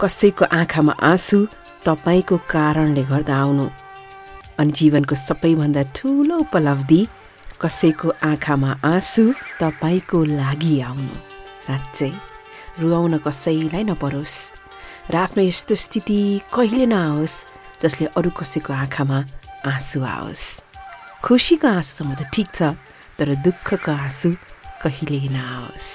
कसैको 0.00 0.44
आँखामा 0.48 0.92
आँसु 1.04 1.38
तपाईँको 1.84 2.36
कारणले 2.48 3.02
गर्दा 3.04 3.36
आउनु। 3.36 3.66
अनि 4.60 4.72
जीवनको 4.72 5.14
सबैभन्दा 5.14 5.82
ठुलो 5.96 6.36
उपलब्धि 6.44 7.00
कसैको 7.60 8.08
आँखामा 8.24 8.70
आँसु 8.84 9.24
तपाईँको 9.60 10.18
लागि 10.40 10.80
आउनु। 10.88 11.14
साँच्चै 11.66 12.10
रुवाउन 12.80 13.16
कसैलाई 13.26 13.84
नपरोस्। 13.92 14.36
र 15.12 15.16
आफ्नो 15.16 15.42
यस्तो 15.44 15.74
स्थिति 15.84 16.18
कहिले 16.48 16.86
नआओस् 16.88 17.36
जसले 17.82 18.06
अरू 18.16 18.30
कसैको 18.40 18.72
आँखामा 18.72 19.18
आँसु 19.68 19.98
आओस्। 20.00 20.44
खुसीको 21.24 21.68
आँसुसम्म 21.68 22.14
त 22.16 22.22
ठिक 22.32 22.48
छ 22.56 22.72
तर 23.20 23.28
दुःखको 23.44 23.92
आँसु 23.92 24.32
कहिले 24.80 25.20
नआओस्। 25.36 25.88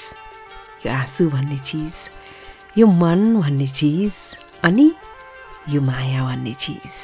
यो 0.86 0.94
आँसु 0.94 1.30
भन्ने 1.34 1.58
चिज 1.58 1.96
यो 2.78 2.88
मन 2.88 3.22
भन्ने 3.42 3.68
चिज 3.68 4.16
अनि 4.64 4.92
यो 5.70 5.82
माया 5.82 6.24
भन्ने 6.24 6.54
चिज। 6.54 6.96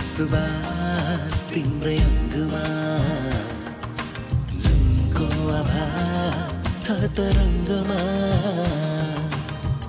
सुवास 0.00 1.36
तिम्रै 1.50 1.96
अङ्गमा। 1.96 2.64
जुनको 4.62 5.26
आभास 5.58 6.52
छ 6.84 6.86
तरङ्गमा। 7.16 8.00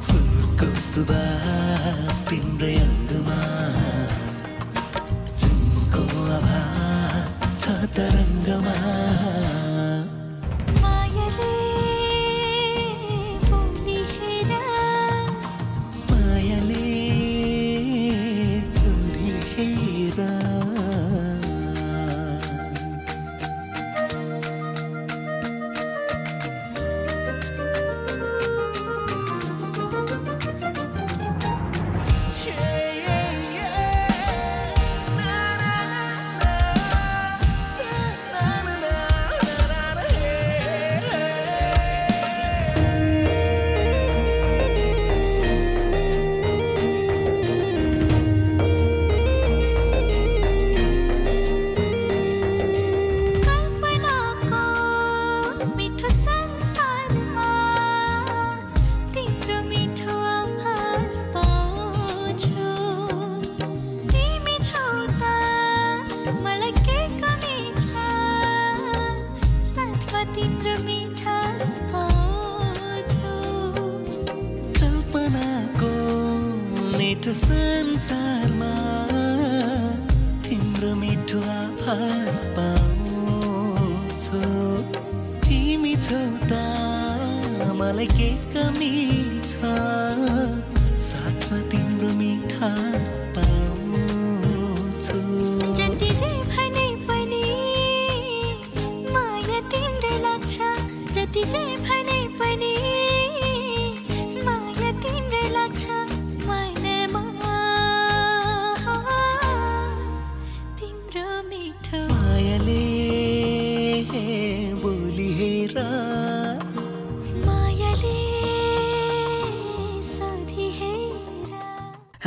फुलको 0.06 0.70
सुवास 0.80 2.22
तिम्रै 2.30 2.76
अङ्गमा। 2.86 3.40
जुनको 5.42 6.04
आभास 6.38 7.32
छ 7.62 7.66
तरङ्गमा। 7.98 9.11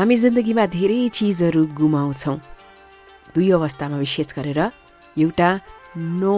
हामी 0.05 0.17
जिन्दगीमा 0.21 0.65
धेरै 0.69 1.09
चिजहरू 1.17 1.61
गुमाउँछौँ। 1.81 2.37
दुई 3.35 3.47
अवस्थामा 3.57 3.97
विशेष 3.97 4.29
गरेर 4.37 4.61
एउटा 5.17 5.49
नो 6.21 6.35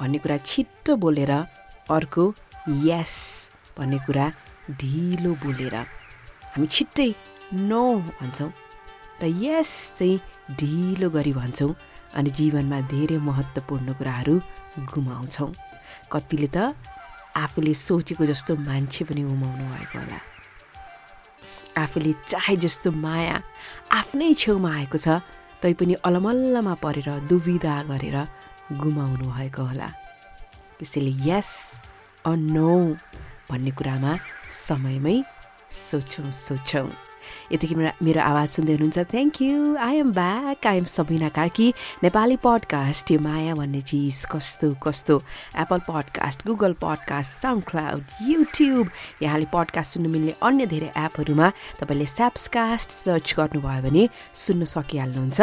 भन्ने 0.00 0.18
कुरा 0.24 0.36
छिट्टो 0.48 0.96
बोलेर 0.96 1.32
अर्को 1.92 2.24
यस 2.88 3.16
भन्ने 3.76 3.98
कुरा 4.06 4.26
ढिलो 4.80 5.32
बोलेर। 5.44 5.76
हामी 5.76 6.66
छिट्टै 6.72 7.08
नो 7.68 7.82
भन्छौँ 8.16 8.50
र 9.20 9.28
यस 9.28 9.72
चाहिँ 10.00 10.56
ढिलो 10.56 11.10
गरी 11.12 11.32
भन्छौँ 11.36 11.76
अनि 12.16 12.30
जीवनमा 12.32 12.80
धेरै 12.88 13.18
महत्त्वपूर्ण 13.28 13.92
कुराहरू 14.00 14.40
गुमाउँछौँ। 14.88 15.52
कतिले 16.08 16.48
त 16.56 16.72
आफूले 17.44 17.74
सोचेको 17.76 18.24
जस्तो 18.32 18.56
मान्छे 18.64 19.04
पनि 19.04 19.22
गुमाउनु 19.28 19.64
भएको 19.68 19.98
होला। 20.00 20.20
आफूले 21.76 22.12
चाहे 22.28 22.56
जस्तो 22.56 22.90
माया 22.90 23.36
आफ्नै 23.92 24.32
छेउमा 24.34 24.70
आएको 24.76 24.98
छ 24.98 25.20
तैपनि 25.62 25.94
अलमल्लमा 26.08 26.74
परेर 26.82 27.08
दुविधा 27.30 27.74
गरेर 27.90 28.16
गुमाउनु 28.80 29.26
भएको 29.36 29.62
होला। 29.62 29.88
त्यसैले 30.78 31.12
यस 31.28 31.50
अ 32.26 32.32
नो 32.36 32.72
भन्ने 33.50 33.70
कुरामा 33.78 34.12
समयमै 34.66 35.16
सोचौँ 35.70 36.30
सोचौँ। 36.30 36.88
यतिखेर 37.52 37.78
मेरा 38.02 38.22
आवाज 38.24 38.48
सुन्दै 38.48 38.72
हुनुहुन्छ। 38.72 38.98
Thank 39.12 39.40
you 39.42 39.76
I 39.76 39.94
am 39.96 40.12
back 40.12 40.66
I 40.66 40.76
am 40.78 40.84
Sabina 40.84 41.28
Karki 41.28 41.68
Nepali 42.02 42.36
podcast 42.44 43.10
यो 43.10 43.18
माया 43.20 43.54
भन्ने 43.54 43.80
चिज 43.80 44.24
कस्तो 44.32 44.70
कस्तो? 44.82 45.16
Apple 45.56 45.80
podcast 45.88 46.46
Google 46.46 46.72
podcast 46.84 47.32
SoundCloud 47.70 48.04
YouTube 48.28 48.90
यहाँले 49.22 49.46
पडकास्ट 49.52 49.90
सुन्नु 49.94 50.10
मिल्ने 50.12 50.34
अन्य 50.42 50.66
धेरै 50.66 50.90
एपहरूमा 50.96 51.48
तपाईँले 51.80 52.06
स्याप्सकास्ट 52.06 52.88
सर्च 52.90 53.34
गर्नुभयो 53.38 53.82
भने 53.82 54.08
सुन्न 54.34 54.64
सकिहाल्नुहुन्छ। 54.64 55.40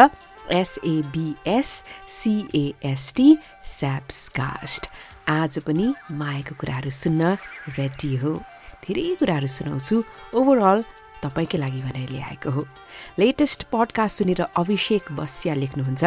एसएबिएस 0.51 1.69
सिएएसटी 2.10 3.28
स्याप्सकास्ट 3.68 4.88
आज 5.30 5.57
पनि 5.60 5.86
मायाको 6.12 6.56
कुराहरू 6.56 6.89
सुन्न 6.89 7.36
रेडी 7.75 8.16
हो। 8.16 8.31
धेरै 8.88 9.16
कुराहरू 9.19 9.48
सुनाउँछु। 9.48 9.95
ओभरअल 10.39 10.80
तपाईँकै 11.23 11.57
लागि 11.57 11.81
भनेर 11.81 12.09
ल्याएको 12.11 12.49
हो। 12.51 12.61
लेटेस्ट 13.19 13.63
पडकास्ट 13.73 14.17
सुनेर 14.17 14.41
अभिषेक 14.55 15.11
बस्या 15.11 15.53
लेख्नुहुन्छ। 15.53 16.03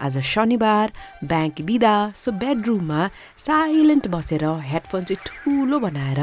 आज 0.00 0.14
शनिबार 0.22 0.92
ब्याङ्क 1.24 1.60
बिदा 1.68 1.94
सो 2.14 2.32
बेडरुममा 2.32 3.00
साइलेन्ट 3.38 4.08
बसेर 4.08 4.44
हेडफोन 4.70 5.02
चाहिँ 5.04 5.22
ठुलो 5.26 5.78
बनाएर 5.78 6.20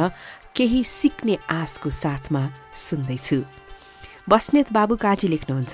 केही 0.55 0.83
सिक्ने 0.83 1.37
आशको 1.49 1.89
साथमा 1.89 2.41
सुन्दैछु। 2.75 3.39
बस्नेत 4.29 4.67
बाबु 4.73 4.95
काजी 4.95 5.27
लेख्नुहुन्छ 5.27 5.73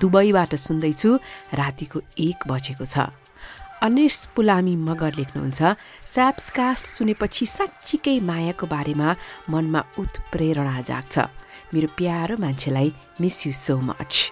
दुबईबाट 0.00 0.54
सुन्दैछु 0.56 1.10
रातिको 1.52 1.98
एक 2.18 2.38
बजेको 2.48 2.84
छ। 2.84 3.12
अनिस 3.82 4.16
पुलामी 4.36 4.74
मगर 4.78 5.14
लेख्नुहुन्छ 5.18 5.60
स्याप्सकास्ट 6.06 6.86
सुनेपछि 6.86 7.46
साँच्चीकै 7.46 8.18
मायाको 8.22 8.66
बारेमा 8.70 9.08
मनमा 9.50 9.80
उत्प्रेरणा 9.98 10.80
जाग्छ। 10.86 11.16
मेरो 11.74 11.88
प्यारो 11.96 12.36
मान्छेलाई 12.40 12.92
मिस 13.20 13.46
यु 13.46 13.52
सो 13.52 13.76
मच 13.80 14.30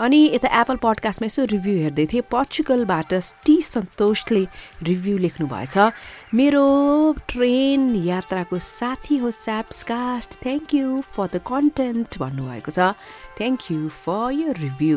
अनि 0.00 0.18
यता 0.32 0.48
एप्पल 0.60 0.76
पडकास्टमा 0.80 1.26
यसो 1.26 1.44
रिभ्यू 1.44 1.74
हेर्दै 1.76 2.06
थिएँ। 2.12 2.22
पर्चुगलबाट 2.32 3.12
टी 3.44 3.56
सन्तोषले 3.62 4.46
रिभ्यू 4.82 5.16
लेख्नु 5.18 5.46
भएछ। 5.46 5.76
मेरो 6.34 6.64
ट्रेन 7.28 7.82
यात्राको 8.08 8.58
साथी 8.58 9.16
हो 9.20 9.30
Sabscast 9.30 10.40
thank 10.42 10.74
you 10.74 11.00
for 11.04 11.26
the 11.28 11.44
content 11.44 12.18
भन्नुभएको 12.18 12.70
छ। 12.72 12.96
Thank 13.36 13.60
you 13.70 13.88
for 13.88 14.32
your 14.32 14.56
review 14.56 14.96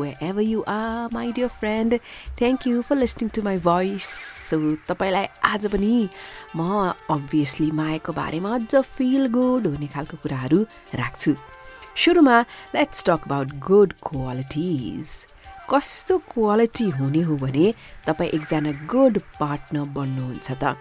wherever 0.22 0.42
you 0.42 0.62
are 0.68 1.08
my 1.14 1.32
dear 1.32 1.48
friend 1.60 1.98
thank 2.38 2.66
you 2.66 2.82
for 2.82 2.96
listening 2.96 3.28
to 3.34 3.42
my 3.42 3.58
voice 3.62 4.08
so 4.48 4.58
तपाईँलाई 4.88 5.26
आज 5.44 5.66
पनि 5.72 6.08
म 6.56 6.92
अभियसली 7.10 7.70
मायाको 7.70 8.12
बारेमा 8.12 8.54
अझ 8.54 8.82
फिल 8.96 9.26
गुड 9.36 9.66
हुने 9.66 9.86
खालको 9.94 10.16
कुराहरू 10.22 10.58
राख्छु। 10.94 11.34
सुरुमा 11.96 12.40
let's 12.74 13.04
talk 13.06 13.22
about 13.26 13.48
good 13.68 13.92
qualities 14.08 15.08
कस्तो 15.70 16.18
क्वालिटी 16.32 16.88
हुने 16.98 17.22
हो 17.28 17.36
भने 17.36 17.72
तपाईँ 18.06 18.30
एकजना 18.30 18.72
गुड 18.86 19.18
पार्टनर 19.40 19.88
बन्नुहुन्छ 19.96 20.50
त। 20.62 20.76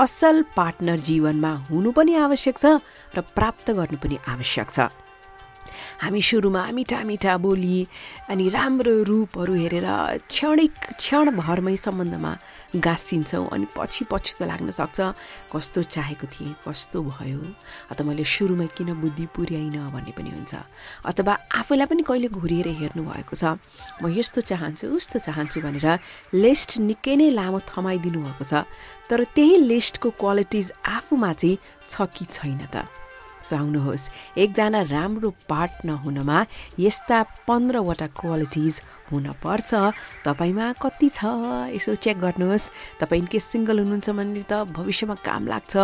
असल 0.00 0.42
पार्टनर 0.56 0.98
जीवनमा 1.06 1.52
हुनु 1.70 1.90
पनि 1.94 2.14
आवश्यक 2.26 2.56
छ 2.58 2.66
र 3.16 3.20
प्राप्त 3.36 3.70
गर्नु 3.78 3.98
पनि 4.02 4.18
आवश्यक 4.28 4.68
छ। 4.74 4.90
हामी 6.02 6.20
सुरुमा 6.22 6.62
मिठा 6.74 6.98
मिठा 7.04 7.36
बोली 7.38 7.86
अनि 8.30 8.48
राम्रो 8.48 8.94
रूपहरू 9.08 9.54
हेरेर 9.54 9.86
क्षणिक 10.28 10.74
क्षणभरमै 10.98 11.76
सम्बन्धमा 11.76 12.32
गाँसिन्छौँ 12.76 13.48
अनि 13.54 13.66
पछि 13.76 14.04
पछि 14.10 14.32
त 14.38 14.42
लाग्न 14.50 14.70
सक्छ। 14.74 14.98
कस्तो 15.52 15.82
चाहेको 15.94 16.26
थिएँ 16.26 16.54
कस्तो 16.66 16.98
भयो? 17.02 17.40
अथवा 17.90 18.04
मैले 18.06 18.24
सुरुमै 18.24 18.66
किन 18.76 18.98
बुद्धि 19.00 19.26
पुर्याइनँ 19.36 19.90
भन्ने 19.94 20.12
पनि 20.18 20.30
हुन्छ। 20.34 20.54
अथवा 21.06 21.32
आफैलाई 21.62 21.86
पनि 21.86 22.02
कहिले 22.02 22.28
घुरिएर 22.28 22.68
हेर्नु 22.80 23.02
भएको 23.04 23.34
छ? 23.36 23.44
म 24.02 24.10
यस्तो 24.10 24.40
चाहन्छु 24.50 24.90
उस्तो 24.90 25.18
चाहन्छु 25.22 25.60
भनेर 25.62 25.86
लिस्ट 26.34 26.70
निकै 26.82 27.14
नै 27.16 27.30
लामो 27.30 27.58
थमाइदिनु 27.70 28.18
भएको 28.26 28.44
छ। 28.44 28.66
तर 29.08 29.24
त्यही 29.36 29.56
लिस्टको 29.70 30.10
क्वालिटिज 30.18 30.66
आफूमा 30.82 31.32
चाहिँ 31.32 31.58
छ 31.88 31.94
कि 32.10 32.24
छैन 32.26 32.60
त? 32.66 32.82
आउनुहोस् 33.52 34.08
एकजना 34.38 34.80
राम्रो 34.88 35.30
पार्टनर 35.48 35.96
हुनमा 36.04 36.38
यस्ता 36.78 37.22
पन्ध्रवटा 37.48 38.06
क्वालिटिज 38.16 38.74
हुनपर्छ। 39.12 39.70
तपाईँमा 40.24 40.66
कति 40.80 41.08
छ? 41.08 41.20
यसो 41.76 41.94
चेक 42.00 42.16
गर्नुहोस्। 42.20 42.70
तपाईँ 43.00 43.20
इनकेस 43.22 43.44
सिङ्गल 43.52 43.78
हुनुहुन्छ 43.84 44.10
भने 44.10 44.42
त 44.48 44.64
भविष्यमा 44.72 45.14
काम 45.20 45.42
लाग्छ। 45.52 45.74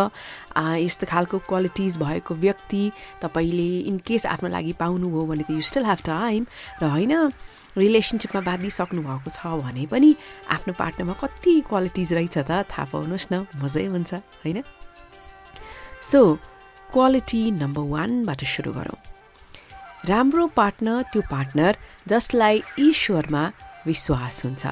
यस्तो 0.81 1.05
खालको 1.07 1.37
क्वालिटिज 1.45 1.97
भएको 1.97 2.33
व्यक्ति 2.35 2.83
तपाईँले 3.21 3.69
इनकेस 3.91 4.25
आफ्नो 4.25 4.49
लागि 4.49 4.73
पाउनुभयो 4.81 5.23
भने 5.29 5.43
त 5.45 5.51
यु 5.53 5.61
स्टिल 5.61 5.85
हेभ 5.85 6.01
टाइम 6.01 6.45
र 6.81 6.83
होइन 6.89 7.13
रिलेसनसिपमा 7.71 8.41
बाँधिसक्नु 8.41 9.01
भएको 9.01 9.29
छ 9.31 9.39
भने 9.63 9.85
पनि 9.87 10.09
आफ्नो 10.51 10.73
पार्टनरमा 10.75 11.15
कति 11.21 11.53
क्वालिटिज 11.69 12.13
रहेछ 12.13 12.37
त 12.43 12.67
थाहा 12.67 12.83
पाउनुहोस् 12.91 13.31
न। 13.31 13.47
मजै 13.63 13.85
हुन्छ 13.87 14.11
होइन? 14.43 14.59
सो 16.01 16.19
क्वालिटी 16.93 17.41
नम्बर 17.55 17.83
वानबाट 17.87 18.41
सुरु 18.43 18.71
गरौँ। 18.75 18.99
राम्रो 20.11 20.45
पार्टनर 20.59 21.01
त्यो 21.11 21.21
पार्टनर 21.31 21.73
जसलाई 22.11 22.61
ईश्वरमा 22.79 23.43
विश्वास 23.87 24.35
हुन्छ। 24.45 24.63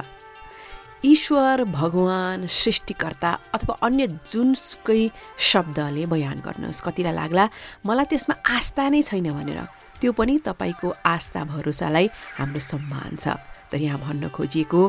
ईश्वर 1.05 1.63
भगवान् 1.63 2.43
सृष्टिकर्ता 2.43 3.31
अथवा 3.55 3.75
अन्य 3.87 4.07
जुनसुकै 4.27 5.01
शब्दले 5.39 6.03
बयान 6.11 6.37
गर्नुहोस्। 6.43 6.83
कतिलाई 6.83 7.15
लाग्ला 7.15 7.45
मलाई 7.87 8.05
त्यसमा 8.11 8.35
आस्था 8.55 8.83
नै 8.91 9.01
छैन 9.07 9.31
भनेर। 9.31 9.59
त्यो 10.03 10.11
पनि 10.11 10.43
तपाईँको 10.43 10.87
आस्था 10.99 11.39
भरोसालाई 11.55 12.05
हाम्रो 12.35 12.59
सम्मान 12.59 13.15
छ। 13.15 13.39
तर 13.71 13.79
यहाँ 13.79 13.99
भन्न 14.03 14.27
खोजिएको 14.35 14.81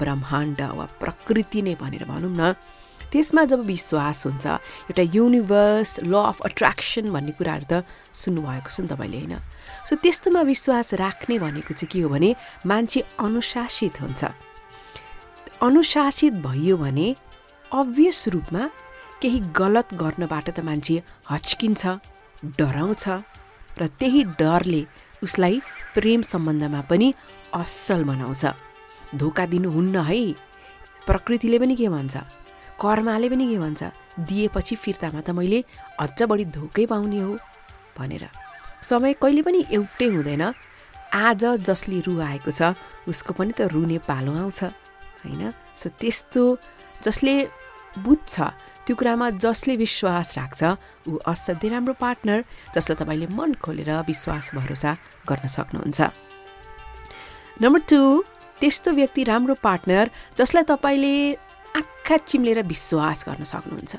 ब्रह्माण्ड 0.00 0.60
वा 0.78 0.86
प्रकृति 0.96 1.60
नै 1.68 1.74
भनेर 1.76 2.04
भनौँ 2.08 2.32
न 2.32 2.56
त्यसमा 3.12 3.44
जब 3.44 3.60
विश्वास 3.64 4.18
हुन्छ 4.26 4.46
एउटा 4.92 5.02
युनिभर्स 5.14 5.90
ल 6.04 6.14
अफ 6.14 6.40
अट्र्याक्सन 6.44 7.10
भन्ने 7.12 7.32
कुराहरू 7.38 7.66
त 7.70 7.84
सुन्नुभएको 8.12 8.68
छ 8.68 8.80
नि 8.80 8.88
तपाईँले 8.88 9.18
होइन? 9.18 9.34
सो 9.88 9.96
त्यस्तोमा 9.96 10.42
विश्वास 10.42 10.94
राख्ने 11.00 11.38
भनेको 11.38 11.72
चाहिँ 11.74 11.90
के 11.92 12.00
हो 12.04 12.08
भने 12.08 12.30
मान्छे 12.66 13.00
अनुशासित 13.18 14.00
हुन्छ। 14.00 14.24
अनुशासित 15.62 16.34
भइयो 16.44 16.76
भने 16.76 17.08
अभियस 17.72 18.28
रूपमा 18.28 18.62
केही 19.22 19.38
गलत 19.56 19.94
गर्नबाट 19.94 20.50
त 20.50 20.60
मान्छे 20.60 21.02
हच्किन्छ 21.30 21.82
डराउँछ 22.60 23.04
र 23.78 23.86
त्यही 23.98 24.22
डरले 24.38 24.82
उसलाई 25.22 25.60
प्रेम 25.94 26.22
सम्बन्धमा 26.22 26.80
पनि 26.90 27.08
असल 27.54 28.04
बनाउँछ। 28.04 28.44
धोका 29.16 29.44
दिनुहुन्न 29.46 29.96
है। 30.04 30.20
प्रकृतिले 31.06 31.58
पनि 31.58 31.74
के 31.76 31.88
भन्छ? 31.88 32.16
कर्माले 32.80 33.28
पनि 33.28 33.46
के 33.48 33.58
भन्छ? 33.58 33.82
दिएपछि 34.20 34.74
फिर्तामा 34.76 35.20
त 35.20 35.30
मैले 35.30 35.64
अझ 36.00 36.22
बढी 36.22 36.44
धोकै 36.54 36.86
पाउने 36.86 37.20
हो 37.20 37.36
भनेर। 37.98 38.24
समय 38.82 39.12
कहिले 39.22 39.42
पनि 39.42 39.64
एउटै 39.70 40.06
हुँदैन। 40.06 40.44
आज 41.08 41.44
जसले 41.64 42.00
रु 42.06 42.20
आएको 42.20 42.50
छ 42.50 42.76
उसको 43.08 43.32
पनि 43.34 43.52
त 43.52 43.66
रुने 43.72 43.98
पालो 44.06 44.32
आउँछ 44.38 44.60
होइन? 45.24 45.50
सो 45.76 45.88
त्यस्तो 45.98 46.42
जसले 47.02 47.34
बुझ्छ 48.04 48.34
त्यो 48.86 48.94
कुरामा 48.96 49.26
जसले 49.42 49.76
विश्वास 49.76 50.38
राख्छ 50.38 50.62
ऊ 51.08 51.18
असाध्यै 51.26 51.70
राम्रो 51.72 51.94
पार्टनर 51.96 52.44
जसलाई 52.76 52.96
तपाईँले 53.00 53.26
मन 53.34 53.54
खोलेर 53.60 53.90
विश्वास 54.06 54.54
भरोसा 54.54 54.90
गर्न 55.28 55.46
सक्नुहुन्छ। 55.48 56.00
नम्बर 57.62 57.80
टू 57.90 58.00
त्यस्तो 58.60 58.90
व्यक्ति 58.92 59.22
राम्रो 59.24 59.54
पार्टनर 59.62 60.10
जसलाई 60.38 60.64
तपाईँले 60.68 61.14
आँखा 61.76 62.16
चिम्लेर 62.16 62.62
विश्वास 62.62 63.24
गर्न 63.28 63.44
सक्नुहुन्छ। 63.44 63.96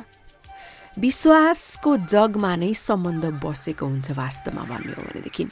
विश्वासको 1.00 1.98
जगमा 2.10 2.56
नै 2.56 2.74
सम्बन्ध 2.74 3.26
बसेको 3.46 3.86
हुन्छ 3.86 4.12
वास्तवमा 4.12 4.64
भन्ने 4.64 4.94
हो 4.94 5.02
भनेदेखि। 5.06 5.44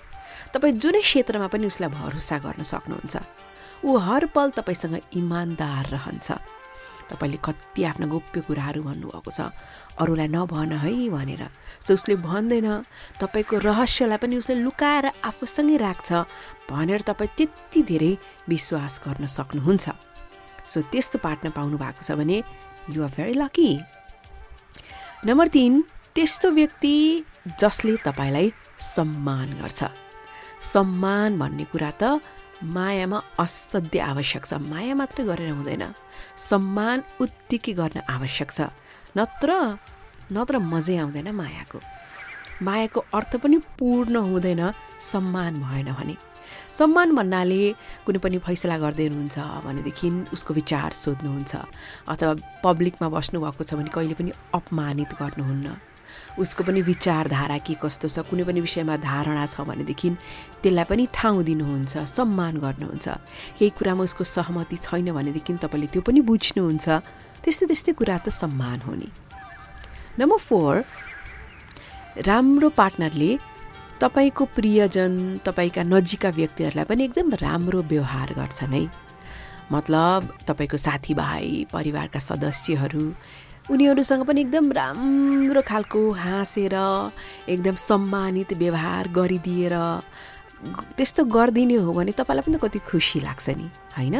तपाईँ 0.53 0.73
जुनै 0.81 1.01
क्षेत्रमा 1.01 1.47
पनि 1.47 1.65
उसलाई 1.65 1.89
भरोसा 1.89 2.37
गर्न 2.37 2.63
सक्नुहुन्छ। 2.63 3.15
ऊ 3.85 3.97
हर 3.97 4.25
पल 4.33 4.49
तपाईँसँग 4.57 4.95
इमान्दार 5.13 5.85
रहन्छ। 5.93 6.31
तपाईँले 7.07 7.37
कति 7.39 7.83
आफ्ना 7.83 8.05
गोप्य 8.11 8.41
कुराहरू 8.41 8.83
भन्नुभएको 8.83 9.31
छ। 9.31 9.53
अरूलाई 9.95 10.27
नभन 10.27 10.71
है 10.83 10.91
भनेर। 11.07 11.47
सो 11.87 11.93
उसले 11.93 12.15
भन्दैन। 12.19 12.83
तपाईँको 13.21 13.57
रहस्यलाई 13.63 14.17
पनि 14.17 14.35
उसले 14.37 14.55
लुकाएर 14.59 15.05
आफूसँगै 15.23 15.77
राख्छ। 15.77 16.09
भनेर 16.67 17.01
तपाईँ 17.07 17.31
त्यति 17.37 17.81
धेरै 17.83 18.11
विश्वास 18.49 18.99
गर्न 19.07 19.27
सक्नुहुन्छ। 19.27 20.16
सो 20.67 20.81
त्यस्तो 20.91 21.19
पार्टनर 21.19 21.51
पाउनु 21.57 21.77
भएको 21.77 22.01
छ 22.03 22.11
भने 22.19 22.37
युआर 22.95 23.11
भेरी 23.15 23.33
लकी 23.33 23.69
नम्बर 25.25 25.47
तिन 25.47 25.73
त्यस्तो 26.15 26.49
व्यक्ति 26.51 26.95
जसले 27.59 27.95
तपाईँलाई 28.05 28.51
सम्मान 28.79 29.47
गर्छ। 29.61 29.83
सम्मान 30.73 31.37
भन्ने 31.39 31.65
कुरा 31.71 31.91
त 32.01 32.03
मायामा 32.63 33.19
असाध्य 33.39 33.99
आवश्यक 34.01 34.45
छ। 34.45 34.53
माया 34.65 34.93
मात्रै 34.97 35.25
गरेर 35.25 35.51
हुँदैन। 35.51 35.83
सम्मान 36.49 37.03
उत्तिकै 37.21 37.73
गर्न 37.73 38.01
आवश्यक 38.09 38.49
छ। 38.51 38.59
नत्र 39.17 39.77
नत्र 40.33 40.57
मजै 40.57 40.97
आउँदैन 40.97 41.29
मायाको। 41.37 41.79
मायाको 42.65 42.99
अर्थ 43.13 43.31
पनि 43.37 43.57
पूर्ण 43.77 44.15
हुँदैन 44.17 44.61
सम्मान 45.11 45.53
भएन 45.61 45.89
भने। 45.93 46.15
सम्मान 46.77 47.09
भन्नाले 47.17 47.61
कुनै 48.05 48.19
पनि 48.21 48.37
फैसला 48.45 48.77
गर्दै 48.77 49.05
हुनुहुन्छ 49.09 49.37
भनेदेखि 49.65 50.07
उसको 50.35 50.51
विचार 50.53 50.89
सोध्नुहुन्छ। 50.93 51.53
अथवा 52.13 52.33
पब्लिकमा 52.61 53.07
बस्नुभएको 53.09 53.63
छ 53.65 53.73
भने 53.73 53.89
कहिले 53.89 54.13
पनि 54.13 54.31
अपमानित 54.53 55.11
गर्नुहुन्न। 55.21 55.67
उसको 56.37 56.61
पनि 56.63 56.81
विचारधारा 56.85 57.57
के 57.65 57.73
कस्तो 57.81 58.07
छ 58.13 58.21
कुनै 58.29 58.43
पनि 58.45 58.61
विषयमा 58.61 58.95
धारणा 59.01 59.45
छ 59.49 59.65
भनेदेखि 59.65 60.09
त्यसलाई 60.61 60.85
पनि 60.85 61.03
ठाउँ 61.17 61.41
दिनुहुन्छ 61.49 61.93
सम्मान 62.13 62.53
गर्नुहुन्छ। 62.61 63.07
केही 63.57 63.73
कुरामा 63.73 64.03
उसको 64.05 64.23
सहमति 64.37 64.77
छैन 64.85 65.09
भनेदेखि 65.17 65.53
तपाईँले 65.57 65.87
त्यो 65.89 66.01
पनि 66.05 66.21
बुझ्नुहुन्छ। 66.29 66.87
त्यस्तै 67.41 67.65
त्यस्तै 67.73 67.91
कुरा 67.97 68.17
त 68.21 68.29
सम्मान 68.29 68.79
हो 68.85 68.93
नि। 69.01 69.09
नम्बर 70.21 70.37
फोर 70.37 70.73
राम्रो 72.29 72.69
पार्टनरले 72.69 73.31
तपाईँको 74.01 74.45
प्रियजन 74.55 75.41
तपाईँका 75.45 75.83
नजिकका 75.83 76.29
व्यक्तिहरूलाई 76.29 76.85
पनि 76.85 77.03
एकदम 77.03 77.33
राम्रो 77.41 77.81
व्यवहार 77.89 78.33
गर्छन् 78.37 78.73
है। 78.73 78.83
मतलब 79.71 80.37
तपाईँको 80.47 80.77
साथीभाइ 80.77 81.65
परिवारका 81.73 82.19
सदस्यहरू 82.19 83.05
उनीहरूसँग 83.73 84.23
पनि 84.23 84.41
एकदम 84.41 84.71
राम्रो 84.71 85.61
खालको 85.61 86.01
हाँसेर 86.13 86.75
एकदम 87.49 87.75
सम्मानित 87.75 88.53
व्यवहार 88.53 89.07
गरिदिएर 89.11 89.75
त्यस्तो 90.97 91.23
गरिदिने 91.29 91.75
हो 91.85 91.93
भने 91.93 92.11
तपाईँलाई 92.17 92.43
पनि 92.45 92.57
त 92.57 92.61
कति 92.65 92.79
खुसी 92.89 93.19
लाग्छ 93.21 93.47
नि 93.53 93.67
होइन? 93.93 94.15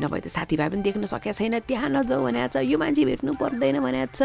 नभए 0.00 0.20
त 0.24 0.26
साथीभाइ 0.32 0.68
पनि 0.72 0.82
देख्न 0.82 1.04
सकेको 1.04 1.36
छैन 1.36 1.58
त्यहाँ 1.68 1.88
नजाऊ 1.92 2.20
भनेको 2.24 2.48
छ 2.48 2.64
यो 2.64 2.76
मान्छे 2.80 3.04
भेट्नु 3.04 3.32
पर्दैन 3.36 3.76
भनेको 3.84 4.16
छ। 4.16 4.20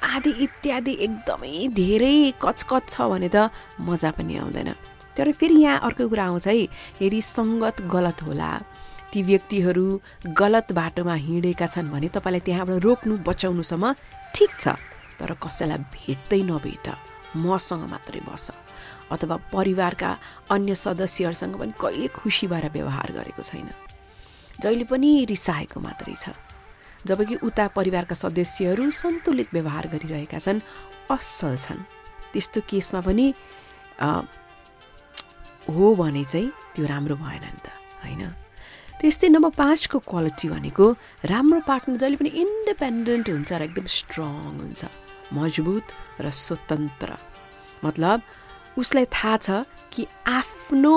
आदि 0.00 0.30
इत्यादि 0.44 0.92
एकदमै 1.06 1.68
धेरै 1.76 2.16
कचकच 2.40 2.84
छ 2.88 2.96
भने 3.12 3.28
त 3.28 3.52
मजा 3.84 4.10
पनि 4.16 4.34
आउँदैन। 4.40 4.70
तर 5.12 5.30
फेरि 5.30 5.56
यहाँ 5.60 5.84
अर्को 5.86 6.08
कुरा 6.08 6.24
आउँछ 6.24 6.46
है 6.48 6.56
यदि 7.04 7.20
सङ्गत 7.20 7.76
गलत 7.86 8.18
होला 8.24 8.50
ती 9.12 9.22
व्यक्तिहरू 9.22 9.86
गलत 10.34 10.72
बाटोमा 10.72 11.14
हिँडेका 11.14 11.66
छन् 11.70 11.92
भने 11.92 12.08
तपाईँलाई 12.16 12.42
त्यहाँबाट 12.48 12.82
रोक्नु 12.82 13.14
बचाउनुसम्म 13.22 13.84
ठिक 14.34 14.50
छ 14.58 14.74
तर 15.20 15.30
कसैलाई 15.38 15.78
भेट्दै 15.94 16.42
नभेट 16.50 16.86
मसँग 17.38 17.82
मात्रै 17.90 18.20
बस। 18.26 18.50
अथवा 19.10 19.36
परिवारका 19.52 20.10
अन्य 20.50 20.74
सदस्यहरूसँग 20.74 21.54
पनि 21.60 21.72
कहिले 21.80 22.08
खुसी 22.08 22.46
भएर 22.46 22.68
व्यवहार 22.72 23.08
गरेको 23.12 23.42
छैन। 23.42 23.68
जहिले 24.62 24.84
पनि 24.84 25.10
रिसाएको 25.28 25.80
मात्रै 25.80 26.14
छ। 26.14 26.32
जबकि 27.04 27.34
उता 27.44 27.64
परिवारका 27.76 28.14
सदस्यहरू 28.14 28.90
सन्तुलित 28.90 29.48
व्यवहार 29.52 29.84
गरिरहेका 29.92 30.38
छन् 30.38 30.60
असल 31.10 31.56
छन्। 31.56 31.80
त्यस्तो 32.32 32.60
केसमा 32.64 33.00
पनि 33.04 33.26
हो 35.68 35.86
भने 35.94 36.24
चाहिँ 36.24 36.48
त्यो 36.74 36.84
राम्रो 36.86 37.16
भएन 37.16 37.44
नि 37.44 37.60
त 37.60 37.68
होइन? 38.04 38.24
त्यस्तै 39.00 39.28
नम्बर 39.28 39.52
पाँचको 39.52 39.98
क्वालिटी 40.00 40.48
भनेको 40.48 40.86
राम्रो 41.28 41.60
पार्टनर 41.68 41.96
जहिले 42.00 42.16
पनि 42.16 42.30
इन्डिपेन्डेन्ट 42.40 43.26
हुन्छ 43.28 43.52
र 43.52 43.62
एकदम 43.68 43.86
स्ट्रङ 43.86 44.32
हुन्छ 44.64 44.82
मजबुत 45.36 45.86
र 46.24 46.26
स्वतन्त्र। 46.30 47.10
मतलब 47.84 48.18
उसलाई 48.78 49.06
थाहा 49.14 49.36
छ 49.36 49.48
कि 49.92 50.06
आफ्नो 50.26 50.96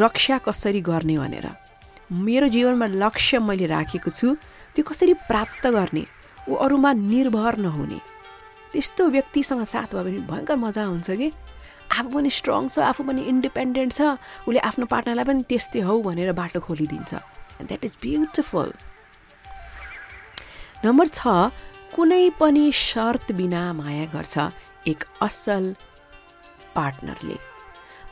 रक्षा 0.00 0.38
कसरी 0.46 0.80
गर्ने 0.80 1.16
भनेर। 1.18 1.46
मेरो 2.10 2.48
जीवनमा 2.48 2.86
लक्ष्य 2.86 3.38
मैले 3.38 3.66
राखेको 3.66 4.10
छु 4.10 4.34
त्यो 4.74 4.84
कसरी 4.84 5.14
प्राप्त 5.30 5.66
गर्ने 5.66 6.04
ऊ 6.48 6.54
अरूमा 6.54 6.92
निर्भर 6.92 7.58
नहुने। 7.58 8.00
त्यस्तो 8.72 9.02
व्यक्तिसँग 9.08 9.64
साथ 9.64 9.94
भयो 9.94 10.04
भने 10.04 10.18
भयङ्कर 10.30 10.56
मजा 10.56 10.84
हुन्छ 10.84 11.10
कि? 11.10 11.28
आफू 11.90 12.08
पनि 12.10 12.30
स्ट्रङ 12.30 12.68
छ 12.70 12.78
आफू 12.86 13.02
पनि 13.02 13.22
इन्डिपेन्डेन्ट 13.26 13.92
छ 13.92 14.00
उसले 14.46 14.60
आफ्नो 14.62 14.86
पार्टनरलाई 14.86 15.26
पनि 15.26 15.42
त्यस्तै 15.50 15.80
हौ 15.86 15.94
भनेर 16.06 16.32
बाटो 16.38 16.60
खोलिदिन्छ। 16.62 17.12
द्याट 17.66 17.82
इज 17.84 17.94
ब्युटिफुल 18.02 18.70
नम्बर 20.84 21.06
छ 21.08 21.50
कुनै 21.94 22.24
पनि 22.38 22.64
शर्त 22.72 23.32
बिना 23.34 23.62
माया 23.74 24.06
गर्छ। 24.14 24.34
एक 24.86 25.00
असल 25.22 25.74
पार्टनरले। 26.74 27.36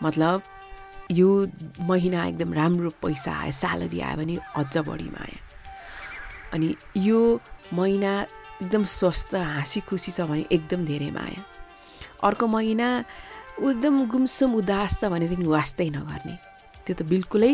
मतलब 0.02 0.42
यो 1.12 1.28
महिना 1.88 2.24
एकदम 2.26 2.52
राम्रो 2.54 2.90
पैसा 3.02 3.32
आयो 3.40 3.52
स्यालेरी 3.52 4.00
आयो 4.00 4.16
भने 4.16 4.36
अझ 4.56 4.76
बढी 4.88 5.08
माया 5.10 5.38
अनि 6.54 6.74
यो 6.96 7.20
महिना 7.74 8.12
एकदम 8.62 8.84
स्वस्थ 8.84 9.34
हाँसी 9.34 9.80
खुसी 9.88 10.12
छ 10.12 10.28
भने 10.28 10.44
एकदम 10.52 10.84
धेरै 10.84 11.10
माया 11.10 11.42
अर्को 12.28 12.46
महिना 12.46 12.88
ऊ 13.60 13.70
एकदम 13.70 14.06
गुमसुम 14.06 14.54
उदास 14.54 15.00
छ 15.00 15.10
भनेदेखि 15.12 15.46
वास्तै 15.48 15.88
नगर्ने। 15.96 16.36
त्यो 16.84 16.94
त 16.94 17.02
बिल्कुलै 17.08 17.52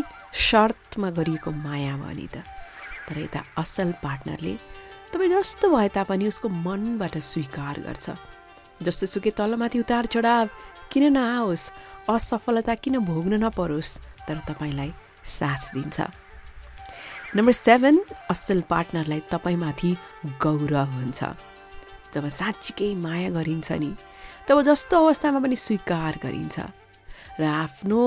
शर्तमा 0.49 1.11
गरिएको 1.19 1.51
माया 1.51 1.95
भयो 1.97 2.15
नि 2.17 2.27
त। 2.35 2.43
तर 3.07 3.19
यता 3.19 3.41
असल 3.63 3.93
पार्टनरले 4.03 4.55
तपाईँ 5.13 5.31
जस्तो 5.31 5.67
भए 5.71 5.89
तापनि 5.97 6.29
उसको 6.29 6.49
मनबाट 6.49 7.15
स्वीकार 7.23 7.75
गर्छ। 7.87 8.07
जस्तो 8.83 9.07
सुकै 9.07 9.31
तलमाथि 9.39 9.79
उतार 9.81 10.07
चढाव 10.13 10.47
किन 10.95 11.05
नआओस्? 11.13 11.65
असफलता 12.07 12.75
किन 12.79 13.03
भोग्न 13.03 13.43
नपरोस्? 13.43 13.99
तर 14.31 14.39
तपाईँलाई 14.47 14.91
साथ 15.27 15.75
दिन्छ। 15.75 15.99
नम्बर 17.35 17.53
सेभेन 17.53 17.97
असल 18.31 18.61
पार्टनरलाई 18.71 19.21
तपाईँमाथि 19.27 19.91
गौरव 20.39 20.91
हुन्छ। 20.95 21.21
जब 22.15 22.29
साँच्चीकै 22.31 22.95
माया 22.95 23.31
गरिन्छ 23.35 23.73
नि 23.83 23.91
तब 24.47 24.63
जस्तो 24.63 24.95
अवस्थामा 24.95 25.39
पनि 25.43 25.57
स्वीकार 25.59 26.15
गरिन्छ। 26.23 26.57
र 27.39 27.43
आफ्नो 27.43 28.01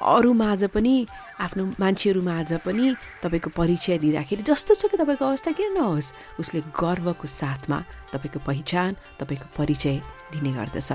अरू 0.00 0.32
माझ 0.32 0.72
पनि 0.72 0.94
आफ्नो 1.36 1.64
मान्छेहरू 1.76 2.20
माझ 2.24 2.64
पनि 2.64 2.96
तपाईँको 3.20 3.50
परिचय 3.52 3.98
दिँदाखेरि 4.00 4.42
जस्तो 4.48 4.72
छ 4.72 4.88
कि 4.88 4.96
तपाईँको 4.96 5.24
अवस्था 5.24 5.52
किन 5.52 5.76
नहोस् 5.76 6.40
उसले 6.40 6.60
गर्वको 6.72 7.26
साथमा 7.28 7.78
तपाईँको 8.12 8.40
पहिचान 8.40 8.96
तपाईँको 9.20 9.46
परिचय 9.52 10.00
दिने 10.32 10.50
गर्दछ। 10.56 10.90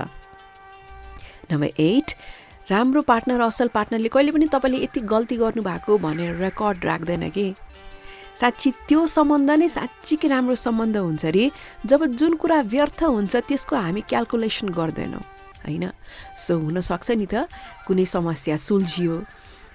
नम्बर 1.52 1.80
एट 1.80 2.16
राम्रो 2.70 3.00
पार्टनर 3.02 3.40
असल 3.42 3.68
पार्टनरले 3.74 4.08
कहिले 4.08 4.30
पनि 4.32 4.46
तपाईँले 4.52 4.82
यति 4.84 5.00
गल्ती 5.04 5.36
गर्नुभएको 5.36 5.98
भनेर 5.98 6.36
रेकर्ड 6.40 6.84
राख्दैन 6.84 7.28
कि? 7.30 7.46
साँच्ची 8.40 8.70
त्यो 8.88 9.06
सम्बन्ध 9.06 9.50
नै 9.50 9.68
साँच्चीकै 9.68 10.28
राम्रो 10.28 10.54
सम्बन्ध 10.56 10.96
हुन्छ 10.96 11.24
अरे 11.26 11.44
जब 11.86 12.04
जुन 12.18 12.34
कुरा 12.42 12.60
व्यर्थ 12.72 13.02
हुन्छ 13.04 13.36
त्यसको 13.48 13.76
हामी 13.76 14.00
क्यालकुलेसन 14.08 14.68
गर्दैनौँ 14.72 15.22
होइन? 15.66 15.84
सो 16.38 16.52
हुनसक्छ 16.58 17.10
नि 17.20 17.26
त 17.26 17.46
कुनै 17.86 18.04
समस्या 18.08 18.56
सुल्झियो 18.56 19.14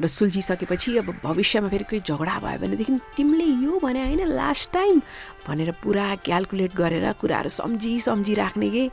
र 0.02 0.08
सुल्झिसकेपछि 0.08 0.98
अब 0.98 1.10
भविष्यमा 1.24 1.68
फेरि 1.70 1.86
कोही 1.90 2.02
झगडा 2.02 2.36
भयो 2.44 2.60
भनेदेखि 2.62 2.94
तिमीले 3.18 3.46
यो 3.66 3.80
भने 3.80 4.02
होइन 4.04 4.24
लास्ट 4.36 4.74
टाइम 4.74 5.02
भनेर 5.48 5.72
पुरा 5.84 6.06
क्यालकुलेट 6.26 6.76
गरेर 6.76 7.06
कुराहरू 7.22 7.50
सम्झी 7.50 7.94
सम्झी 8.00 8.34
राख्ने 8.36 8.70
के? 8.70 8.84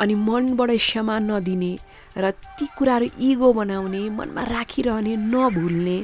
अनि 0.00 0.14
मनबाट 0.14 0.70
क्षमा 0.76 1.18
नदिने 1.18 1.72
र 2.16 2.30
ती 2.56 2.66
कुराहरू 2.76 3.06
इगो 3.28 3.48
बनाउने 3.52 4.02
मनमा 4.18 4.42
राखिरहने 4.54 5.12
नभुल्ने 5.32 5.98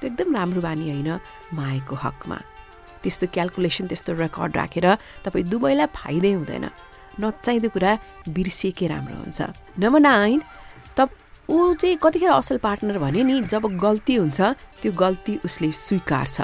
त्यो 0.00 0.06
एकदम 0.08 0.28
राम्रो 0.36 0.60
बानी 0.60 0.84
होइन 0.90 1.10
मायाको 1.54 1.94
हकमा। 2.04 2.38
त्यस्तो 3.02 3.26
क्यालकुलेसन 3.34 3.86
त्यस्तो 3.90 4.12
रेकर्ड 4.24 4.56
राखेर 4.56 4.86
तपाईँ 5.24 5.44
दुवैलाई 5.50 5.88
फाइदै 5.90 6.32
हुँदैन। 6.32 6.66
नचाहिँदो 7.20 7.68
कुरा 7.74 7.92
बिर्सिएकै 8.30 8.86
राम्रो 8.88 9.16
हुन्छ। 9.22 9.40
नम्बर 9.78 10.00
नाइन 10.00 10.38
त 10.96 11.08
ऊ 11.50 11.74
चाहिँ 11.74 11.96
कतिखेर 12.00 12.30
असल 12.30 12.56
पार्टनर 12.62 12.98
भने 13.02 13.22
नि 13.26 13.34
जब 13.52 13.64
गल्ती 13.76 14.14
हुन्छ 14.22 14.40
त्यो 14.80 14.92
गल्ती 14.94 15.32
उसले 15.44 15.68
स्वीकार्छ। 15.72 16.36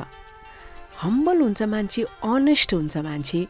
हम्बल 1.03 1.37
हुन्छ 1.41 1.63
मान्छे 1.63 2.03
अनेस्ट 2.27 2.71
हुन्छ 2.75 2.97
मान्छे 3.07 3.41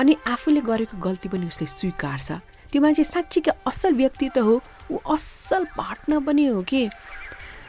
अनि 0.00 0.12
आफूले 0.26 0.60
गरेको 0.64 0.96
गल्ती 0.98 1.28
पनि 1.28 1.46
उसले 1.46 1.66
स्वीकार्छ। 1.68 2.28
त्यो 2.74 2.82
मान्छे 2.82 3.04
साँच्चीकै 3.06 3.52
असल 3.70 3.94
व्यक्ति 3.94 4.28
त 4.34 4.42
हो? 4.42 4.58
ऊ 4.90 4.98
असल 5.14 5.62
पार्टनर 5.78 6.18
पनि 6.26 6.44
हो 6.50 6.60
कि? 6.66 6.90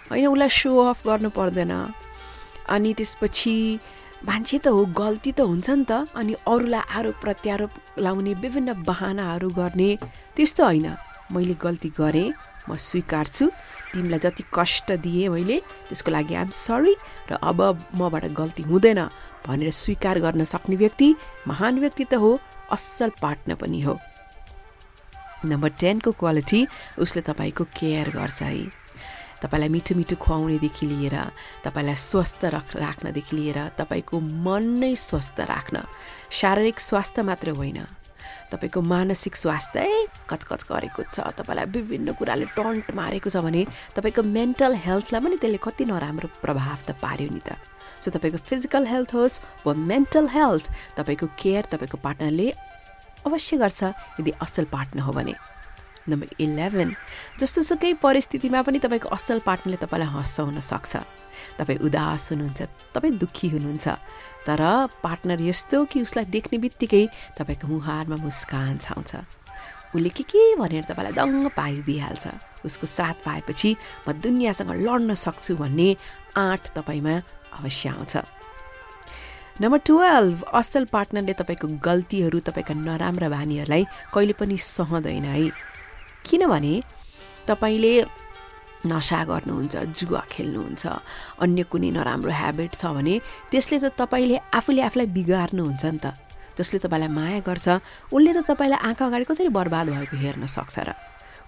होइन 0.10 0.26
उसलाई 0.34 0.50
सो 0.50 0.70
अफ 0.82 1.06
गर्नु 1.06 1.30
पर्दैन। 1.30 1.74
अनि 2.74 2.90
त्यसपछि 2.98 3.54
मान्छे 4.26 4.58
त 4.66 4.74
हो 4.74 4.82
गल्ती 4.98 5.32
त 5.38 5.46
हुन्छ 5.46 5.70
नि 5.70 5.86
त। 5.86 6.10
अनि 6.10 6.34
अरूलाई 6.50 6.84
आरोप 6.98 7.16
प्रत्यारोप 7.22 8.02
लाउने 8.02 8.34
विभिन्न 8.34 8.82
बहानाहरू 8.82 9.50
गर्ने 9.54 9.90
त्यस्तो 10.34 10.64
होइन। 10.66 10.88
मैले 11.38 11.54
गल्ती 11.54 11.90
गरेँ 12.02 12.34
म 12.66 12.74
स्वीकार्छु 12.74 13.46
तिमीलाई 13.94 14.20
जति 14.26 14.44
कष्ट 14.58 15.06
दिएँ 15.06 15.30
मैले 15.30 15.58
त्यसको 15.86 16.10
लागि 16.18 16.34
आइएम 16.34 16.50
सरी 16.50 16.94
र 17.30 17.38
अब 17.46 17.62
मबाट 17.94 18.34
गल्ती 18.34 18.64
हुँदैन 18.66 19.02
भनेर 19.46 19.70
स्वीकार 19.70 20.18
गर्न 20.26 20.50
सक्ने 20.50 20.76
व्यक्ति 20.82 21.08
महान 21.46 21.74
व्यक्ति 21.78 22.04
त 22.10 22.14
हो 22.18 22.34
असल 22.74 23.10
पार्टनर 23.22 23.62
पनि 23.62 23.82
हो। 23.86 23.98
नम्बर 25.46 25.70
टेनको 25.80 26.12
क्वालिटी 26.12 26.68
उसले 27.00 27.22
तपाईँको 27.22 27.64
केयर 27.78 28.10
गर्छ 28.10 28.42
है। 28.42 28.70
तपाईँलाई 29.42 29.70
मिठो 29.70 29.96
मिठो 29.96 30.16
खुवाउनेदेखि 30.16 30.86
लिएर 30.88 31.16
तपाईँलाई 31.64 31.96
स्वस्थ 31.96 32.46
राख 32.56 32.76
राख्नदेखि 32.76 33.36
लिएर 33.36 33.60
तपाईँको 33.78 34.20
मन 34.20 34.64
नै 34.80 34.96
स्वस्थ 34.96 35.40
राख्न। 35.46 35.86
शारीरिक 36.32 36.80
स्वास्थ्य 36.80 37.22
मात्र 37.22 37.50
होइन। 37.60 37.86
तपाईँको 38.46 38.82
मानसिक 38.82 39.36
स्वास्थ्य 39.36 40.08
कचकच 40.30 40.62
गरेको 40.70 41.02
छ। 41.14 41.20
तपाईँलाई 41.36 41.66
विभिन्न 41.66 42.14
कुराले 42.14 42.46
टन्ट 42.56 42.94
मारेको 42.96 43.30
छ 43.30 43.38
भने 43.44 43.66
तपाईँको 43.94 44.22
मेन्टल 44.24 44.74
हेल्थलाई 44.86 45.22
पनि 45.22 45.36
त्यसले 45.38 45.60
कति 45.62 45.86
नराम्रो 45.86 46.28
प्रभाव 46.42 46.80
त 46.88 46.98
पार्यो 46.98 47.30
नि 47.30 47.42
त। 47.42 47.58
सो 48.02 48.12
तपाईँको 48.14 48.38
फिजिकल 48.40 48.86
हेल्थ 48.86 49.12
होस् 49.14 49.40
वा 49.66 49.74
मेन्टल 49.74 50.26
हेल्थ 50.30 50.66
तपाईँको 50.98 51.28
केयर 51.38 51.64
तपाईँको 51.74 51.98
पार्टनरले 52.02 52.48
अवश्य 53.26 53.58
गर्छ 53.58 53.84
यदि 54.20 54.32
असल 54.42 54.66
पार्टनर 54.72 55.02
हो 55.02 55.12
भने। 55.12 55.34
नम्बर 56.06 56.28
इलेभेन 56.38 56.90
जस्तो 57.42 57.62
सुकै 57.66 57.94
परिस्थितिमा 57.98 58.62
पनि 58.62 58.80
तपाईँको 58.80 59.10
असल 59.10 59.40
पार्टनरले 59.42 59.78
तपाईँलाई 59.82 60.10
हँसाउन 60.14 60.60
सक्छ। 60.62 60.94
तपाईँ 61.58 61.82
उदास 61.82 62.24
हुनुहुन्छ 62.32 62.62
तपाईँ 62.94 63.18
दुःखी 63.18 63.48
हुनुहुन्छ 63.50 63.88
तर 64.46 64.62
पार्टनर 65.02 65.42
यस्तो 65.42 65.78
कि 65.90 66.02
उसलाई 66.06 66.26
देख्ने 66.30 66.58
बित्तिकै 66.62 67.04
तपाईँको 67.38 67.66
मुहारमा 67.68 68.16
मुस्कान 68.22 68.78
छाउँछ। 68.86 69.12
उसले 69.96 70.10
के 70.12 70.24
के 70.30 70.44
भनेर 70.62 70.84
तपाईँलाई 70.86 71.14
दङ्ग 71.18 71.50
पारिदिइहाल्छ 71.58 72.26
उसको 72.68 72.86
साथ 72.86 73.26
पाएपछि 73.26 73.70
म 74.06 74.12
दुनियाँसँग 74.22 74.72
लड्न 74.86 75.14
सक्छु 75.16 75.56
भन्ने 75.58 75.90
आँट 76.38 76.64
तपाईँमा 76.78 77.16
अवश्य 77.58 77.90
आउँछ। 77.90 78.14
नम्बर 79.56 79.80
टुवेल्भ 79.88 80.44
असल 80.60 80.84
पार्टनरले 80.92 81.34
तपाईँको 81.40 81.68
गल्तीहरू 81.80 82.40
तपाईँका 82.44 82.74
नराम्रा 82.76 83.28
बानीहरूलाई 83.32 83.84
कहिले 84.12 84.34
पनि 84.36 84.56
सहँदैन 84.60 85.26
है। 85.32 85.48
किनभने 86.28 86.74
तपाईँले 87.48 87.94
नसा 88.92 89.20
गर्नुहुन्छ 89.32 89.76
जुवा 89.96 90.22
खेल्नुहुन्छ 90.28 90.84
अन्य 91.40 91.64
कुनै 91.72 91.90
नराम्रो 91.96 92.32
ह्याबिट 92.36 92.72
छ 92.76 92.84
भने 93.00 93.16
त्यसले 93.48 93.78
त 93.80 93.96
तपाईँले 93.96 94.38
आफूले 94.60 94.82
आफूलाई 94.92 95.08
बिगार्नुहुन्छ 95.16 95.84
नि 95.88 96.00
त। 96.04 96.06
जसले 96.60 96.78
तपाईँलाई 96.84 97.12
माया 97.16 97.40
गर्छ 97.48 97.68
उसले 98.12 98.32
त 98.36 98.40
तपाईँलाई 98.52 98.80
आँखा 98.92 99.04
अगाडि 99.08 99.24
कसरी 99.24 99.50
बर्बाद 99.56 99.88
भएको 99.96 100.16
हेर्न 100.20 100.44
सक्छ 100.52 100.76
र। 100.84 100.92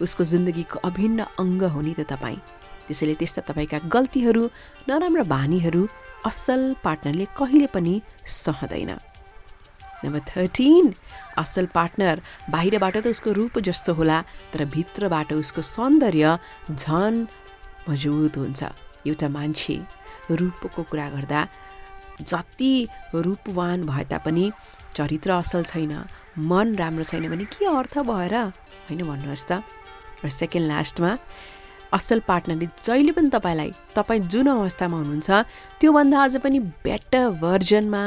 उसको 0.02 0.24
जिन्दगीको 0.24 0.80
अभिन्न 0.90 1.20
अङ्ग 1.40 1.64
हो 1.74 1.82
नि 1.82 1.94
त 1.94 2.08
तपाईँ। 2.12 2.40
त्यसैले 2.88 3.16
त्यस्ता 3.20 3.42
तपाईँका 3.50 3.78
गल्तीहरू 3.92 4.44
नराम्रो 4.90 5.24
बानीहरू 5.28 5.84
असल 6.26 6.62
पार्टनरले 6.84 7.26
कहिले 7.40 7.68
पनि 7.76 7.94
सहँदैन। 8.26 8.92
नम्बर 10.06 10.22
थर्टिन 10.30 10.86
असल 11.42 11.66
पार्टनर 11.74 12.22
बाहिरबाट 12.54 12.96
त 13.04 13.08
उसको 13.12 13.30
रूप 13.34 13.60
जस्तो 13.68 13.92
होला 13.98 14.18
तर 14.54 14.66
भित्रबाट 14.70 15.34
उसको 15.34 15.62
सौन्दर्य 15.66 16.26
झन 16.72 17.14
मजबुत 17.90 18.38
हुन्छ। 18.38 18.62
एउटा 19.08 19.28
मान्छे 19.30 19.76
रूपको 20.32 20.82
कुरा 20.84 21.08
गर्दा 21.10 21.42
जति 22.22 22.74
रूपवान 23.14 23.84
भए 23.90 24.04
तापनि 24.12 24.46
चरित्र 24.98 25.30
असल 25.42 25.64
छैन 25.70 25.94
मन 26.50 26.76
राम्रो 26.76 27.04
छैन 27.04 27.30
भने 27.30 27.46
के 27.46 27.66
अर्थ 27.70 27.98
भएर? 28.10 28.36
होइन 28.90 29.02
भन्नुहोस् 29.06 29.46
त। 29.50 29.62
र 30.26 30.30
सेकेन्ड 30.30 30.68
लास्टमा 30.68 31.12
असल 31.94 32.20
पार्टनरले 32.28 32.68
जहिले 32.84 33.12
पनि 33.16 33.30
तपाईँलाई 33.30 33.72
तपाईँ 33.96 34.22
जुन 34.28 34.48
अवस्थामा 34.50 34.98
हुनुहुन्छ 34.98 35.30
त्योभन्दा 35.80 36.18
अझ 36.24 36.36
पनि 36.44 36.60
बेटर 36.84 37.30
भर्जनमा 37.40 38.04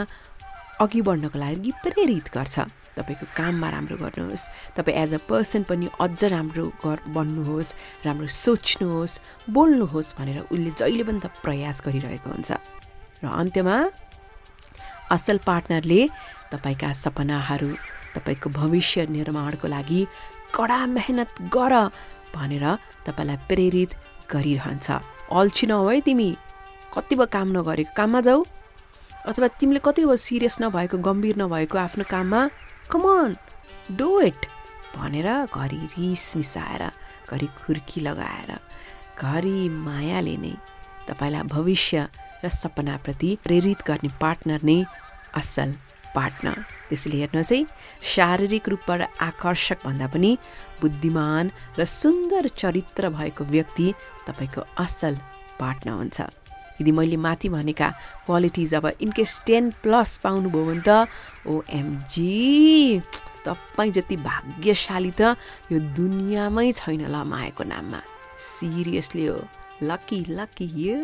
अघि 0.83 1.01
बढ्नको 1.01 1.39
लागि 1.39 1.71
प्रेरित 1.85 2.29
गर्छ। 2.35 2.57
तपाईँको 2.99 3.27
काममा 3.33 3.69
राम्रो 3.71 3.97
गर्नुहोस्। 3.97 4.45
तपाईँ 4.77 4.97
एज 5.01 5.13
अ 5.15 5.21
पर्सन 5.31 5.63
पनि 5.71 5.89
अझ 5.97 6.21
राम्रो 6.35 6.67
गर 6.83 6.99
बन्नुहोस् 7.15 7.75
राम्रो 8.05 8.27
सोच्नुहोस् 8.27 9.21
बोल्नुहोस् 9.49 10.15
भनेर 10.19 10.39
उसले 10.51 10.71
जहिले 10.77 11.05
पनि 11.09 11.21
त 11.25 11.27
प्रयास 11.41 11.77
गरिरहेको 11.87 12.29
हुन्छ। 12.29 12.51
र 13.23 13.25
अन्त्यमा 13.31 13.77
असल 15.11 15.37
पार्टनरले 15.47 16.01
तपाईँका 16.53 16.93
सपनाहरू 16.93 17.71
तपाईँको 18.15 18.49
भविष्य 18.51 19.07
निर्माणको 19.17 19.69
लागि 19.69 20.01
कडा 20.55 20.79
मेहनत 20.97 21.31
गर 21.55 21.75
भनेर 22.35 22.65
तपाईँलाई 23.07 23.39
प्रेरित 23.49 23.91
गरिरहन्छ। 24.33 24.91
अल्छी 25.31 25.67
नहो 25.67 25.89
है 25.89 26.01
तिमी। 26.07 26.31
कति 26.95 27.15
भयो 27.15 27.27
काम 27.33 27.49
नगरेको 27.57 27.95
काममा 27.97 28.21
जाऊ। 28.27 28.43
अथवा 29.27 29.49
तिमीले 29.61 29.81
कति 29.85 30.05
भयो 30.05 30.17
सिरियस 30.17 30.57
नभएको 30.63 30.99
गम्भीर 30.99 31.37
नभएको 31.43 31.79
आफ्नो 31.79 32.05
काममा 32.11 32.41
कमन 32.91 33.35
डु 33.99 34.09
इट 34.21 34.47
भनेर 34.97 35.29
घरि 35.55 35.81
रिस 35.95 36.25
मिसाएर 36.37 36.83
घरि 37.31 37.47
खुर्की 37.59 38.01
लगाएर 38.01 38.51
घरि 39.21 39.69
मायाले 39.87 40.37
नै 40.37 40.55
तपाईँलाई 41.09 41.43
भविष्य 41.53 42.09
र 42.45 42.49
सपनाप्रति 42.49 43.31
प्रेरित 43.45 43.87
गर्ने 43.87 44.11
पार्टनर 44.21 44.61
नै 44.65 44.79
असल 45.37 45.75
पार्टनर। 46.15 46.57
त्यसैले 46.89 47.17
हेर्नुहोस् 47.21 47.53
है 47.53 47.59
शारीरिक 48.15 48.69
रूपबाट 48.69 49.01
आकर्षक 49.21 49.79
भन्दा 49.87 50.07
पनि 50.13 50.31
बुद्धिमान 50.81 51.45
र 51.79 51.85
सुन्दर 51.85 52.49
चरित्र 52.57 53.09
भएको 53.11 53.45
व्यक्ति 53.45 53.87
तपाईँको 54.27 54.61
असल 54.85 55.15
पार्टनर 55.61 55.95
हुन्छ। 56.01 56.21
यदि 56.81 56.93
मैले 56.93 57.17
माथि 57.17 57.49
भनेका 57.49 57.89
क्वालिटिज 58.27 58.75
अब 58.75 58.87
इनकेस 59.05 59.33
टेन 59.47 59.71
प्लस 59.85 60.17
पाउनुभयो 60.25 60.65
भने 60.65 60.83
त 60.89 60.91
ओएमजी 61.47 63.01
तपाईँ 63.45 63.93
जति 63.93 64.17
भाग्यशाली 64.17 65.13
त 65.21 65.37
यो 65.73 65.79
दुनियाँमै 65.97 66.73
छैन 66.73 67.05
ल 67.05 67.25
मायाको 67.29 67.65
नाममा। 67.65 68.01
सिरियसली 68.41 69.27
हो। 69.27 69.37
लकी 69.83 70.19
लकी 70.37 70.67
यो 70.89 70.99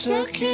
took 0.00 0.40
you. 0.40 0.49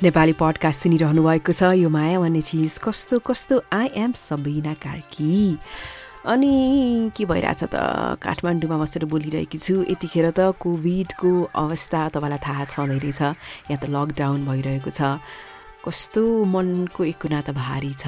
नेपाली 0.00 0.32
पडकास्ट 0.32 0.82
सुनिरहनु 0.82 1.22
भएको 1.22 1.52
छ 1.52 1.76
यो 1.76 1.88
माया 1.92 2.18
भन्ने 2.20 2.40
चिज 2.40 2.78
कस्तो 2.80 3.18
कस्तो 3.20 3.56
आई 3.68 3.86
एम 4.00 4.12
सबिना 4.16 4.72
कार्की। 4.80 5.60
अनि 6.24 6.54
के 7.16 7.24
भइरहेछ 7.28 7.62
त? 7.68 7.76
काठमाडौँमा 8.16 8.76
बसेर 8.80 9.04
बोलिरहेकी 9.12 9.58
छु। 9.60 9.84
यतिखेर 9.92 10.32
त 10.32 10.56
कोभिडको 10.56 11.32
अवस्था 11.52 12.00
तपाईँलाई 12.16 12.40
थाहा 12.40 12.64
छँदै 12.72 12.96
रहेछ 12.96 13.20
यहाँ 13.20 13.76
त 13.76 13.92
लकडाउन 13.92 14.40
भइरहेको 14.48 14.90
छ। 14.90 15.20
कस्तो 15.84 16.24
मनको 16.48 17.04
एक 17.04 17.20
कुना 17.20 17.40
त 17.44 17.52
भारी 17.52 17.92
छ। 17.92 18.04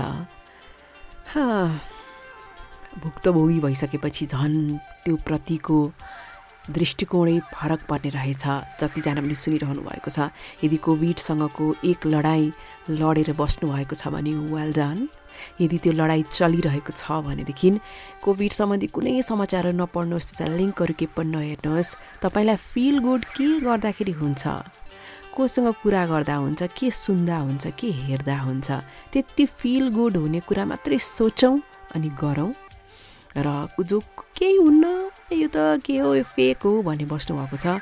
भुक्तभोगी 2.98 3.58
भइसकेपछि 3.60 4.26
झन् 4.26 4.76
त्यो 5.04 5.16
प्रतिको 5.26 5.78
दृष्टिकोणै 6.62 7.38
फरक 7.52 7.80
पर्ने 7.90 8.10
रहेछ। 8.14 8.44
जतिजना 8.78 9.20
पनि 9.20 9.34
सुनिरहनु 9.34 9.82
भएको 9.82 10.10
छ 10.14 10.30
यदि 10.62 10.76
कोभिडसँगको 10.86 11.64
एक 11.90 12.06
लडाइँ 12.06 12.52
लडेर 13.02 13.32
बस्नुभएको 13.34 13.94
छ 13.98 14.14
भने 14.14 14.32
वेल 14.54 14.70
डन 14.78 15.08
यदि 15.60 15.78
त्यो 15.82 15.92
लडाइँ 15.92 16.22
चलिरहेको 16.30 16.92
छ 16.94 17.18
भनेदेखि 17.26 17.70
कोभिड 18.22 18.52
सम्बन्धी 18.54 18.86
कुनै 18.94 19.22
समाचारहरू 19.26 19.74
नपढ्नुहोस् 19.74 20.28
त्यसलाई 20.30 20.58
लिङ्कहरू 20.58 20.94
के 20.94 21.06
पनि 21.16 21.30
नहेर्नुहोस्। 21.34 21.96
तपाईँलाई 22.22 22.56
फिल 22.56 22.98
गुड 23.02 23.22
के 23.34 23.46
गर्दाखेरि 23.66 24.14
हुन्छ? 24.22 24.42
कोसँग 25.34 25.68
कुरा 25.82 26.04
गर्दा 26.06 26.36
हुन्छ 26.36 26.62
के 26.78 26.90
सुन्दा 26.94 27.36
हुन्छ 27.42 27.74
के 27.74 27.90
हेर्दा 28.06 28.38
हुन्छ? 28.38 28.70
त्यति 29.10 29.44
फिल 29.58 29.88
गुड 29.98 30.16
हुने 30.16 30.40
कुरा 30.46 30.64
मात्रै 30.70 30.98
सोचौँ 30.98 31.56
अनि 31.96 32.08
गरौँ। 32.22 32.52
र 33.36 33.48
जो 33.80 33.98
केही 34.38 34.56
हुन्न 34.56 34.84
यो 35.32 35.48
त 35.48 35.80
के 35.84 35.98
हो 35.98 36.14
यो 36.14 36.24
फेक 36.24 36.62
हो 36.62 36.72
भन्ने 36.82 37.04
बस्नुभएको 37.08 37.56
छ 37.56 37.80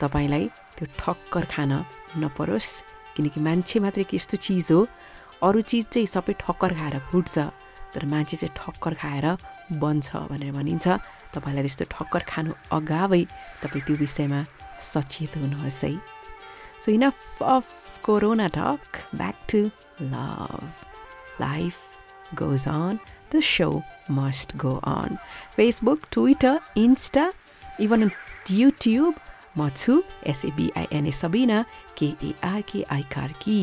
तपाईँलाई 0.00 0.44
त्यो 0.76 0.86
ठक्कर 0.98 1.44
खान 1.54 1.72
नपरोस् 2.18 2.72
किनकि 3.16 3.40
मान्छे 3.40 3.78
मात्रै 3.80 4.04
के 4.10 4.16
यस्तो 4.16 4.36
चिज 4.38 4.68
हो 4.72 4.80
अरू 5.42 5.60
चिज 5.70 5.84
चाहिँ 5.92 6.06
सबै 6.06 6.32
ठक्कर 6.42 6.72
खाएर 6.74 6.98
फुट्छ 7.10 7.38
तर 7.94 8.04
मान्छे 8.06 8.36
चाहिँ 8.36 8.54
ठक्कर 8.56 8.94
खाएर 9.02 9.26
बन्छ 9.78 10.08
भनेर 10.30 10.52
भनिन्छ 10.52 10.86
तपाईँलाई 11.34 11.62
त्यस्तो 11.66 11.84
ठक्कर 11.94 12.22
खानु 12.30 12.52
अगावै 12.72 13.22
तपाईँ 13.62 13.84
त्यो 13.86 13.96
विषयमा 13.96 14.40
सचेत 14.92 15.36
हुनुहोस् 15.36 15.84
है 15.84 16.18
So 16.78 16.92
enough 16.92 17.42
of 17.42 17.66
Corona 18.02 18.48
talk. 18.48 19.00
Back 19.12 19.34
to 19.48 19.70
love. 20.00 20.84
Life 21.40 21.87
goes 22.34 22.66
on. 22.66 23.00
The 23.30 23.40
show 23.40 23.84
must 24.08 24.56
go 24.56 24.80
on. 24.82 25.18
Facebook, 25.56 26.08
Twitter, 26.10 26.58
Insta, 26.76 27.32
even 27.78 28.02
on 28.02 28.12
YouTube. 28.46 29.14
म 29.56 29.68
छु 29.70 29.92
एसएबिआइएनए 30.26 31.10
सबिना 31.10 31.64
केएआरकेआई 31.98 33.02
कार्की 33.14 33.60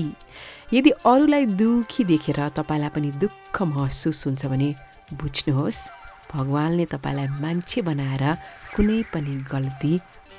यदि 0.74 0.92
अरूलाई 1.06 1.46
दुखी 1.56 2.04
देखेर 2.04 2.40
तपाईँलाई 2.58 2.90
पनि 2.96 3.12
दुःख 3.24 3.62
महसुस 3.64 4.26
हुन्छ 4.28 4.46
भने 4.52 4.70
बुझ्नुहोस् 5.14 5.82
भगवान्ले 6.34 6.86
तपाईँलाई 6.94 7.28
मान्छे 7.40 7.82
बनाएर 7.88 8.24
कुनै 8.76 9.00
पनि 9.14 9.36
गल्ती 9.54 9.94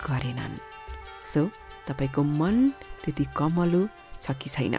गरेनन् 0.05 0.61
सो 1.25 1.49
तपाईँको 1.89 2.23
मन 2.41 2.57
त्यति 3.03 3.25
कमलो 3.39 3.83
छ 4.21 4.37
कि 4.41 4.51
छैन 4.51 4.77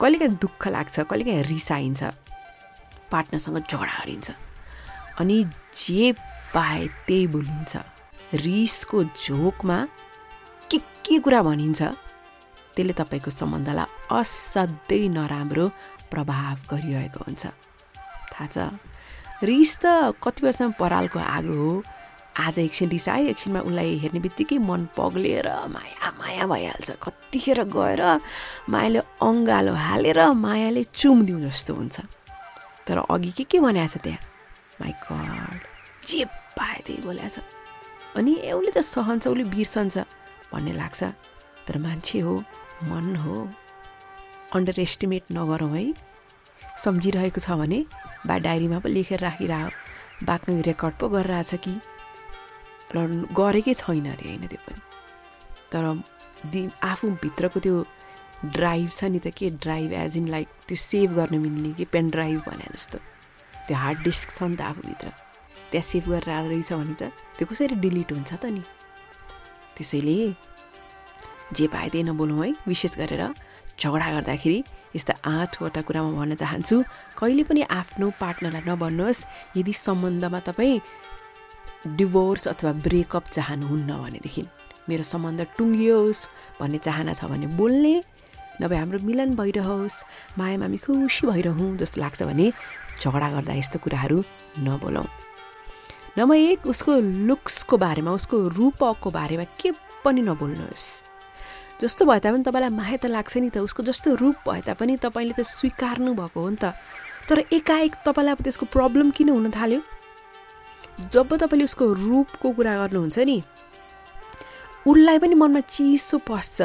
कहिलेकाहीँ 0.00 0.36
दुःख 0.42 0.62
लाग्छ 0.68 0.96
कहिलेकाहीँ 1.10 1.42
रिसाइन्छ 1.52 2.02
पार्टनरसँग 3.12 3.58
झगडा 3.58 3.94
गरिन्छ 3.98 4.28
अनि 5.20 5.36
जे 5.82 6.12
पाए 6.54 6.86
त्यही 7.06 7.26
बोलिन्छ। 7.34 7.76
रिसको 8.46 9.02
झोकमा 9.04 9.78
के 10.70 10.78
के 11.04 11.18
कुरा 11.24 11.40
भनिन्छ 11.42 11.82
त्यसले 12.76 12.92
तपाईँको 12.92 13.30
सम्बन्धलाई 13.30 13.86
असाध्यै 14.18 15.08
नराम्रो 15.16 15.66
प्रभाव 16.12 16.56
गरिरहेको 16.70 17.20
हुन्छ। 17.24 17.44
थाहा 18.32 18.46
छ 18.52 18.56
रिस 19.48 19.72
त 19.82 20.12
कति 20.22 20.40
वर्षमा 20.46 20.68
परालको 20.80 21.18
आगो 21.18 21.54
हो 21.56 21.70
आज 22.36 22.58
एकछिन 22.58 22.88
रिसायो 22.90 23.26
एकछिनमा 23.32 23.60
उसलाई 23.64 23.96
हेर्ने 23.98 24.20
बित्तिकै 24.20 24.58
मन 24.60 24.80
पग्लिएर 24.92 25.48
माया 25.72 26.08
माया 26.20 26.44
भइहाल्छ। 26.46 26.90
कतिखेर 27.00 27.64
गएर 27.72 28.02
मायाले 28.68 29.00
अङ्गालो 29.24 29.72
हालेर 29.72 30.20
मायाले 30.36 30.82
चुम्दिउँ 30.92 31.40
जस्तो 31.48 31.72
हुन्छ। 31.74 31.96
तर 32.84 32.98
अघि 33.08 33.30
के 33.32 33.44
के 33.48 33.58
बनाएको 33.60 33.88
छ 33.88 33.96
त्यहाँ? 34.04 34.20
माइ 34.80 34.92
गड 35.08 35.60
जे 36.04 36.24
पाए 36.60 36.78
त्यही 36.84 37.00
बोलेको 37.08 37.28
छ। 37.32 37.40
अनि 38.20 38.32
ए 38.44 38.52
उसले 38.52 38.70
त 38.76 38.84
सहन्छ 38.84 39.32
उसले 39.32 39.44
बिर्सन्छ 39.56 39.96
भन्ने 40.52 40.72
लाग्छ। 40.76 41.00
तर 41.64 41.78
मान्छे 41.80 42.20
हो 42.20 42.36
मन 42.92 43.16
हो। 43.16 43.48
अन्डर 44.52 44.76
एस्टिमेट 44.84 45.32
नगरौँ 45.32 45.72
है। 45.72 45.84
सम्झिरहेको 46.84 47.40
छ 47.40 47.48
भने 47.56 47.80
बा 48.28 48.34
डायरीमा 48.44 48.78
पो 48.84 48.88
लेखेर 48.92 49.20
राखिरह। 49.24 49.72
बाक्नु 50.28 50.60
रेकर्ड 50.68 50.94
पो 51.00 51.08
गरिरहेछ 51.08 51.64
कि? 51.64 51.74
र 52.94 53.26
गरेकै 53.34 53.74
छैन 53.74 54.06
अरे 54.10 54.28
होइन 54.28 54.46
त्यो 54.46 54.60
पनि। 54.66 54.80
तर 55.72 55.84
आफूभित्रको 56.82 57.60
त्यो 57.60 57.84
ड्राइभ 58.52 58.88
छ 58.90 59.04
नि 59.10 59.18
त 59.18 59.32
के? 59.36 59.50
ड्राइभ 59.64 59.92
एज 59.92 60.16
इन 60.16 60.26
लाइक 60.28 60.48
त्यो 60.68 60.76
सेभ 60.76 61.08
गर्न 61.18 61.38
मिल्ने 61.40 61.72
कि? 61.72 61.84
पेन 61.90 62.10
ड्राइभ 62.10 62.38
भने 62.46 62.66
जस्तो। 62.74 62.98
त्यो 63.66 63.76
हार्ड 63.76 63.98
डिस्क 64.02 64.30
छ 64.30 64.42
नि 64.42 64.56
त 64.56 64.60
आफूभित्र। 64.60 65.08
त्यहाँ 65.70 65.82
सेभ 65.82 66.04
गरेर 66.10 66.30
आएको 66.30 66.48
रहेछ 66.48 66.72
भने 66.72 66.94
त 66.94 67.02
त्यो 67.36 67.46
कसरी 67.50 67.74
डिलिट 67.82 68.12
हुन्छ 68.12 68.32
त 68.32 68.44
नि? 68.54 68.62
त्यसैले 69.76 70.16
जे 71.56 71.66
पाए 71.66 71.88
त्यही 71.90 72.04
नबोलौँ 72.06 72.38
है। 72.44 72.52
विशेष 72.68 72.96
गरेर 72.96 73.22
झगडा 73.76 74.08
गर्दाखेरि 74.12 74.58
यस्ता 74.96 75.14
आठवटा 75.26 75.80
कुरा 75.84 76.00
म 76.02 76.16
भन्न 76.16 76.34
चाहन्छु। 76.40 76.76
कहिले 77.18 77.42
पनि 77.44 77.62
आफ्नो 77.68 78.06
पार्टनरलाई 78.20 78.64
नभन्नुहोस्। 78.68 79.20
यदि 79.58 79.72
सम्बन्धमा 79.72 80.40
तपाईँ 80.48 80.80
डिभोर्स 81.86 82.48
अथवा 82.48 82.72
ब्रेकअप 82.84 83.24
चाहनुहुन्न 83.32 83.90
भनेदेखि 84.02 84.42
मेरो 84.88 85.02
सम्बन्ध 85.02 85.46
टुङ्गियोस् 85.58 86.26
भन्ने 86.60 86.78
चाहना 86.78 87.12
छ 87.12 87.24
भने 87.26 87.46
बोल्ने 87.56 87.94
नभए 88.62 88.76
हाम्रो 88.76 88.98
मिलन 89.06 89.34
भइरहोस् 89.36 89.96
माया 90.38 90.56
मामी 90.58 90.78
खुसी 90.78 91.26
भइरहँ 91.26 91.76
जस्तो 91.76 92.00
लाग्छ 92.00 92.22
भने 92.22 92.52
झगडा 93.00 93.28
गर्दा 93.30 93.52
यस्तो 93.52 93.78
कुराहरू 93.84 94.22
नबोलौँ। 94.64 95.06
नम्बर 96.18 96.36
एक 96.36 96.66
उसको 96.66 96.92
लुक्सको 97.28 97.76
बारेमा 97.76 98.10
उसको 98.16 98.36
रूपको 98.48 99.10
बारेमा 99.10 99.44
के 99.60 99.70
पनि 100.04 100.22
नबोल्नुहोस्। 100.22 100.86
जस्तो 101.82 102.04
भए 102.08 102.20
तापनि 102.24 102.42
तपाईँलाई 102.48 102.72
माया 102.72 102.96
त 102.96 103.12
लाग्छ 103.12 103.36
नि 103.36 103.50
त 103.52 103.60
उसको 103.60 103.82
जस्तो 103.84 104.14
रूप 104.16 104.48
भए 104.48 104.60
तापनि 104.64 104.96
तपाईँले 104.96 105.34
त 105.36 105.44
स्वीकार्नु 105.44 106.14
भएको 106.16 106.40
हो 106.40 106.48
नि 106.48 106.56
त। 106.56 106.72
तर 107.28 107.44
एकाएक 107.52 107.94
तपाईँलाई 108.06 108.32
अब 108.32 108.40
त्यसको 108.40 108.66
प्रब्लम 108.72 109.10
किन 109.12 109.28
हुन 109.28 109.50
थाल्यो? 109.52 109.80
जब 111.00 111.36
तपाईँले 111.36 111.64
उसको 111.64 111.92
रूपको 111.92 112.52
कुरा 112.52 112.76
गर्नुहुन्छ 112.76 113.18
नि 113.18 113.42
उसलाई 114.86 115.18
पनि 115.18 115.34
मनमा 115.34 115.60
चिसो 115.60 116.18
पस्छ 116.18 116.62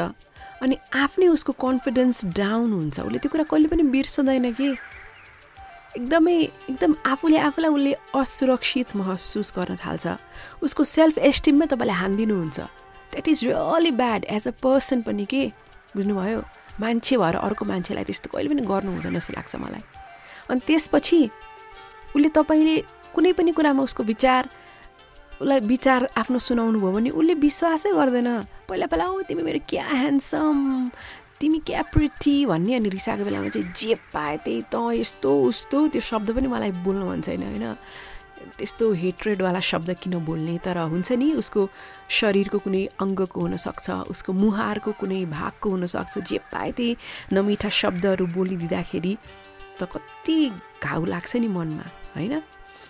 अनि 0.62 0.76
आफ्नै 0.94 1.26
उसको 1.26 1.52
कन्फिडेन्स 1.52 2.24
डाउन 2.38 2.72
हुन्छ। 2.72 3.00
उसले 3.00 3.18
त्यो 3.18 3.30
कुरा 3.30 3.44
कहिले 3.44 3.68
पनि 3.68 3.82
बिर्सदैन 3.82 4.52
कि। 4.54 4.68
एकदमै 5.96 6.34
एकदम 6.70 6.94
आफूले 7.06 7.38
आफूलाई 7.38 7.70
उसले 7.70 7.92
असुरक्षित 8.14 8.96
महसुस 8.96 9.52
गर्न 9.58 9.76
थाल्छ। 9.76 10.06
उसको 10.62 10.84
सेल्फ 10.84 11.18
एस्टिममै 11.18 11.66
तपाईँले 11.66 11.92
हानिदिनुहुन्छ 11.92 12.58
that 13.12 13.28
is 13.28 13.44
really 13.44 13.90
bad 13.90 14.24
as 14.24 14.48
a 14.48 14.50
person 14.62 15.02
पनि 15.02 15.24
के? 15.24 15.46
बुझ्नुभयो? 15.96 16.40
मान्छे 16.80 17.16
भएर 17.16 17.36
अर्को 17.36 17.64
मान्छेलाई 17.64 18.04
त्यस्तो 18.04 18.30
कहिले 18.32 18.48
पनि 18.54 18.62
गर्नु 18.62 18.90
हुँदैन 18.92 19.14
जस्तो 19.18 19.32
लाग्छ 19.36 19.56
मलाई। 19.56 19.82
अनि 20.50 20.60
त्यसपछि 20.66 21.20
उसले 22.16 22.28
तपाईँले 22.28 22.76
कुनै 23.14 23.32
पनि 23.32 23.52
कुरामा 23.52 23.82
उसको 23.82 24.02
विचार 24.02 24.48
उसलाई 25.40 25.60
विचार 25.66 26.00
आफ्नो 26.16 26.38
सुनाउनु 26.38 26.78
भयो 26.78 26.92
भने 26.92 27.10
उसले 27.10 27.34
विश्वासै 27.34 27.90
गर्दैन। 27.92 28.28
पहिला 28.68 28.86
पहिला 28.86 29.04
ओ 29.10 29.22
तिमी 29.28 29.42
मेरो 29.42 29.60
क्या 29.68 29.84
ह्यान्डसम 29.84 30.56
तिमी 31.40 31.58
क्या 31.66 31.82
प्रिटी 31.90 32.34
भन्ने 32.46 32.74
अनि 32.74 32.88
रिसाएको 32.88 33.24
बेलामा 33.26 33.48
चाहिँ 33.50 33.72
जे 33.74 33.94
पाए 34.14 34.36
त्यही 34.46 34.62
त 34.70 34.74
यस्तो 34.94 35.30
उस्तो 35.50 35.78
त्यो 35.92 36.00
शब्द 36.00 36.28
पनि 36.36 36.46
मलाई 36.46 36.70
बोल्नु 36.86 37.04
मन 37.10 37.20
छैन 37.26 37.42
होइन। 37.42 37.66
त्यस्तो 38.58 38.84
हेट्रेडवाला 39.02 39.60
शब्द 39.60 39.90
किन 40.02 40.14
बोल्ने? 40.22 40.58
तर 40.62 40.78
हुन्छ 40.78 41.12
नि 41.18 41.32
उसको 41.42 41.60
शरीरको 42.10 42.58
कुनै 42.62 42.82
अङ्गको 43.02 43.38
हुनसक्छ 43.40 43.86
उसको 44.14 44.30
मुहारको 44.32 44.90
कुनै 45.00 45.24
भागको 45.26 45.66
हुनसक्छ। 45.74 46.14
जे 46.30 46.38
पाए 46.52 46.70
त्यही 46.78 46.96
नमिठा 47.34 47.68
शब्दहरू 47.82 48.26
बोलिदिँदाखेरि 48.34 49.12
त 49.78 49.80
कति 49.90 50.38
घाउ 50.82 51.04
लाग्छ 51.04 51.36
नि 51.42 51.48
मनमा 51.48 51.86
होइन? 52.14 52.34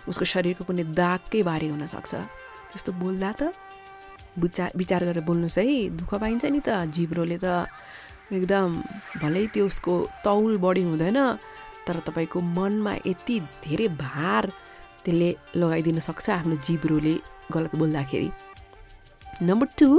उसको 0.07 0.25
शरीरको 0.25 0.63
कुनै 0.67 0.83
दागकै 1.01 1.41
बारे 1.43 1.67
हुनसक्छ 1.73 2.13
त्यस्तो 2.71 2.91
बोल्दा 3.03 3.31
त 3.39 3.41
विचार 4.37 4.69
विचार 4.75 5.01
गरेर 5.05 5.23
बोल्नुहोस् 5.29 5.59
है 5.59 5.65
दुःख 5.99 6.11
पाइन्छ 6.23 6.43
नि 6.45 6.61
त 6.65 6.69
जिब्रोले 6.95 7.37
त 7.37 7.69
एकदम 8.33 8.69
भलै 9.21 9.45
त्यो 9.53 9.65
उसको 9.65 9.93
तौल 10.25 10.57
बढी 10.57 10.83
हुँदैन 10.89 11.19
तर 11.85 11.95
तपाईँको 12.07 12.39
मनमा 12.57 12.93
यति 13.05 13.35
धेरै 13.65 13.87
भार 13.99 14.43
त्यसले 15.03 15.29
लगाइदिन 15.61 15.99
सक्छ 15.99 16.29
आफ्नो 16.29 16.55
जिब्रोले 16.65 17.15
गलत 17.53 17.73
बोल्दाखेरि। 17.75 18.29
नम्बर 19.43 19.67
टू 19.79 19.89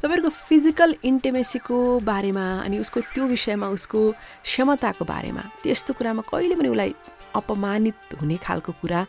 तपाईँहरूको 0.00 0.30
फिजिकल 0.48 0.90
इन्टिमेसीको 1.04 1.76
बारेमा 2.10 2.46
अनि 2.64 2.76
उसको 2.78 3.00
त्यो 3.14 3.24
विषयमा 3.34 3.66
उसको 3.76 4.00
क्षमताको 4.42 5.04
बारेमा 5.04 5.42
त्यस्तो 5.62 5.92
कुरामा 5.98 6.22
कहिले 6.30 6.54
पनि 6.58 6.68
उसलाई 6.74 6.92
अपमानित 7.36 8.18
हुने 8.20 8.36
खालको 8.46 8.72
कुरा 8.80 9.00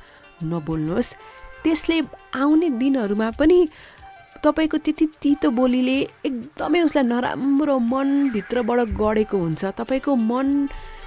नबोल्नुहोस्। 0.44 1.14
त्यसले 1.64 1.98
आउने 2.36 2.70
दिनहरूमा 2.78 3.30
पनि 3.40 3.58
तपाईँको 4.44 4.78
त्यति 4.78 5.06
तितो 5.22 5.50
बोलीले 5.52 5.98
एकदमै 6.26 6.82
उसलाई 6.82 7.04
नराम्रो 7.04 7.78
मनभित्रबाट 7.80 8.80
गढेको 8.94 9.38
हुन्छ। 9.38 9.66
तपाईँको 9.82 10.16
मन 10.16 10.48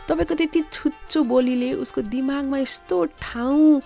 तपाईँको 0.09 0.35
त्यति 0.35 0.61
छुच्चो 0.73 1.23
बोलीले 1.25 1.73
उसको 1.79 2.01
दिमागमा 2.11 2.59
यस्तो 2.59 2.97
ठाउँ 3.23 3.81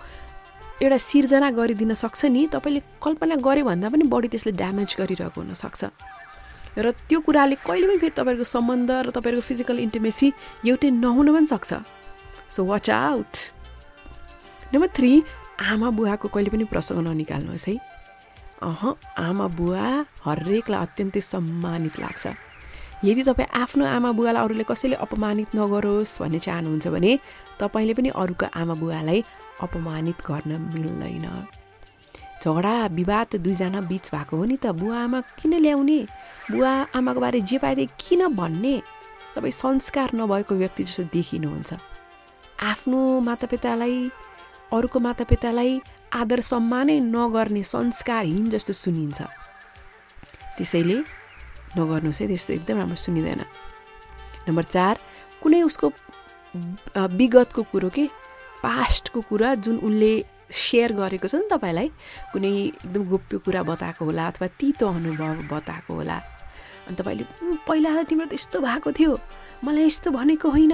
एउटा 0.83 0.97
सिर्जना 0.99 1.51
गरिदिन 1.53 1.93
सक्छ 1.95 2.25
नि 2.33 2.47
तपाईँले 2.51 2.81
कल्पना 2.99 3.37
गरे 3.39 3.63
भन्दा 3.63 3.89
पनि 3.93 4.05
बढी 4.09 4.29
त्यसले 4.33 4.53
ड्यामेज 4.57 4.97
गरिरहेको 4.99 5.41
हुनसक्छ 5.41 5.83
र 6.75 6.91
त्यो 7.07 7.21
कुराले 7.21 7.55
कहिले 7.63 7.87
पनि 7.87 7.99
फेरि 8.01 8.15
तपाईँहरूको 8.19 8.49
सम्बन्ध 8.49 8.91
र 8.91 9.11
तपाईँहरूको 9.15 9.47
फिजिकल 9.47 9.79
इन्टिमेसी 9.79 10.33
एउटै 10.67 10.91
नहुन 10.91 11.27
पनि 11.31 11.47
सक्छ। 11.47 11.71
So 12.51 12.65
watch 12.65 12.91
out 12.91 13.33
number 14.75 14.91
three 14.97 15.13
आमा 15.71 15.89
बुवाको 15.91 16.29
कहिले 16.35 16.51
पनि 16.51 16.65
प्रसङ्ग 16.67 16.99
ननिकाल्नुहोस् 17.07 17.69
है। 17.69 17.75
अह 18.63 18.83
आमा 19.19 19.47
बुवा 19.59 19.87
हरेकलाई 20.27 20.81
अत्यन्तै 20.83 21.21
सम्मानित 21.21 21.95
लाग्छ। 22.01 22.25
यदि 23.05 23.23
तपाईँ 23.23 23.49
आफ्नो 23.63 23.85
आमा 23.87 24.11
बुवालाई 24.19 24.43
अरूले 24.45 24.65
कसैले 24.65 24.97
अपमानित 24.97 25.55
नगरोस् 25.57 26.19
भन्ने 26.21 26.39
चाहनुहुन्छ 26.47 26.87
भने 26.89 27.13
तपाईँले 27.61 27.95
पनि 27.95 28.09
अरूको 28.17 28.47
आमा 28.61 28.75
बुवालाई 28.83 29.21
अपमानित 29.61 30.19
गर्न 30.29 30.51
मिल्दैन। 30.73 31.27
झगडा 32.45 32.75
विवाद 32.93 33.37
दुईजना 33.45 33.81
बिच 33.89 34.05
भएको 34.13 34.37
हो 34.37 34.45
नि 34.45 34.57
त। 34.57 34.73
बुवा 34.81 34.99
आमा 35.05 35.21
किन 35.39 35.53
ल्याउने? 35.65 36.01
बुवा 36.51 36.73
आमाको 36.97 37.21
बारे 37.21 37.41
जे 37.41 37.59
पाए 37.59 37.87
किन 38.01 38.21
भन्ने? 38.37 38.75
तपाईँ 39.35 39.53
संस्कार 39.53 40.09
नभएको 40.15 40.55
व्यक्ति 40.55 40.85
जस्तो 40.85 41.03
देखिनुहुन्छ। 41.13 41.71
आफ्नो 42.63 43.01
मातापितालाई 43.21 44.11
अरूको 44.73 44.99
मातापितालाई 45.01 45.81
आदर 46.13 46.41
सम्मानै 46.41 46.99
नगर्ने 47.01 47.63
संस्कारहीन 47.63 48.45
जस्तो 48.51 48.73
सुनिन्छ। 48.73 49.21
त्यसैले 50.57 50.97
नगर्नुहोस् 51.79 52.21
है 52.21 52.27
त्यस्तो 52.27 52.53
एकदम 52.55 52.77
राम्रो 52.79 52.97
सुनिँदैन। 52.97 53.43
नम्बर 54.49 54.65
चार 54.65 54.95
कुनै 55.43 55.63
उसको 55.63 55.87
विगतको 56.97 57.63
कुरो 57.73 57.89
के? 57.91 58.07
पास्टको 58.63 59.21
कुरा 59.29 59.55
जुन 59.61 59.77
उनले 59.83 60.13
सेयर 60.51 60.93
गरेको 60.95 61.27
छ 61.29 61.35
नि 61.35 61.49
तपाईँलाई 61.51 61.89
कुनै 62.33 62.51
एकदम 62.79 63.03
गोप्य 63.11 63.39
कुरा 63.45 63.63
बताएको 63.67 64.03
होला 64.05 64.25
अथवा 64.31 64.47
तितो 64.61 64.87
अनुभव 64.89 65.51
बताएको 65.51 65.93
होला। 65.95 66.17
अनि 66.87 66.97
तपाईँले 66.97 67.25
"उम्, 67.43 67.59
पहिला 67.67 67.91
त 68.03 68.07
तिम्रो 68.09 68.27
त 68.29 68.33
यस्तो 68.39 68.61
भएको 68.61 68.93
थियो। 68.93 69.13
मलाई 69.65 69.85
यस्तो 69.89 70.09
भनेको 70.11 70.49
होइन। 70.49 70.73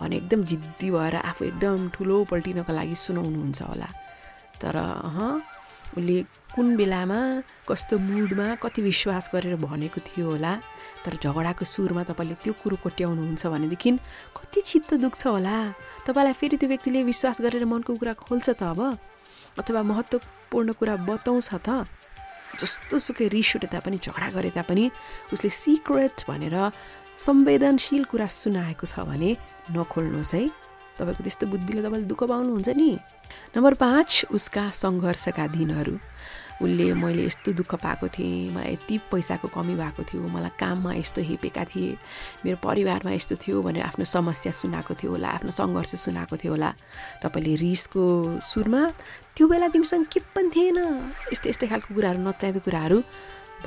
भने 0.00 0.16
एकदम 0.16 0.40
जिद्दी 0.44 0.90
भएर 0.90 1.14
आफू 1.24 1.44
एकदम 1.44 1.88
ठुलो 1.94 2.16
पल्टिनको 2.30 2.72
लागि 2.72 2.96
सुनाउनुहुन्छ 2.96 3.62
होला। 3.62 3.88
तर 4.60 4.76
अह 4.76 5.18
उसले 5.96 6.16
कुन 6.54 6.76
बेलामा 6.76 7.18
कस्तो 7.68 7.98
मुडमा 7.98 8.46
कति 8.62 8.82
विश्वास 8.82 9.30
गरेर 9.32 9.56
भनेको 9.56 10.00
थियो 10.02 10.26
होला 10.30 10.52
तर 11.04 11.12
झगडाको 11.22 11.64
सुरमा 11.64 12.02
तपाईँले 12.10 12.34
त्यो 12.42 12.52
कुरो 12.62 12.76
कोट्याउनुहुन्छ 12.82 13.46
भनेदेखि 13.46 13.90
कति 14.36 14.60
चित्त 14.60 14.94
दुख्छ 15.00 15.22
होला। 15.26 15.56
तपाईँलाई 16.06 16.34
फेरि 16.34 16.56
त्यो 16.60 16.68
व्यक्तिले 16.68 17.02
विश्वास 17.06 17.40
गरेर 17.40 17.64
मनको 17.64 17.94
कुरा 17.96 18.12
खोल्छ 18.18 18.46
त 18.50 18.62
अब 18.74 18.80
अथवा 19.56 19.82
महत्त्वपूर्ण 19.82 20.72
कुरा 20.74 20.94
बताउँछ 21.06 21.48
त। 21.64 21.86
जस्तो 22.60 22.98
सुकै 22.98 23.28
रिस 23.30 23.56
उठे 23.56 23.68
तापनि 23.72 23.96
झगडा 24.02 24.28
गरे 24.36 24.50
तापनि 24.58 24.84
उसले 25.32 25.50
सिक्रेट 25.50 26.24
भनेर 26.28 26.56
संवेदनशील 27.16 28.04
कुरा 28.10 28.26
सुनाएको 28.26 28.86
छ 28.86 29.06
भने 29.08 29.30
नखोल्नुहोस् 29.74 30.34
है। 30.34 30.42
तपाईँको 30.96 31.22
त्यस्तो 31.22 31.46
बुद्धिले 31.46 31.80
तपाईँले 31.82 32.06
दुःख 32.08 32.22
पाउनुहुन्छ 32.24 32.68
नि। 32.76 32.90
नम्बर 33.56 33.74
पाँच 33.74 34.32
उसका 34.32 34.64
सङ्घर्षका 34.72 35.46
दिनहरू। 35.52 35.94
उसले 36.56 36.86
मैले 36.96 37.24
यस्तो 37.28 37.52
दुःख 37.52 37.74
पाएको 37.84 38.08
थिएँ 38.16 38.48
मलाई 38.56 38.72
यति 38.72 38.96
पैसाको 39.12 39.48
कमी 39.52 39.74
भएको 39.76 40.02
थियो 40.08 40.24
मलाई 40.24 40.56
काममा 40.56 40.92
यस्तो 40.96 41.20
हेपेका 41.28 41.64
थिए 41.68 41.92
मेरो 42.44 42.56
परिवारमा 42.64 43.12
यस्तो 43.12 43.36
थियो 43.36 43.60
भनेर 43.60 43.84
आफ्नो 43.92 44.04
समस्या 44.08 44.52
सुनाएको 44.56 44.94
थियो 44.96 45.10
होला 45.12 45.28
आफ्नो 45.36 45.52
सङ्घर्ष 45.52 45.94
सुनाएको 46.00 46.36
थियो 46.40 46.52
होला। 46.56 46.70
तपाईँले 47.20 47.54
रिसको 47.60 48.40
सुरमा 48.40 48.82
त्यो 49.36 49.44
बेला 49.52 49.68
तिमीसँग 49.68 50.08
के 50.08 50.20
पनि 50.32 50.48
थिएन। 50.48 50.78
यस्तै 51.32 51.48
यस्तै 51.52 51.66
खालको 51.68 51.92
कुराहरू 51.92 52.24
नचाहिँदो 52.24 52.60
कुराहरू 52.64 52.98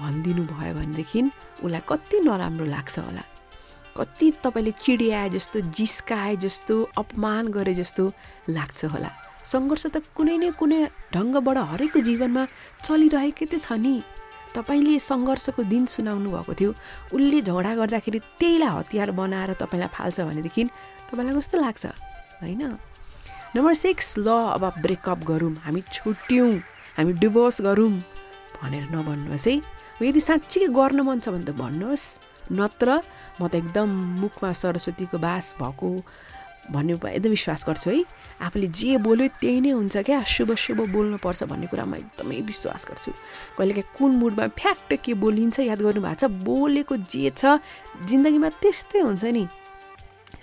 भनिदिनु 0.02 0.44
भयो 0.50 0.74
भनेदेखि 0.74 1.20
उसलाई 1.62 1.82
कति 1.86 2.18
नराम्रो 2.26 2.66
लाग्छ 2.66 2.96
होला। 3.06 3.24
कति 4.00 4.32
तपाईँले 4.44 4.72
चिडियाए 4.72 5.30
जस्तो 5.30 5.60
जिस्काए 5.76 6.36
जस्तो 6.36 6.76
अपमान 6.98 7.48
गरे 7.52 7.74
जस्तो 7.76 8.12
लाग्छ 8.50 8.86
होला। 8.86 9.12
सङ्घर्ष 9.44 9.86
त 9.92 9.98
कुनै 10.16 10.38
न 10.38 10.52
कुनै 10.56 10.88
ढङ्गबाट 11.12 11.58
हरेकको 11.72 12.00
जीवनमा 12.00 12.44
चलिरहेकै 12.84 13.46
त 13.46 13.60
छ 13.60 13.76
नि। 13.76 14.00
तपाईँले 14.56 14.96
सङ्घर्षको 15.00 15.62
दिन 15.64 15.86
सुनाउनु 15.86 16.30
भएको 16.32 16.54
थियो। 16.56 16.72
उसले 17.12 17.40
झगडा 17.44 17.72
गर्दाखेरि 17.76 18.20
त्यहीलाई 18.40 18.72
हतियार 18.72 19.12
बनाएर 19.12 19.52
तपाईँलाई 19.60 19.92
फाल्छ 19.92 20.18
भनेदेखि 20.22 20.64
तपाईँलाई 21.12 21.36
कस्तो 21.36 21.56
लाग्छ? 21.60 21.86
होइन? 22.42 22.64
नम्बर 23.56 23.74
सिक्स 23.74 24.08
ल 24.18 24.28
अब 24.56 24.64
ब्रेकअप 24.80 25.20
गरौँ। 25.28 25.54
हामी 25.66 25.82
छुट्यौँ। 25.92 26.52
हामी 26.98 27.12
डिभोर्स 27.20 27.62
गरौँ। 27.62 27.94
भनेर 28.64 28.86
नभन्नुहोस् 28.96 29.48
है। 29.48 29.56
यदि 30.02 30.20
साँच्चीकै 30.20 30.68
गर्न 30.72 31.00
मन 31.04 31.20
छ 31.20 31.30
भने 31.30 31.46
त 31.46 31.52
भन्नुहोस्। 31.52 32.29
नत्र 32.52 33.02
म 33.42 33.48
त 33.48 33.56
एकदम 33.56 33.90
मुखमा 34.22 34.52
सरस्वतीको 34.54 35.18
बास 35.18 35.56
भएको 35.62 35.90
भन्ने 36.70 36.94
एकदम 36.94 37.30
विश्वास 37.30 37.66
गर्छु 37.68 37.90
है। 37.90 38.04
आफूले 38.46 38.68
जे 38.70 38.98
बोल्यो 39.02 39.28
त्यही 39.42 39.60
नै 39.62 39.72
हुन्छ 39.74 39.98
क्या। 40.06 40.22
शुभ 40.24 40.54
शुभ 40.54 40.80
बोल्नुपर्छ 40.94 41.44
भन्ने 41.50 41.68
कुरामा 41.68 41.98
एकदमै 41.98 42.42
विश्वास 42.46 42.86
गर्छु। 42.90 43.12
कहिलेकाहीँ 43.58 43.90
कुन 43.98 44.12
मुडमा 44.22 44.46
फ्याक्ट 44.54 44.94
के 45.02 45.14
बोलिन्छ 45.18 45.60
याद 45.66 45.82
गर्नु 45.82 46.02
भएको 46.02 46.16
छ? 46.16 46.30
बोलेको 46.46 46.94
जे 47.10 47.30
छ 47.34 47.58
जिन्दगीमा 48.06 48.50
त्यस्तै 48.62 49.00
हुन्छ 49.02 49.24
नि। 49.34 49.48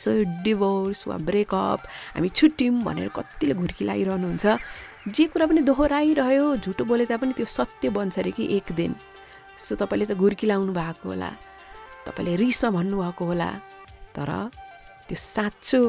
सो 0.03 0.11
यो 0.11 0.25
डिभोर्स 0.43 1.07
वा 1.09 1.17
ब्रेकअप 1.23 1.81
हामी 2.19 2.29
छुट्यौँ 2.35 2.83
भनेर 2.83 3.09
कतिले 3.15 3.55
घुर्की 3.55 3.85
लगाइरहनुहुन्छ 3.87 4.45
जे 5.15 5.25
कुरा 5.31 5.47
पनि 5.47 5.61
दोहोऱ्याइरह्यो 5.63 6.47
झुटो 6.59 6.85
बोले 6.85 7.07
तापनि 7.07 7.33
त्यो 7.39 7.47
सत्य 7.47 7.89
बन्छ 7.95 8.19
अरे 8.19 8.31
कि 8.35 8.45
एक 8.57 8.75
दिन। 8.75 8.95
सो 9.63 9.79
तपाईँले 9.79 10.07
त 10.11 10.19
घुर्की 10.19 10.47
लाउनु 10.51 10.73
भएको 10.75 11.07
होला। 11.07 11.31
तपाईँले 12.07 12.37
रिसमा 12.37 12.71
भन्नुभएको 12.71 13.25
होला। 13.27 13.51
तर 14.15 14.31
त्यो 15.07 15.17
साँचो 15.17 15.81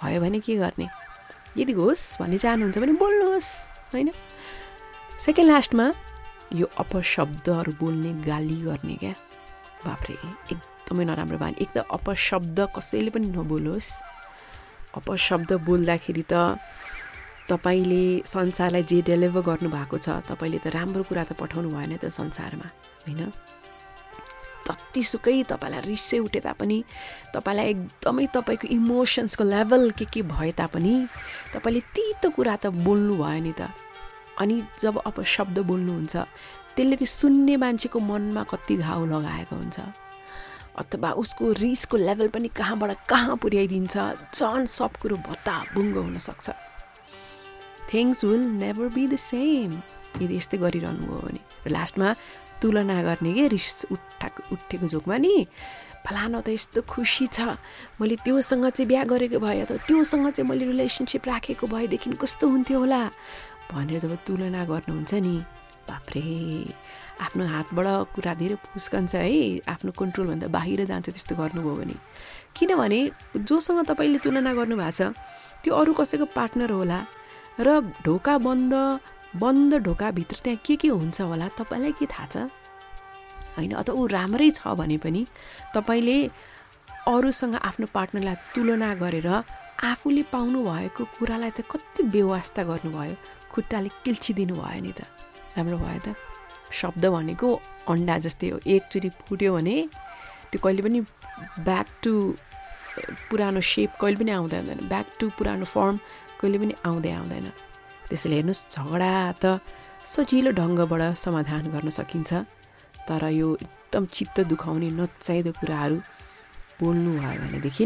भयो 0.00 0.20
भने 0.20 0.38
के 0.40 0.56
गर्ने? 0.56 0.86
यदि 1.58 1.72
होस् 1.72 2.18
भन्ने 2.18 2.38
चाहनुहुन्छ 2.38 2.78
भने 2.78 2.92
बोल्नुहोस् 2.98 3.50
होइन? 3.92 4.10
सेकेन्ड 5.24 5.50
लास्टमा 5.50 5.86
यो 6.54 6.66
अपशब्दहरू 6.78 7.72
बोल्ने 7.80 8.10
गाली 8.26 8.58
गर्ने 8.62 8.96
क्या? 9.02 9.14
बाफ्रे 9.86 10.14
एकदमै 10.52 11.04
नराम्रो 11.04 11.38
बानी। 11.38 11.56
एक 11.62 11.70
त 11.76 11.86
अपशब्द 11.90 12.58
कसैले 12.76 13.10
पनि 13.14 13.26
नबोलोस्। 13.36 13.90
अपशब्द 14.98 15.50
बोल्दाखेरि 15.66 16.24
त 16.30 16.58
तपाईँले 17.50 18.24
संसारलाई 18.24 18.82
जे 18.88 18.98
डेलिभर 19.04 19.42
गर्नुभएको 19.44 19.96
छ 19.98 20.08
तपाईँले 20.28 20.58
त 20.64 20.66
राम्रो 20.72 21.02
कुरा 21.04 21.24
त 21.28 21.32
पठाउनु 21.36 21.68
भएन 21.68 21.92
त 22.00 22.08
संसारमा 22.08 22.68
होइन? 23.04 23.20
जतिसुकै 24.66 25.42
तपाईँलाई 25.52 25.80
रिसै 25.90 26.18
उठे 26.26 26.40
तापनि 26.40 26.78
तपाईँलाई 27.34 27.66
एकदमै 27.70 28.26
तपाईँको 28.36 28.66
इमोसन्सको 28.76 29.44
लेभल 29.44 29.90
के 29.98 30.04
के 30.12 30.22
भए 30.32 30.50
तापनि 30.60 30.94
तपाईँले 31.54 31.80
तितो 31.94 32.28
कुरा 32.36 32.56
त 32.56 32.66
बोल्नु 32.84 33.14
भयो 33.20 33.40
नि 33.44 33.52
त। 33.52 33.68
अनि 34.40 34.56
जब 34.82 34.94
अपशब्द 35.06 35.58
बोल्नुहुन्छ 35.70 36.14
त्यसले 36.74 36.96
त्यो 36.96 37.06
सुन्ने 37.06 37.54
मान्छेको 37.62 37.98
मनमा 38.00 38.42
कति 38.50 38.74
घाउ 38.82 39.06
लगाएको 39.06 39.54
हुन्छ। 39.56 39.78
अथवा 40.74 41.10
उसको 41.22 41.44
रिसको 41.62 41.96
लेभल 41.96 42.28
पनि 42.34 42.48
कहाँबाट 42.50 43.06
कहाँ 43.06 43.36
पुर्याइदिन्छ 43.38 43.94
झन् 44.34 44.66
सब 44.66 44.92
कुरो 44.98 45.16
भत्ता 45.22 45.54
बुङ्गो 45.74 46.00
हुनसक्छ। 46.02 46.46
Things 47.94 48.24
will 48.24 48.44
never 48.58 48.88
be 48.90 49.06
the 49.06 49.14
same 49.14 49.70
यदि 50.22 50.34
यस्तै 50.34 50.58
गरिरहनु 50.58 51.06
हो 51.06 51.18
भने 51.22 51.40
लास्टमा 51.70 52.08
तुलना 52.64 53.02
गर्ने 53.04 53.32
के? 53.36 53.44
रिस 53.52 53.92
उठाएको 53.92 54.40
उठेको 54.56 54.86
जोकमा 54.88 55.16
नि? 55.20 55.34
फलानो 56.04 56.40
त 56.40 56.48
यस्तो 56.52 56.80
खुसी 56.88 57.26
छ। 57.28 57.60
मैले 58.00 58.16
त्योसँग 58.24 58.64
चाहिँ 58.72 58.88
बिहा 58.88 59.04
गरेको 59.04 59.38
भए 59.40 59.60
अथवा 59.64 59.84
त्योसँग 59.84 60.26
चाहिँ 60.32 60.48
मैले 60.48 60.64
रिलेसनसिप 60.72 61.28
राखेको 61.28 61.64
भएदेखि 61.68 62.16
कस्तो 62.16 62.44
हुन्थ्यो 62.48 62.78
होला? 62.80 63.02
भनेर 63.72 64.00
जब 64.00 64.12
तुलना 64.24 64.64
गर्नुहुन्छ 64.64 65.12
नि 65.24 65.34
बाफ्रे 65.88 66.24
आफ्नो 67.24 67.44
हातबाट 67.44 67.88
कुरा 68.16 68.32
धेरै 68.40 68.56
फुस्कन्छ 68.72 69.14
है। 69.16 69.60
आफ्नो 69.64 69.90
कन्ट्रोलभन्दा 69.96 70.48
बाहिर 70.48 70.84
जान्छ 70.84 71.08
त्यस्तो 71.08 71.34
गर्नुभयो 71.40 71.74
भने। 71.80 71.96
किनभने 72.56 73.00
जोसँग 73.48 73.80
तपाईँले 73.88 74.18
तुलना 74.24 74.52
गर्नुभएको 74.60 74.92
छ 74.92 75.12
त्यो 75.64 75.72
अरू 75.72 75.92
कसैको 75.96 76.26
पार्टनर 76.36 76.70
होला। 76.72 76.98
र 77.60 77.68
ढोका 78.04 78.34
बन्द 78.44 78.72
बन्द 79.36 79.74
ढोकाभित्र 79.82 80.36
त्यहाँ 80.44 80.60
के 80.66 80.76
के 80.76 80.88
हुन्छ 80.88 81.20
होला 81.20 81.48
तपाईँलाई 81.58 81.92
के 81.98 82.06
थाहा 82.06 82.26
छ? 82.26 82.36
होइन 83.56 83.72
अथवा 83.72 83.94
ऊ 83.94 84.06
राम्रै 84.06 84.50
छ 84.50 84.74
भने 84.78 84.98
पनि 84.98 85.22
तपाईँले 85.74 86.16
अरूसँग 87.06 87.54
आफ्नो 87.54 87.86
पार्टनरलाई 87.94 88.36
तुलना 88.54 88.94
गरेर 89.02 89.28
आफूले 89.84 90.22
पाउनु 90.32 90.58
भएको 90.64 91.04
कुरालाई 91.18 91.50
त 91.50 91.60
कति 91.66 92.02
बेवास्ता 92.14 92.62
गर्नुभयो। 92.62 93.14
खुट्टाले 93.52 93.88
किल्चिदिनु 94.04 94.54
भयो 94.54 94.80
नि 94.82 94.92
त। 94.98 95.06
राम्रो 95.58 95.78
भयो 95.78 96.00
त। 96.06 96.16
शब्द 96.72 97.04
भनेको 97.06 97.48
अन्डा 97.90 98.18
जस्तै 98.24 98.48
हो। 98.50 98.58
एकचोटि 98.66 99.08
फुट्यो 99.26 99.50
भने 99.54 99.76
त्यो 100.50 100.58
कहिले 100.62 100.82
पनि 100.82 101.00
ब्याक 101.66 101.86
टु 102.02 102.12
पुरानो 103.30 103.60
सेप 103.60 103.90
कहिले 104.00 104.16
पनि 104.18 104.30
आउँदै 104.30 104.56
आउँदैन। 104.58 104.80
ब्याक 104.88 105.06
टु 105.18 105.24
पुरानो 105.38 105.66
फर्म 105.66 105.96
कहिले 106.40 106.58
पनि 106.58 106.74
आउँदै 106.86 107.12
आउँदैन। 107.18 107.46
त्यसैले 108.08 108.36
हेर्नुहोस् 108.36 108.62
झगडा 108.74 109.10
त 109.42 109.44
सजिलो 110.04 110.50
ढङ्गबाट 110.60 111.02
समाधान 111.24 111.62
गर्न 111.74 111.88
सकिन्छ 111.98 112.32
तर 113.08 113.22
यो 113.32 113.48
एकदम 113.56 114.04
चित्त 114.16 114.36
दुखाउने 114.50 114.88
नचाहिँदो 115.00 115.52
कुराहरू 115.60 115.96
बोल्नु 116.80 117.10
भयो 117.18 117.40
भनेदेखि 117.42 117.84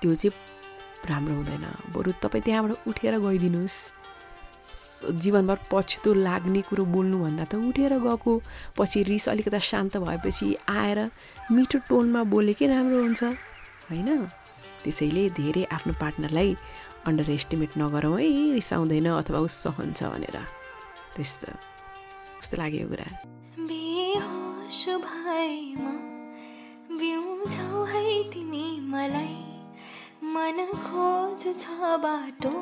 त्यो 0.00 0.14
चाहिँ 0.14 0.32
राम्रो 1.10 1.34
हुँदैन। 1.34 1.64
बरु 1.94 2.10
तपाईँ 2.22 2.42
त्यहाँबाट 2.44 2.88
उठेर 2.88 3.14
गइदिनुहोस्। 3.24 3.76
जीवनभर 5.22 5.58
पछितो 5.70 6.10
लाग्ने 6.26 6.60
कुरो 6.68 6.84
बोल्नुभन्दा 6.94 7.44
त 7.50 7.54
उठेर 7.54 7.92
गएको 8.02 8.32
पछि 8.76 8.98
रिस 9.10 9.28
अलिकता 9.28 9.58
शान्त 9.70 9.96
भएपछि 10.02 10.48
आएर 10.68 10.98
मिठो 11.54 11.78
टोनमा 11.88 12.22
बोलेकै 12.34 12.66
राम्रो 12.66 12.98
हुन्छ 13.06 13.22
होइन? 13.88 14.08
त्यसैले 14.82 15.22
धेरै 15.38 15.62
आफ्नो 15.70 15.92
पार्टनरलाई 16.02 16.50
अन्डर 17.06 17.30
एस्टिमेट 17.30 17.70
नगरौँ 17.78 18.20
है? 18.20 18.28
रिसाउँदैन 18.52 19.06
अथवा 19.08 19.38
ऊ 19.38 19.46
सहन्छ 19.46 20.02
भनेर। 20.02 20.38
त्यस्तो 21.16 21.52
कस्तो 22.40 22.56
लाग्यो 22.56 22.80
यो 22.80 22.88
कुरा? 22.88 23.08
तिमी 28.32 28.66
मन 30.22 30.58
खोज 30.86 31.42
छ 31.58 31.66
बाटो 32.02 32.54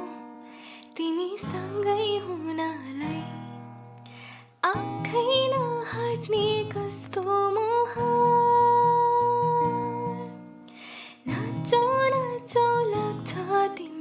तिमीसँगै 0.96 2.04
हुनलाई। 2.24 3.20
आँखै 4.64 5.28
नहट्ने 5.52 6.46
कस्तो 6.72 7.22
मोह। 7.56 7.94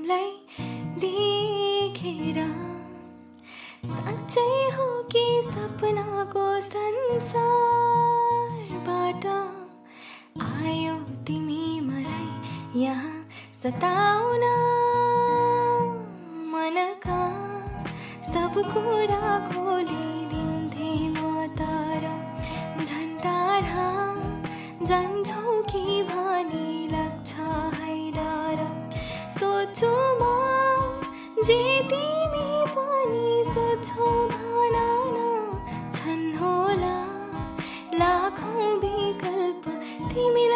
तिमीलाई 0.05 0.29
देखेर 1.01 2.37
साँच्चै 3.85 4.43
हो 4.75 4.85
कि 5.11 5.23
सपनाको 5.45 6.43
संसारबाट 6.65 7.25
आयो 10.45 10.95
तिमी 11.27 11.65
मलाई 11.87 12.29
यहाँ 12.81 13.17
सताउन 13.63 14.43
मनका 16.53 17.21
सब 18.29 18.53
कुरा 18.73 19.33
खोलिदिन्थे 19.49 20.24
तिमी 31.45 32.47
पनि 32.73 33.43
छन् 35.95 36.25
लाखौँ 38.01 38.69
विकल्प 38.81 39.63
तिमीलाई। 40.09 40.54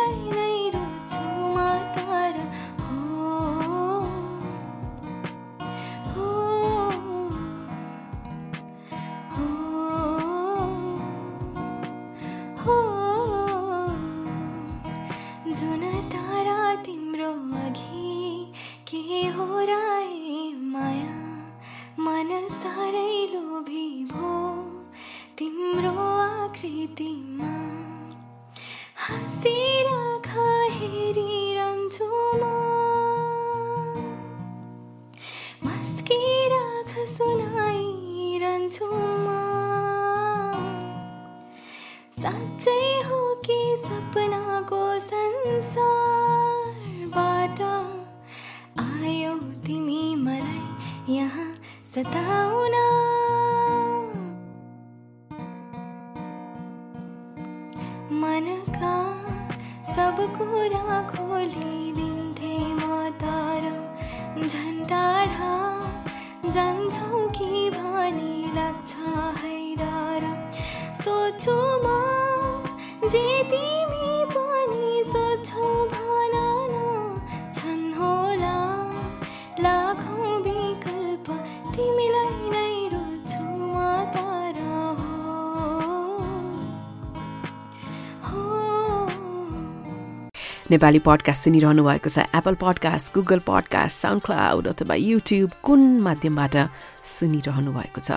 नेपाली 90.70 91.00
पडकास्ट 91.02 91.44
सुनिरहनु 91.44 91.84
भएको 91.84 92.10
छ 92.14 92.24
Apple 92.38 92.56
podcast 92.62 93.14
Google 93.14 93.40
podcast 93.42 94.02
SoundCloud 94.22 94.68
अथवा 94.68 94.96
युट्युब 94.96 95.52
कुन 95.66 95.82
माध्यमबाट 96.06 96.56
सुनिरहनु 97.04 97.72
भएको 97.74 98.02
छ? 98.06 98.12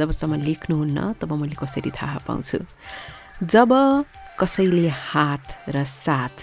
जबसम्म 0.00 0.34
लेख्नुहुन्न 0.40 1.12
तब 1.20 1.32
मैले 1.40 1.56
कसरी 1.60 1.90
थाहा 1.92 2.18
पाउँछु? 2.24 2.58
जब 3.44 3.70
कसैले 4.40 4.88
हात 4.88 5.44
र 5.68 5.84
साथ 5.84 6.34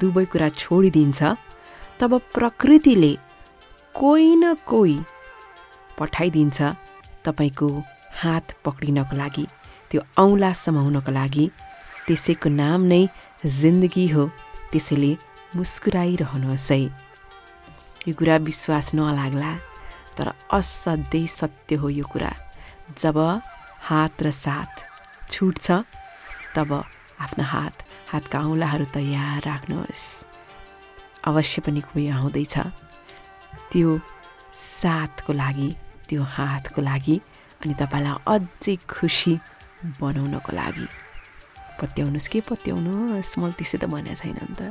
दुवै 0.00 0.24
कुरा 0.32 0.48
छोडिदिन्छ 0.48 1.20
तब 2.00 2.16
प्रकृतिले 2.32 3.12
कोही 3.94 4.30
न 4.36 4.54
कोही 4.54 4.96
पठाइदिन्छ 5.98 6.58
तपाईँको 7.24 7.68
हात 8.22 8.56
पक्रिनको 8.64 9.16
लागि 9.16 9.44
त्यो 9.90 10.00
औँला 10.24 10.52
समाउनको 10.64 11.12
लागि 11.12 11.46
त्यसैको 12.08 12.48
नाम 12.48 12.80
नै 12.92 13.02
जिन्दगी 13.60 14.06
हो। 14.08 14.24
त्यसैले 14.72 15.12
मुस्कुराइरहनुहोस् 15.56 16.70
है। 16.72 16.80
यो 18.08 18.14
कुरा 18.18 18.36
विश्वास 18.48 18.86
नलाग्ला 18.94 19.52
तर 20.16 20.28
असाध्यै 20.52 21.26
सत्य 21.28 21.76
हो 21.76 21.88
यो 21.88 22.04
कुरा। 22.12 22.32
जब 22.98 23.18
हात 23.88 24.22
र 24.22 24.30
साथ 24.30 24.72
छुट्छ 25.30 25.66
तब 26.56 26.70
आफ्नो 27.20 27.44
हात 27.44 27.76
हातका 28.12 28.38
औँलाहरू 28.40 28.84
तयार 28.94 29.40
राख्नुहोस्। 29.46 30.06
अवश्य 31.28 31.62
पनि 31.64 31.80
कोही 31.80 32.08
आउँदैछ। 32.08 32.54
त्यो 33.70 33.90
साथको 34.54 35.32
लागि 35.32 35.68
त्यो 36.08 36.22
हातको 36.36 36.80
लागि 36.82 37.16
अनि 37.62 37.74
तपाईँलाई 37.80 38.16
अझै 38.26 38.74
खुसी 38.88 39.34
बनाउनको 40.00 40.52
लागि। 40.52 40.86
पत्याउनुहोस् 41.82 42.28
के 42.28 42.40
पत्याउनुहोस् 42.46 43.38
मैले 43.38 43.54
त्यसै 43.58 43.78
त 43.78 43.84
भनेको 43.90 44.20
छैन 44.22 44.38
नि 44.40 44.54
त 44.54 44.62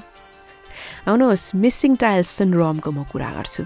आउनुहोस् 1.05 1.45
मिसिङ 1.55 1.91
टाइल 1.99 2.23
सिन्ड्रोमको 2.29 2.89
म 2.91 3.03
कुरा 3.11 3.29
गर्छु 3.37 3.63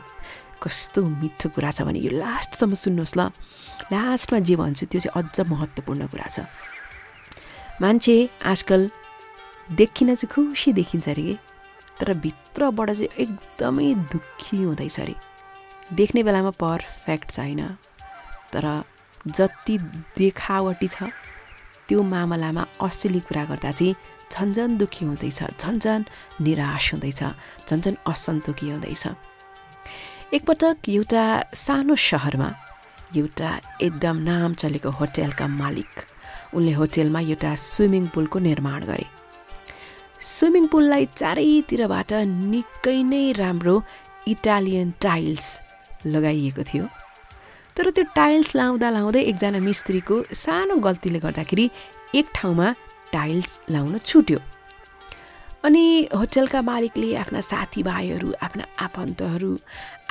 कस्तो 0.57 0.99
मिठो 1.21 1.47
कुरा 1.53 1.71
छ 1.71 1.85
भने 1.85 1.99
यो 1.99 2.11
लास्टसम्म 2.15 2.73
सुन्नुहोस् 2.75 3.15
ल 3.15 3.21
लास्टमा 3.87 4.39
जे 4.41 4.55
भन्छु 4.55 4.85
त्यो 4.89 4.99
चाहिँ 5.05 5.13
अझ 5.19 5.37
महत्त्वपूर्ण 5.45 6.07
कुरा 6.07 6.27
छ 6.27 6.37
मान्छे 7.81 8.15
आजकल 8.43 8.81
देखिन 9.71 10.15
चाहिँ 10.15 10.31
खुसी 10.31 10.73
देखिन्छ 10.73 11.09
अरे 11.09 11.23
कि 11.23 11.35
तर 11.99 12.13
भित्रबाट 12.17 12.89
चाहिँ 12.91 13.09
एकदमै 13.19 13.93
दुःखी 14.11 14.57
हुँदैछ 14.63 14.99
अरे 14.99 15.15
देख्ने 15.93 16.23
बेलामा 16.23 16.51
पर्फेक्ट 16.57 17.31
छैन 17.31 17.61
तर 18.51 18.65
जति 19.27 19.77
देखावटी 20.17 20.87
छ 20.87 21.09
त्यो 21.87 22.01
मामलामा 22.01 22.63
असली 22.85 23.19
कुरा 23.27 23.43
गर्दा 23.49 23.71
चाहिँ 23.71 23.93
झन्झन 24.31 24.75
दुःखी 24.77 25.05
हुँदैछ 25.05 25.39
झन्झन 25.61 26.01
निराश 26.45 26.91
हुँदैछ 26.93 27.21
झन्झन 27.69 27.95
असन्तोकी 28.11 28.69
हुँदैछ। 28.71 29.03
एकपटक 30.33 30.89
एउटा 30.89 31.23
सानो 31.55 31.95
सहरमा 31.95 32.49
एउटा 33.15 33.49
एकदम 33.87 34.17
नाम 34.23 34.53
चलेको 34.61 34.89
होटेलका 34.99 35.47
मालिक 35.47 35.93
उनले 36.55 36.73
होटेलमा 36.73 37.19
एउटा 37.21 37.53
स्विमिङ 37.55 38.05
पुलको 38.13 38.39
निर्माण 38.39 38.83
गरे। 38.89 39.05
स्विमिङ 40.33 40.65
पुललाई 40.73 41.05
चारैतिरबाट 41.15 42.13
निकै 42.51 42.97
नै 43.11 43.23
राम्रो 43.37 43.75
इटालियन 44.27 44.93
टाइल्स 45.01 45.47
लगाइएको 46.05 46.63
थियो। 46.69 46.85
तर 47.77 47.89
त्यो 47.91 48.03
टाइल्स 48.15 48.55
लाउँदा 48.55 48.89
लाउँदै 48.89 49.21
एकजना 49.31 49.59
मिस्त्रीको 49.59 50.15
सानो 50.33 50.75
गल्तीले 50.79 51.19
गर्दाखेरि 51.19 51.65
एक 52.15 52.25
ठाउँमा 52.35 52.67
टाइल्स 53.11 53.59
लाउन 53.69 53.97
छुट्यो। 53.99 54.39
अनि 55.65 55.83
होटलका 56.15 56.61
मालिकले 56.61 57.09
आफ्ना 57.15 57.39
साथीभाइहरू 57.41 58.33
आफ्ना 58.45 58.63
आफन्तहरू 58.85 59.51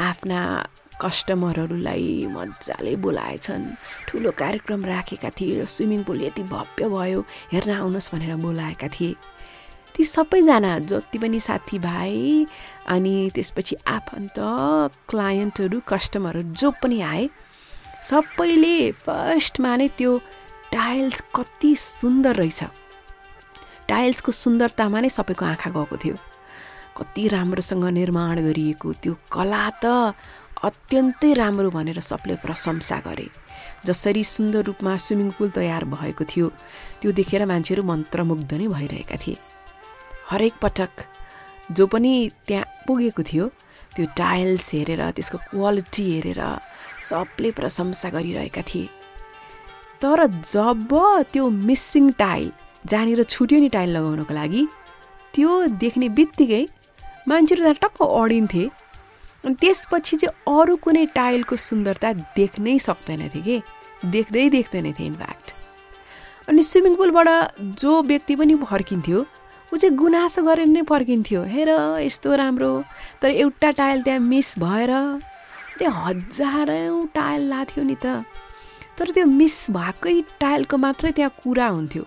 आफ्ना 0.00 0.40
कस्टमरहरूलाई 1.00 2.26
मजाले 2.30 2.94
बोलाएछन्। 3.00 3.64
ठुलो 4.08 4.30
कार्यक्रम 4.38 4.84
राखेका 4.84 5.30
थिए 5.38 5.64
स्विमिङ 5.64 6.02
पुल 6.04 6.22
यति 6.22 6.42
भव्य 6.52 6.88
भयो 6.88 7.20
हेर्न 7.52 7.70
आउनुहोस् 7.70 8.10
भनेर 8.12 8.36
बोलाएका 8.44 8.88
थिए। 8.94 9.14
ती 9.94 10.04
सबैजना 10.04 10.78
जति 10.90 11.18
पनि 11.18 11.40
साथीभाइ 11.40 12.46
अनि 12.94 13.14
त्यसपछि 13.34 13.76
आफन्त 13.88 14.36
क्लायन्टहरू 15.08 15.80
कस्टमरहरू 15.88 16.52
जो 16.52 16.70
पनि 16.82 17.00
आए 17.00 17.28
सबैले 18.04 18.76
फर्स्टमा 18.92 19.76
नै 19.76 19.88
त्यो 19.98 20.12
टाइल्स 20.72 21.20
कति 21.36 21.74
सुन्दर 21.76 22.36
रहेछ। 22.36 22.62
टाइल्सको 23.88 24.32
सुन्दरतामा 24.32 25.00
नै 25.00 25.08
सबैको 25.08 25.44
आँखा 25.44 25.70
गएको 25.70 25.96
थियो। 25.96 26.16
कति 26.98 27.22
राम्रोसँग 27.28 27.84
निर्माण 27.98 28.36
गरिएको 28.44 28.92
त्यो 29.02 29.14
कला 29.32 29.64
त 29.82 30.12
अत्यन्तै 30.64 31.32
राम्रो 31.34 31.70
भनेर 31.70 32.00
सबले 32.00 32.34
प्रशंसा 32.44 32.98
गरे। 33.06 33.28
जसरी 33.86 34.22
सुन्दर 34.24 34.62
रूपमा 34.68 34.96
स्विमिङ 34.96 35.30
पुल 35.36 35.50
तयार 35.56 35.84
भएको 35.84 36.24
थियो 36.24 36.48
त्यो 37.00 37.12
देखेर 37.12 37.44
मान्छेहरू 37.46 37.82
मन्त्रमुग्ध 37.82 38.52
नै 38.54 38.66
भइरहेका 38.68 39.16
थिए। 39.16 39.36
हरेक 40.30 40.54
पटक 40.62 40.92
जो 41.72 41.86
पनि 41.86 42.12
त्यहाँ 42.46 42.84
पुगेको 42.86 43.22
थियो 43.22 43.44
त्यो 43.96 44.06
टाइल्स 44.16 44.72
हेरेर 44.74 45.02
त्यसको 45.16 45.38
क्वालिटी 45.50 46.04
हेरेर 46.12 46.40
सबले 47.04 47.50
प्रशंसा 47.58 48.08
गरिरहेका 48.10 48.62
थिए। 48.68 48.86
तर 50.02 50.26
जब 50.26 50.88
त्यो 51.32 51.48
मिसिङ 51.68 52.10
टाइल 52.18 52.50
जहाँनिर 52.84 53.22
छुट्यो 53.24 53.58
नि 53.60 53.68
टाइल 53.68 53.90
लगाउनको 53.96 54.34
लागि 54.34 54.66
त्यो 55.34 55.50
देख्ने 55.82 56.08
बित्तिकै 56.18 56.64
मान्छेहरू 57.28 57.62
त्यहाँ 57.62 57.80
टक्क 57.82 58.02
अडिन्थे। 58.02 58.64
अनि 59.44 59.54
त्यसपछि 59.60 60.16
चाहिँ 60.16 60.60
अरू 60.60 60.76
कुनै 60.84 61.04
टाइलको 61.14 61.56
सुन्दरता 61.60 62.12
देख्नै 62.36 62.78
सक्दैनथे 62.78 63.40
कि? 63.40 63.56
देख्दै 64.04 64.48
देख्दैनथे 64.50 65.04
इनफ्याक्ट 65.04 65.46
अनि 66.48 66.62
स्विमिङ 66.62 66.94
पुलबाट 66.96 67.28
जो 67.80 67.92
व्यक्ति 68.02 68.34
पनि 68.36 68.54
फर्किन्थ्यो 68.64 69.18
ऊ 69.72 69.76
चाहिँ 69.76 69.96
गुनासो 69.96 70.42
गरेर 70.44 70.68
नै 70.68 70.82
फर्किन्थ्यो। 70.88 71.42
हेर 71.44 71.68
यस्तो 72.04 72.34
राम्रो। 72.36 72.72
तर 73.20 73.28
एउटा 73.44 73.70
टाइल 73.80 74.02
त्यहाँ 74.02 74.20
मिस 74.20 74.48
भएर 74.58 74.90
त्यो 75.78 75.90
हजारौँ 75.90 77.06
टाइल 77.14 77.42
लाथ्यो 77.50 77.82
नि 77.84 77.96
त। 78.04 78.24
तर 78.98 79.10
त्यो 79.10 79.24
मिस 79.26 79.56
भएकै 79.70 80.14
टाइलको 80.40 80.76
मात्रै 80.76 81.10
त्यहाँ 81.12 81.32
कुरा 81.42 81.68
हुन्थ्यो। 81.68 82.04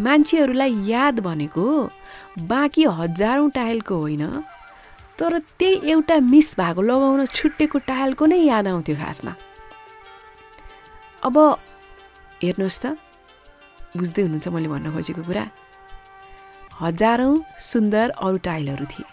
मान्छेहरूलाई 0.00 0.72
याद 0.88 1.20
भनेको 1.20 1.64
बाँकी 2.48 2.84
हजारौँ 2.98 3.50
टाइलको 3.50 3.94
होइन। 3.96 4.24
तर 5.18 5.38
त्यही 5.58 5.90
एउटा 5.90 6.16
मिस 6.32 6.48
भएको 6.58 6.82
लगाउन 6.82 7.26
छुट्टेको 7.26 7.78
टाइलको 7.78 8.26
नै 8.26 8.38
याद 8.48 8.66
आउँथ्यो 8.68 8.96
खासमा। 8.96 9.32
अब 11.22 11.36
हेर्नुहोस् 12.42 12.80
त 12.82 12.96
बुझ्दै 13.96 14.22
हुनुहुन्छ 14.22 14.48
मैले 14.48 14.68
भन्न 14.68 14.86
खोजेको 14.92 15.22
कुरा। 15.22 15.44
हजारौँ 16.80 17.34
सुन्दर 17.60 18.06
अरू 18.16 18.36
टाइलहरू 18.40 18.84
थिए। 18.84 19.06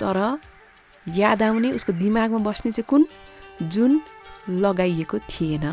तर 0.00 0.16
याद 1.06 1.42
आउने 1.42 1.70
उसको 1.72 1.92
दिमागमा 1.92 2.38
बस्ने 2.38 2.72
चाहिँ 2.72 2.86
कुन? 2.88 3.06
जुन 3.62 4.00
लगाइएको 4.48 5.18
थिएन। 5.18 5.64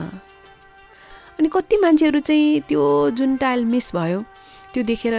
अनि 1.39 1.49
कति 1.49 1.77
मान्छेहरू 1.77 2.19
चाहिँ 2.19 2.61
त्यो 2.67 2.83
जुन 3.17 3.37
टाइल 3.37 3.65
मिस 3.65 3.95
भयो 3.95 4.19
त्यो 4.73 4.83
देखेर 4.83 5.15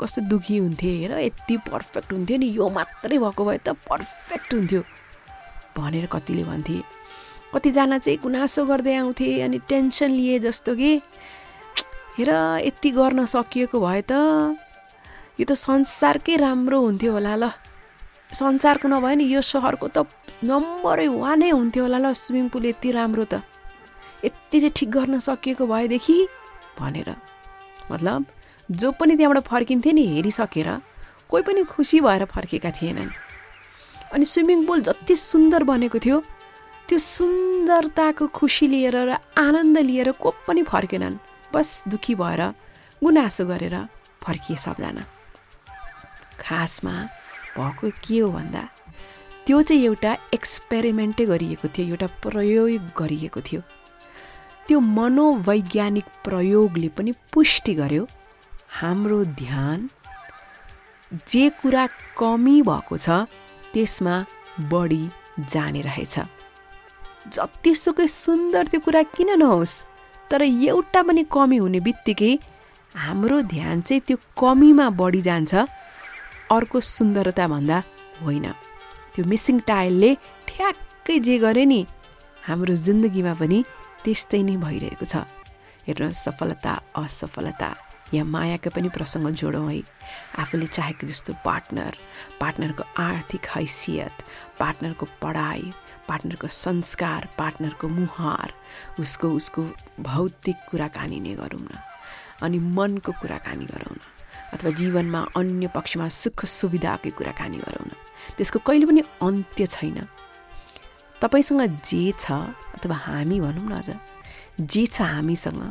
कस्तो 0.00 0.20
दुखी 0.28 0.56
हुन्थे 0.58 0.90
हेर 1.00 1.12
यति 1.18 1.56
पर्फेक्ट 1.66 2.12
हुन्थ्यो 2.12 2.36
नि 2.38 2.46
यो 2.56 2.68
मात्रै 2.68 3.18
भएको 3.18 3.44
भए 3.44 3.58
त 3.58 3.68
पर्फेक्ट 3.88 4.54
हुन्थ्यो। 4.54 4.82
भनेर 5.78 6.06
कतिले 6.06 6.44
भन्थे। 6.44 6.80
कतिजना 7.54 7.98
चाहिँ 7.98 8.18
गुनासो 8.22 8.64
गर्दै 8.64 8.94
आउँथे 8.96 9.40
अनि 9.40 9.58
टेन्सन 9.68 10.10
लिए 10.10 10.38
जस्तो 10.38 10.74
कि 10.76 10.90
हेर 12.18 12.30
यति 12.64 12.90
गर्न 12.90 13.24
सकिएको 13.24 13.80
भए 13.80 14.02
त 14.10 14.12
यो 15.40 15.44
त 15.48 15.52
संसारकै 15.52 16.36
राम्रो 16.36 16.80
हुन्थ्यो 16.80 17.12
होला 17.12 17.34
ल। 17.36 17.44
संसारको 18.30 18.88
नभए 18.88 19.14
नि 19.16 19.24
यो 19.24 19.40
सहरको 19.40 19.88
त 19.88 20.06
नम्बरै 20.44 21.08
वानै 21.08 21.50
हुन्थ्यो 21.50 21.82
होला 21.82 21.98
ल 21.98 22.12
स्विमिङ 22.12 22.48
पुल 22.50 22.66
यति 22.66 22.90
राम्रो 22.92 23.24
त। 23.24 23.42
यति 24.24 24.58
चाहिँ 24.60 24.74
ठिक 24.76 24.90
गर्न 24.90 25.18
सकिएको 25.18 25.66
भएदेखि 25.66 26.16
भनेर। 26.80 27.08
मतलब 27.90 28.24
जो 28.70 28.90
पनि 28.98 29.16
त्यहाँबाट 29.16 29.44
फर्किन्थे 29.46 29.92
नि 29.92 30.04
हेरिसकेर 30.14 30.68
कोही 31.30 31.42
पनि 31.42 31.62
खुसी 31.64 32.00
भएर 32.00 32.24
फर्केका 32.26 32.70
थिएनन्। 32.70 33.10
अनि 34.14 34.24
स्विमिङ 34.24 34.66
पुल 34.66 34.80
जति 34.82 35.14
सुन्दर 35.16 35.62
बनेको 35.64 35.98
थियो 35.98 36.18
त्यो 36.88 36.98
सुन्दरताको 36.98 38.26
खुसी 38.30 38.66
लिएर 38.66 38.96
र 39.08 39.16
आनन्द 39.38 39.78
लिएर 39.78 40.10
को 40.18 40.30
पनि 40.46 40.62
फर्केनन्। 40.62 41.18
बस 41.54 41.68
दुखी 41.88 42.14
भएर 42.14 42.42
गुनासो 43.02 43.44
गरेर 43.46 43.76
फर्किए 44.22 44.56
सबजना। 44.56 45.02
खासमा 46.40 46.94
भएको 47.58 47.90
के 48.04 48.18
हो 48.18 48.28
भन्दा 48.32 48.62
त्यो 49.46 49.62
चाहिँ 49.62 49.84
एउटा 49.86 50.12
एक्सपेरिमेन्टै 50.34 51.24
गरिएको 51.26 51.68
थियो 51.74 51.86
एउटा 51.86 52.06
प्रयोग 52.22 52.86
गरिएको 52.98 53.40
थियो। 53.48 53.60
त्यो 54.66 54.78
मनोवैज्ञानिक 54.80 56.06
प्रयोगले 56.24 56.88
पनि 56.96 57.12
पुष्टि 57.32 57.74
गर्यो 57.80 58.06
हाम्रो 58.80 59.18
ध्यान 59.42 59.88
जे 61.30 61.48
कुरा 61.62 61.86
कमी 62.18 62.56
भएको 62.62 62.96
छ 62.96 63.08
त्यसमा 63.72 64.14
बढी 64.72 65.04
जाने 65.52 65.80
रहेछ। 65.82 66.14
जतिसुकै 67.34 68.06
सुन्दर 68.08 68.66
त्यो 68.70 68.80
कुरा 68.80 69.02
किन 69.14 69.30
नहोस् 69.38 69.74
तर 70.30 70.42
एउटा 70.42 71.02
पनि 71.02 71.22
कमी 71.30 71.56
हुने 71.62 71.80
बित्तिकै 71.86 72.32
हाम्रो 73.06 73.40
ध्यान 73.54 73.80
चाहिँ 73.86 74.00
त्यो 74.06 74.16
कमीमा 74.40 74.86
बढी 75.00 75.20
जान्छ। 75.22 75.54
अर्को 76.50 76.80
सुन्दरता 76.80 77.46
भन्दा 77.48 77.78
होइन। 78.22 78.46
त्यो 79.14 79.24
मिसिङ 79.24 79.56
टाइलले 79.66 80.10
ठ्याक्कै 80.46 81.18
जे 81.26 81.36
गरे 81.42 81.64
नि 81.66 81.80
हाम्रो 82.46 82.74
जिन्दगीमा 82.86 83.34
पनि 83.40 83.58
त्यस्तै 84.04 84.42
नै 84.46 84.56
भइरहेको 84.62 85.06
छ। 85.06 85.26
हेर्नुहोस् 85.86 86.22
सफलता 86.26 86.72
असफलता 87.02 87.70
या 88.14 88.22
मायाको 88.22 88.70
पनि 88.70 88.88
प्रसङ्ग 88.94 89.34
जोडौँ 89.34 89.66
है। 89.70 89.82
आफूले 90.38 90.66
चाहेको 90.66 91.06
जस्तो 91.10 91.32
पार्टनर 91.42 91.92
पार्टनरको 92.38 92.82
आर्थिक 93.02 93.44
हैसियत 93.54 94.14
पार्टनरको 94.58 95.06
पढाइ 95.22 95.62
पार्टनरको 96.06 96.46
संस्कार 96.46 97.20
पार्टनरको 97.38 97.86
मुहार 97.88 98.48
उसको 99.02 99.26
उसको 99.38 99.62
भौतिक 99.98 100.56
कुराकानी 100.70 101.18
नै 101.20 101.34
गरौँ 101.34 101.62
न। 101.66 101.74
अनि 102.42 102.58
मनको 102.58 103.12
कुराकानी 103.22 103.66
गरौँ 103.66 103.94
न। 103.94 104.02
अथवा 104.54 104.70
जीवनमा 104.78 105.20
अन्य 105.36 105.66
पक्षमा 105.76 106.06
सुख 106.20 106.44
सुविधाकै 106.58 107.10
कुराकानी 107.18 107.58
गरौँ 107.58 107.86
न 107.86 107.92
त्यसको 108.36 108.58
कहिले 108.66 108.86
पनि 108.86 109.02
अन्त्य 109.22 109.66
छैन। 109.66 109.98
तपाईँसँग 111.22 111.62
जे 111.88 112.02
छ 112.20 112.32
अथवा 112.76 112.96
हामी 113.06 113.40
भनौँ 113.40 113.66
न 113.68 113.72
अझ 113.80 113.88
जे 114.62 114.86
छ 114.86 115.02
हामीसँग 115.02 115.62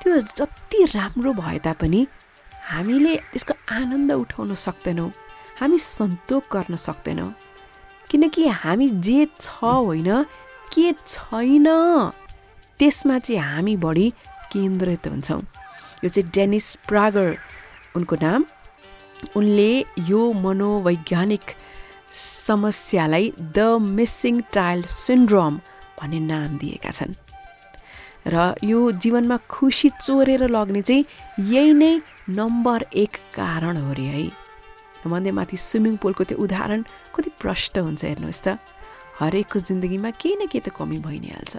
त्यो 0.00 0.20
जति 0.38 0.84
राम्रो 0.94 1.32
भए 1.34 1.58
तापनि 1.66 2.00
हामीले 2.70 3.14
त्यसको 3.32 3.54
आनन्द 3.74 4.12
उठाउन 4.12 4.54
सक्दैनौँ 4.54 5.10
हामी 5.60 5.78
सन्तोक 5.78 6.44
गर्न 6.52 6.76
सक्दैनौँ। 6.76 7.30
किनकि 8.10 8.46
हामी 8.62 8.88
जे 9.06 9.26
छ 9.40 9.64
होइन 9.64 10.10
के 10.72 10.92
छैन 11.06 11.68
त्यसमा 12.78 13.18
चाहिँ 13.18 13.40
हामी 13.42 13.74
बढी 13.76 14.06
केन्द्रित 14.52 15.06
हुन्छौँ। 15.06 15.40
यो 16.04 16.08
चाहिँ 16.08 16.30
डेनिस 16.34 16.68
प्रागर 16.88 17.36
उनको 17.96 18.16
नाम। 18.22 18.44
उनले 19.36 19.72
यो 20.08 20.20
मनोवैज्ञानिक 20.32 21.46
समस्यालाई 22.12 23.32
द 23.40 23.58
मिसिङ 23.82 24.40
चाइल्ड 24.54 24.86
सिन्ड्रोम 24.86 25.54
भन्ने 26.00 26.20
नाम 26.20 26.58
दिएका 26.58 26.90
छन्। 26.90 27.14
र 28.28 28.54
यो 28.64 28.80
जीवनमा 28.92 29.36
खुसी 29.48 29.88
चोरेर 30.04 30.48
लग्ने 30.48 30.82
चाहिँ 30.82 31.04
यही 31.52 31.72
नै 31.72 31.92
नम्बर 32.28 32.86
एक 32.94 33.12
कारण 33.34 33.76
हो 33.76 33.90
अरे 33.90 34.06
है। 34.14 34.22
भन्दै 35.06 35.30
माथि 35.30 35.56
स्विमिङ 35.56 35.96
पुलको 36.02 36.24
त्यो 36.24 36.38
उदाहरण 36.38 36.80
कति 37.14 37.30
प्रष्ट 37.40 37.78
हुन्छ 37.78 38.04
हेर्नुहोस् 38.04 38.42
त। 38.44 38.58
हरेकको 39.18 39.58
जिन्दगीमा 39.58 40.10
केही 40.20 40.34
न 40.36 40.46
केही 40.46 40.60
त 40.60 40.68
कमी 40.76 40.98
भइ 41.02 41.18
नै 41.18 41.30
हाल्छ। 41.34 41.54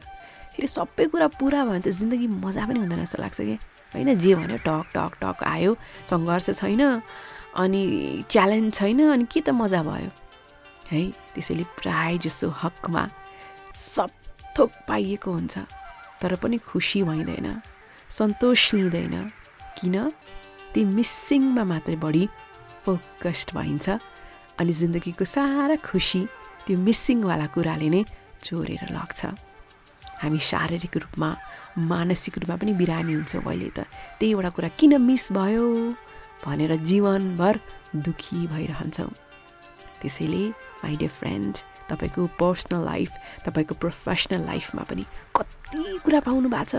फेरि 0.59 0.67
सबै 0.67 1.05
कुरा 1.07 1.27
पुरा 1.39 1.63
भयो 1.63 1.71
भने 1.71 1.79
त 1.87 1.95
जिन्दगी 1.95 2.27
मजा 2.43 2.67
पनि 2.67 2.79
हुँदैन 2.83 2.99
जस्तो 3.07 3.17
लाग्छ 3.23 3.39
कि? 3.47 3.55
होइन 3.95 4.09
जे 4.19 4.31
भन्यो 4.35 4.57
टक 4.67 4.91
टक 4.91 5.11
टक 5.23 5.39
आयो 5.47 5.71
सङ्घर्ष 6.11 6.59
छैन 6.59 6.83
अनि 7.63 7.81
च्यालेन्ज 8.27 8.67
छैन 8.75 8.99
अनि 9.07 9.23
के 9.31 9.39
त 9.39 9.55
मजा 9.55 9.79
भयो? 9.87 10.11
है 10.91 11.01
त्यसैले 11.31 11.63
प्राय 11.79 12.17
जसो 12.27 12.51
हकमा 12.59 13.03
सब 13.71 14.11
थोक 14.51 14.71
पाइएको 14.83 15.31
हुन्छ 15.31 15.55
तर 16.19 16.35
पनि 16.43 16.57
खुसी 16.59 17.07
भइँदैन 17.07 17.47
सन्तोष 18.11 18.61
लिँदैन 18.75 19.15
किन? 19.79 19.95
ती 20.75 20.79
मिसिङमा 20.83 21.63
मात्रै 21.71 21.95
बढी 22.03 22.23
फोकस्ड 22.83 23.55
भइन्छ 23.55 23.87
अनि 24.59 24.71
जिन्दगीको 24.75 25.23
सारा 25.23 25.75
खुसी 25.87 26.21
त्यो 26.67 26.75
मिसिङवाला 26.83 27.47
कुराले 27.55 27.89
नै 27.95 28.03
चोरेर 28.43 28.91
लग्छ। 28.91 29.48
हामी 30.21 30.39
शारीरिक 30.39 30.97
रूपमा 30.97 31.29
मानसिक 31.87 32.37
रूपमा 32.37 32.55
पनि 32.55 32.73
बिरामी 32.73 33.13
हुन्छौँ 33.13 33.43
अहिले 33.43 33.69
त। 33.71 33.79
त्यही 34.19 34.31
एउटा 34.31 34.49
कुरा 34.49 34.69
किन 34.79 35.01
मिस 35.01 35.31
भयो? 35.31 35.65
भनेर 36.45 36.75
जीवनभर 36.75 37.59
दुखी 37.95 38.47
भइरहन्छौँ। 38.47 39.11
त्यसैले 40.01 40.43
माई 40.83 40.95
डियर 40.95 41.11
फ्रेन्ड 41.11 41.53
तपाईँको 41.89 42.25
पर्सनल 42.39 42.85
लाइफ 42.85 43.09
तपाईँको 43.45 43.75
प्रोफेसनल 43.75 44.45
लाइफमा 44.45 44.83
पनि 44.83 45.03
कति 45.35 45.99
कुरा 46.03 46.19
पाउनु 46.27 46.49
भएको 46.49 46.63
छ। 46.63 46.75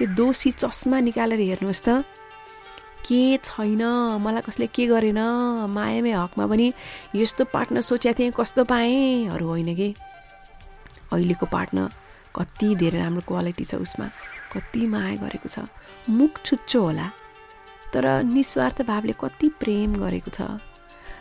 यो 0.00 0.06
दोषी 0.14 0.50
चस्मा 0.60 1.00
निकालेर 1.00 1.40
हेर्नुहोस् 1.40 1.82
त। 1.82 2.04
के 3.06 3.36
छैन? 3.44 3.82
मलाई 4.18 4.42
कसले 4.42 4.66
के 4.66 4.86
गरेन? 4.86 5.20
मायामै 5.70 6.12
हकमा 6.12 6.44
पनि 6.46 6.66
यस्तो 7.14 7.44
पार्टनर 7.52 7.80
सोचेको 7.80 8.18
थिएँ 8.18 8.32
कस्तो 8.32 8.64
पाएँहरू 8.64 9.46
होइन 9.46 9.70
कि? 9.76 9.88
अहिलेको 11.12 11.46
पार्टनर 11.46 12.05
कति 12.36 12.74
धेरै 12.74 12.98
राम्रो 12.98 13.20
क्वालिटी 13.28 13.64
छ 13.64 13.74
उसमा। 13.74 14.06
कति 14.52 14.86
माया 14.86 15.16
गरेको 15.16 15.48
छ। 15.48 15.58
मुख 16.10 16.42
छुच्चो 16.44 16.80
होला। 16.82 17.10
तर 17.92 18.22
निस्वार्थ 18.22 18.82
भावले 18.82 19.12
कति 19.12 19.48
प्रेम 19.60 19.96
गरेको 19.96 20.30
छ। 20.30 20.40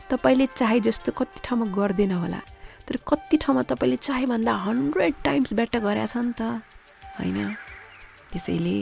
तपाईँले 0.10 0.46
चाहे 0.46 0.80
जस्तो 0.80 1.12
कति 1.12 1.40
ठाउँमा 1.44 1.66
गर्दैन 1.66 2.12
होला। 2.12 2.42
तर 2.88 2.96
कति 3.08 3.38
ठाउँमा 3.38 3.62
तपाईँले 3.62 3.96
चाहेभन्दा 3.96 4.54
हन्ड्रेड 4.54 5.14
टाइम्स 5.24 5.54
बेटर 5.54 5.80
गरेछ 5.80 6.18
नि 6.18 6.34
त। 6.34 6.42
होइन? 7.20 7.54
त्यसैले 8.32 8.78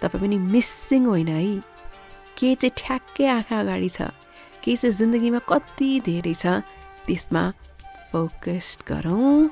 तपाईँ 0.00 0.22
पनि 0.22 0.36
मिसिङ 0.38 1.04
होइन 1.06 1.28
है। 1.28 1.60
के 2.38 2.54
चाहिँ 2.54 2.72
ठ्याक्कै 2.76 3.26
आँखा 3.26 3.60
अगाडि 3.60 3.88
छ। 3.88 4.02
के 4.62 4.76
चाहिँ 4.76 4.96
जिन्दगीमा 4.96 5.38
कति 5.38 6.00
धेरै 6.00 6.34
छ। 6.34 6.46
त्यसमा 7.06 7.42
फोकस्ड 8.12 8.78
गरौँ। 8.88 9.50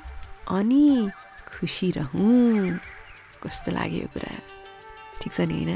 अनि 0.49 1.11
खुसी 1.49 1.90
रहौँ 1.90 2.78
कस्तो 3.42 3.70
लाग्यो 3.72 4.01
यो 4.05 4.09
कुरा। 4.12 4.32
ठिक 5.20 5.32
छ 5.32 5.40
नि 5.49 5.55
होइन? 5.55 5.72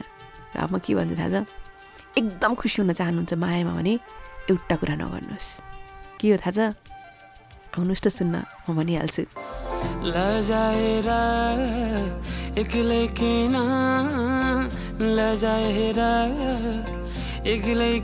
र 0.53 0.57
अब 0.61 0.70
म 0.73 0.79
के 0.85 0.93
भन्छु 0.95 1.16
थाहा 1.16 1.31
छ? 1.33 1.49
एकदम 2.18 2.53
खुसी 2.55 2.77
हुन 2.83 2.93
चाहनुहुन्छ 2.93 3.33
मायामा 3.35 3.73
भने 3.73 3.95
एउटा 4.53 4.75
कुरा 4.77 4.95
नगर्नुहोस्। 5.01 5.51
के 6.20 6.27
हो 6.31 6.37
थाहा 6.45 6.53
छ? 6.53 6.77
आउनुहोस् 7.73 8.03
त 8.05 8.09
सुन्न 8.09 8.45
म 8.68 8.70
भनिहाल्छु। 8.77 9.23
एक्लै 12.61 13.05
किन? 13.16 13.57
लजाएर 15.01 16.01
एक्लै 17.49 17.95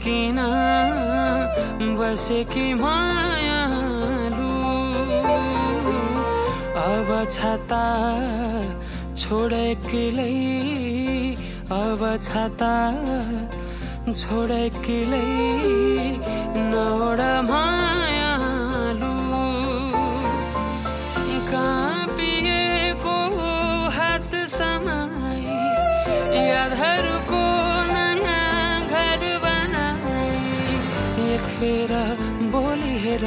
बसेकी 1.98 2.66
मायालु 2.74 3.77
अब 6.88 7.08
छाता 7.32 7.82
छोड 9.20 9.52
एक्लै 9.54 10.34
अब 11.78 12.02
छाता 12.26 12.70
छोड 14.20 14.52
एक्लै 14.56 15.20
नौड 16.70 17.20
मायालु 17.48 19.10
काँपिएको 21.50 23.16
हात 23.98 24.38
समाई 24.54 25.44
यादहरूको 26.46 27.44
नयाँ 27.92 28.80
घर 28.94 29.28
बनाई 29.44 30.42
एक 31.28 31.52
फेर 31.58 31.94
बोली 32.56 32.96
हेर 33.06 33.26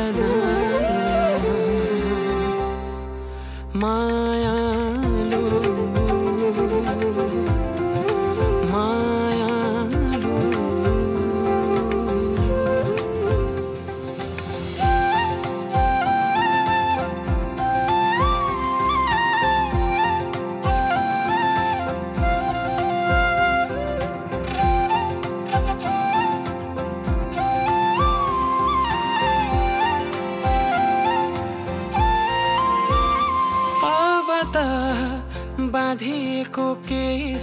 न 3.83 4.90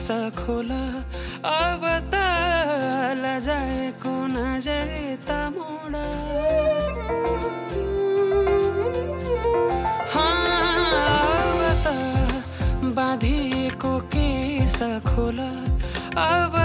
केस 0.09 0.33
खोला 0.37 0.83
अब 1.45 1.83
त 2.13 2.21
लजाएको 3.21 4.13
नजर 4.33 4.89
त 5.29 5.31
मोडा। 5.53 6.05
अब 10.25 11.61
त 11.85 11.87
बाँधिएको 12.97 13.93
केस 14.15 14.79
खोला 15.09 15.51
अब 16.25 16.57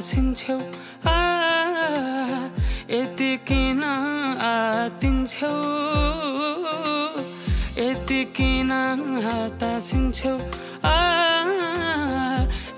आ 0.00 1.18
यति 2.90 3.32
किन 3.48 3.82
आतिन्छौ 3.84 5.52
यति 7.78 8.20
किन 8.36 8.72
हातासिन्छौ 9.24 10.32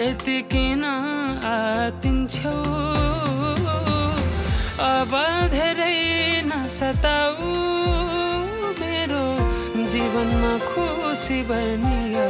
यति 0.03 0.39
किन 0.51 0.85
आतिन्छौ 1.53 2.57
अब 4.91 5.13
धेरै 5.55 6.43
नसताउ 6.51 7.55
मेरो 8.83 9.25
जीवनमा 9.93 10.55
खुसी 10.67 11.43
बनियो। 11.51 12.29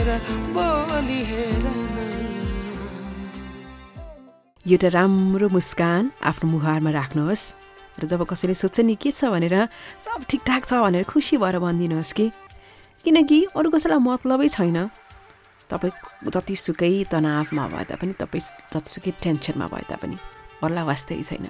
मेरा 0.00 0.16
बोली 0.56 1.20
एउटा 4.64 4.88
राम्रो 4.88 5.48
मुस्कान 5.48 6.02
आफ्नो 6.24 6.46
मुहारमा 6.50 6.90
राख्नुहोस्। 6.90 7.44
र 8.00 8.02
जब 8.08 8.24
कसैले 8.24 8.54
सोध्छ 8.56 8.80
नि 8.80 8.96
के 8.96 9.12
छ? 9.12 9.28
भनेर 9.28 9.68
सब 10.00 10.24
ठिकठाक 10.24 10.62
छ 10.64 10.72
भनेर 10.80 11.04
खुसी 11.04 11.36
भएर 11.36 11.60
भनिदिनुहोस् 11.60 12.16
कि। 12.16 12.26
किनकि 13.04 13.38
अरू 13.52 13.68
कसैलाई 13.76 14.00
मतलबै 14.00 14.48
छैन। 14.48 14.88
तपाईँ 15.68 15.92
जतिसुकै 16.32 16.92
तनावमा 17.12 17.64
भए 17.68 17.84
तापनि 17.92 18.12
तपाईँ 18.16 18.44
जतिसुकै 18.72 19.12
टेन्सनमा 19.20 19.66
भए 19.68 19.84
तापनि 19.84 20.16
अरूलाई 20.64 20.84
वास्तै 20.88 21.20
छैन। 21.28 21.44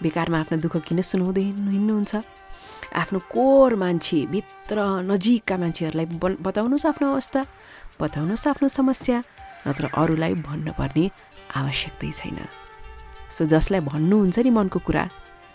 बेकारमा 0.00 0.40
आफ्नो 0.40 0.56
दुःख 0.64 0.88
किन 0.88 1.04
सुनाउँदै 1.04 1.44
हिँड्नुहुन्छ? 1.68 2.12
आफ्नो 2.92 3.18
कोर 3.30 3.74
मान्छे 3.74 4.18
भित्र 4.26 4.76
नजिकका 5.06 5.56
मान्छेहरूलाई 5.62 6.06
बताउनुहोस् 6.42 6.86
आफ्नो 6.86 7.06
अवस्था 7.12 7.40
बताउनुहोस् 8.00 8.46
आफ्नो 8.48 8.68
समस्या 8.68 9.18
नत्र 9.66 9.84
अरूलाई 9.94 10.34
भन्नुपर्ने 10.46 11.04
आवश्यकतै 11.56 12.10
छैन। 12.10 12.38
सो 13.30 13.44
जसलाई 13.46 13.80
भन्नुहुन्छ 13.86 14.38
नि 14.38 14.50
मनको 14.50 14.78
कुरा 14.86 15.04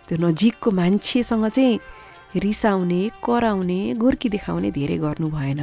त्यो 0.08 0.18
नजिकको 0.18 0.70
मान्छेसँग 0.72 1.48
चाहिँ 1.50 1.80
रिसाउने 2.40 3.02
कराउने 3.26 3.80
गोर्की 4.00 4.30
देखाउने 4.30 4.70
धेरै 4.72 4.98
गर्नु 5.04 5.28
भएन। 5.30 5.62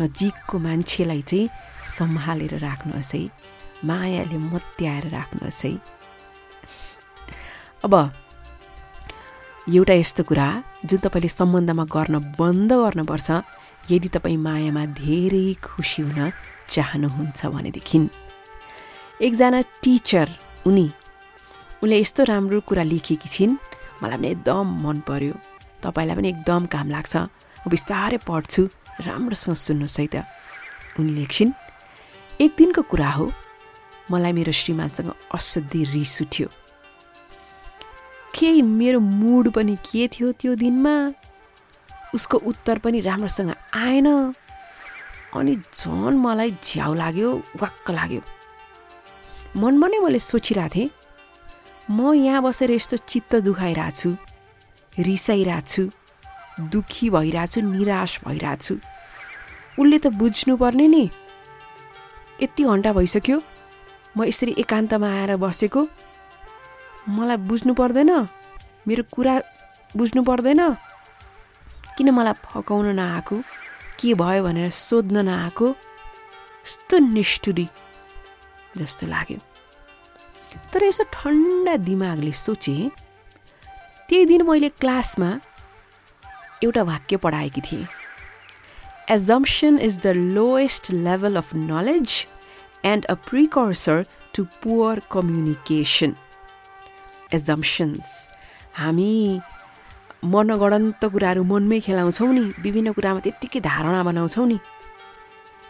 नजिकको 0.00 0.56
मान्छेलाई 0.58 1.22
चाहिँ 1.22 1.48
सम्हालेर 1.86 2.54
राख्नुहोस् 2.58 3.14
है 3.14 3.22
मायाले 3.84 4.38
मत्याएर 4.52 5.04
राख्नुहोस् 5.12 5.64
है। 5.64 5.72
अब 7.84 7.94
एउटा 9.64 9.94
यस्तो 9.94 10.22
कुरा 10.28 10.46
जुन 10.84 10.98
तपाईँले 11.08 11.28
सम्बन्धमा 11.28 11.84
गर्न 11.88 12.36
बन्द 12.36 12.72
गर्नुपर्छ 12.84 13.28
यदि 13.88 14.08
तपाईँ 14.12 14.36
मायामा 14.36 14.84
धेरै 14.92 15.56
खुसी 15.64 16.02
हुन 16.04 16.20
चाहनुहुन्छ 16.68 17.40
भनेदेखि। 17.48 17.98
एकजना 19.24 19.60
टिचर 19.82 20.28
उनी। 20.68 20.86
उनले 21.80 21.96
यस्तो 21.96 22.22
राम्रो 22.28 22.60
कुरा 22.68 22.84
लेखेकी 22.92 23.28
छिन्। 23.28 23.56
मलाई 24.04 24.18
पनि 24.20 24.28
एकदम 24.36 24.66
मन 24.84 24.96
पर्यो। 25.08 25.32
तपाईँलाई 25.80 26.16
पनि 26.16 26.28
एकदम 26.28 26.62
काम 26.68 26.86
लाग्छ। 26.92 27.14
म 27.16 27.66
बिस्तारै 27.72 28.20
पढ्छु 28.28 28.62
राम्रोसँग 29.08 29.56
सुन्नुहोस् 29.56 30.00
है 30.00 30.06
त 30.12 30.14
उनी 31.00 31.12
लेख्छिन् 31.24 31.56
एक 32.44 32.52
दिनको 32.52 32.82
कुरा 32.84 33.10
हो। 33.16 33.32
मलाई 34.12 34.32
मेरो 34.36 34.52
श्रीमानसँग 34.52 35.08
असाध्यै 35.32 35.84
रिस 35.96 36.14
उठ्यो। 36.22 36.48
केही 38.34 38.62
मेरो 38.62 39.00
मुड 39.00 39.50
पनि 39.54 39.76
के 39.86 40.08
थियो 40.12 40.32
त्यो 40.32 40.54
दिनमा? 40.54 40.94
उसको 42.14 42.36
उत्तर 42.50 42.78
पनि 42.78 43.00
राम्रोसँग 43.00 43.50
आएन। 43.74 44.06
अनि 45.34 45.54
झन् 45.74 46.18
मलाई 46.18 46.50
झ्याउ 46.62 46.94
लाग्यो 46.94 47.30
वाक्क 47.62 47.90
लाग्यो। 47.90 48.20
मनमा 49.56 49.86
नै 49.86 49.98
मैले 49.98 50.18
सोचिरहेको 50.18 50.74
थिएँ 50.74 50.90
म 51.90 52.14
यहाँ 52.14 52.42
बसेर 52.42 52.70
यस्तो 52.70 52.96
चित्त 52.96 53.34
दुखाइरहेको 53.46 53.96
छु 53.98 54.16
रिसाइरहेको 54.98 55.66
छु 55.66 55.82
दुखी 56.72 57.10
भइरहेको 57.10 57.52
छु 57.52 57.60
निराश 57.60 58.18
भइरहेको 58.26 58.62
छु। 58.62 58.74
उसले 59.78 59.98
त 59.98 60.06
बुझ्नुपर्ने 60.14 60.86
नि। 60.88 61.04
यति 62.42 62.62
घन्टा 62.64 62.92
भइसक्यो 62.92 63.38
म 64.16 64.24
यसरी 64.24 64.54
एकान्तमा 64.58 65.08
आएर 65.18 65.36
बसेको। 65.36 65.82
मलाई 67.08 67.36
बुझ्नु 67.36 67.74
पर्दैन। 67.74 68.28
मेरो 68.88 69.02
कुरा 69.12 69.40
बुझ्नु 69.96 70.22
पर्दैन। 70.22 70.74
किन 71.98 72.10
मलाई 72.10 72.32
फकाउन 72.32 72.86
नआएको? 72.86 73.42
के 74.00 74.14
भयो 74.14 74.44
भनेर 74.44 74.70
सोध्न 74.70 75.24
नआएको? 75.24 75.68
यस्तो 76.66 76.98
निष्ठुरी 76.98 77.68
जस्तो 78.76 79.06
लाग्यो। 79.06 79.38
तर 80.72 80.82
यसो 80.82 81.04
ठन्डा 81.12 81.76
दिमागले 81.76 82.32
सोचे 82.32 82.90
त्यही 84.08 84.24
दिन 84.24 84.42
मैले 84.42 84.68
क्लासमा 84.68 85.40
एउटा 86.64 86.82
वाक्य 86.82 87.16
पढाएकी 87.16 87.60
थिएँ। 87.60 87.86
Assumption 89.10 89.78
is 89.78 89.98
the 89.98 90.14
lowest 90.16 90.92
level 90.92 91.36
of 91.36 91.52
knowledge 91.52 92.26
and 92.84 93.06
a 93.08 93.16
precursor 93.16 94.04
to 94.32 94.46
poor 94.64 95.00
communication. 95.12 96.14
Assumptions. 97.34 98.06
हामी 98.78 99.10
मनगणन्त 100.34 101.02
कुराहरू 101.12 101.42
मनमै 101.52 101.78
खेलाउँछौँ 101.86 102.32
नि 102.34 102.42
विभिन्न 102.64 102.92
कुरामा 102.96 103.20
त्यत्तिकै 103.24 103.60
धारणा 103.60 104.00
बनाउँछौँ 104.08 104.46
नि। 104.50 104.58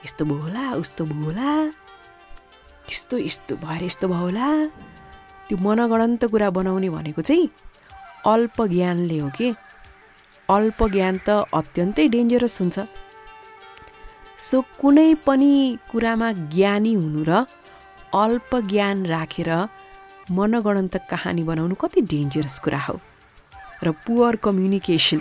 यस्तो 0.05 0.25
भयो 0.25 0.39
होला 0.45 0.65
उस्तो 0.83 1.03
भयो 1.11 1.25
होला 1.25 1.51
त्यस्तो 2.87 3.15
यस्तो 3.29 3.53
भएर 3.65 3.83
यस्तो 3.89 4.07
भयो 4.09 4.25
होला। 4.25 4.49
त्यो 5.49 5.57
मनगणन्त 5.67 6.23
कुरा 6.33 6.49
बनाउने 6.57 6.89
भनेको 6.97 7.23
चाहिँ 7.29 7.49
अल्प 8.33 8.57
ज्ञानले 8.75 9.19
हो 9.19 9.29
कि? 9.37 9.49
अल्प 10.57 10.79
ज्ञान 10.95 11.15
त 11.27 11.29
अत्यन्तै 11.61 12.05
डेन्जरस 12.15 12.57
हुन्छ। 12.61 12.77
सो 14.39 14.57
कुनै 14.81 15.11
पनि 15.27 15.53
कुरामा 15.91 16.29
ज्ञानी 16.53 16.93
हुनु 16.95 17.23
र 17.29 17.45
अल्प 18.15 18.51
ज्ञान 18.71 18.97
राखेर 19.07 19.51
मनगणन्त 20.31 20.97
कहानी 21.11 21.43
बनाउनु 21.45 21.75
कति 21.75 22.01
डेन्जरस 22.01 22.59
कुरा 22.65 22.79
हो। 22.79 23.01
र 23.85 23.91
पुवर 24.07 24.37
कम्युनिकेसन 24.45 25.21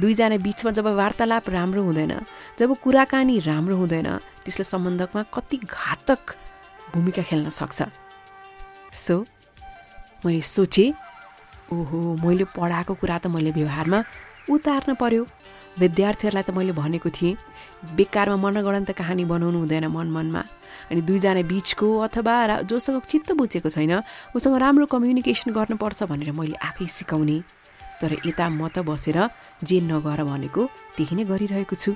दुईजना 0.00 0.36
बिचमा 0.44 0.70
जब 0.76 0.86
वार्तालाप 0.96 1.48
राम्रो 1.50 1.82
हुँदैन 1.82 2.12
जब 2.58 2.70
कुराकानी 2.84 3.38
राम्रो 3.48 3.76
हुँदैन 3.76 4.08
त्यसले 4.44 4.64
सम्बन्धमा 4.64 5.22
कति 5.34 5.56
घातक 5.56 6.20
भूमिका 6.92 7.22
खेल्न 7.22 7.48
सक्छ। 7.48 7.82
सो 8.92 9.24
मैले 10.24 10.40
सोचेँ 10.40 10.92
ओहो 11.72 11.98
मैले 12.20 12.44
पढाएको 12.52 12.94
कुरा 13.00 13.18
त 13.18 13.26
मैले 13.32 13.50
व्यवहारमा 13.56 13.98
उतार्न 14.50 14.94
पर्यो। 15.00 15.24
विद्यार्थीहरूलाई 15.80 16.44
त 16.44 16.50
मैले 16.52 16.72
भनेको 16.76 17.08
थिएँ 17.08 17.36
बेकारमा 17.82 18.36
मनगणन्त 18.36 18.90
कहानी 18.94 19.24
बनाउनु 19.26 19.58
हुँदैन 19.58 19.86
मन 19.90 20.08
मनमा। 20.10 20.42
अनि 20.90 21.00
दुईजना 21.02 21.42
बिचको 21.50 21.86
अथवा 22.06 22.62
जोसँग 22.70 23.00
चित्त 23.10 23.32
बुझेको 23.34 23.68
छैन 23.68 23.92
उसँग 24.36 24.56
राम्रो 24.56 24.86
कम्युनिकेसन 24.86 25.50
गर्नुपर्छ 25.52 26.02
भनेर 26.10 26.30
मैले 26.32 26.56
आफै 26.62 26.86
सिकाउने। 26.86 27.38
तर 28.00 28.12
यता 28.26 28.48
म 28.48 28.68
त 28.70 28.86
बसेर 28.86 29.18
जे 29.66 29.80
नगर 29.82 30.22
भनेको 30.24 30.62
त्यही 30.96 31.14
नै 31.16 31.24
गरिरहेको 31.30 31.74
छु। 31.76 31.92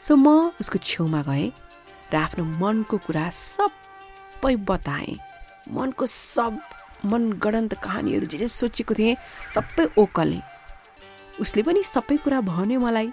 सो 0.00 0.12
म 0.16 0.52
उसको 0.60 0.78
छेउमा 0.80 1.20
गएँ 1.28 1.52
र 2.12 2.16
आफ्नो 2.16 2.44
मनको 2.60 2.96
कुरा 3.06 3.28
सबै 3.30 4.54
बताएँ। 4.68 5.16
मनको 5.72 6.04
सब 6.06 6.52
मनगणन्त 7.12 7.72
कहानीहरू 7.84 8.26
जे 8.26 8.38
जे 8.38 8.48
सोचेको 8.48 8.94
थिएँ 8.94 9.16
सबै 9.54 9.84
ओकलेँ। 9.96 10.42
उसले 11.40 11.62
पनि 11.62 11.80
सबै 11.86 12.16
कुरा 12.24 12.40
भन्यो 12.44 12.80
मलाई। 12.80 13.08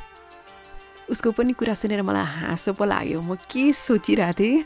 उसको 1.09 1.31
पनि 1.31 1.53
कुरा 1.53 1.73
सुनेर 1.73 2.01
मलाई 2.01 2.25
हाँसो 2.25 2.73
पो 2.73 2.85
लाग्यो। 2.85 3.21
म 3.21 3.35
के 3.49 3.73
सोचिरहेको 3.73 4.33
थिएँ? 4.39 4.63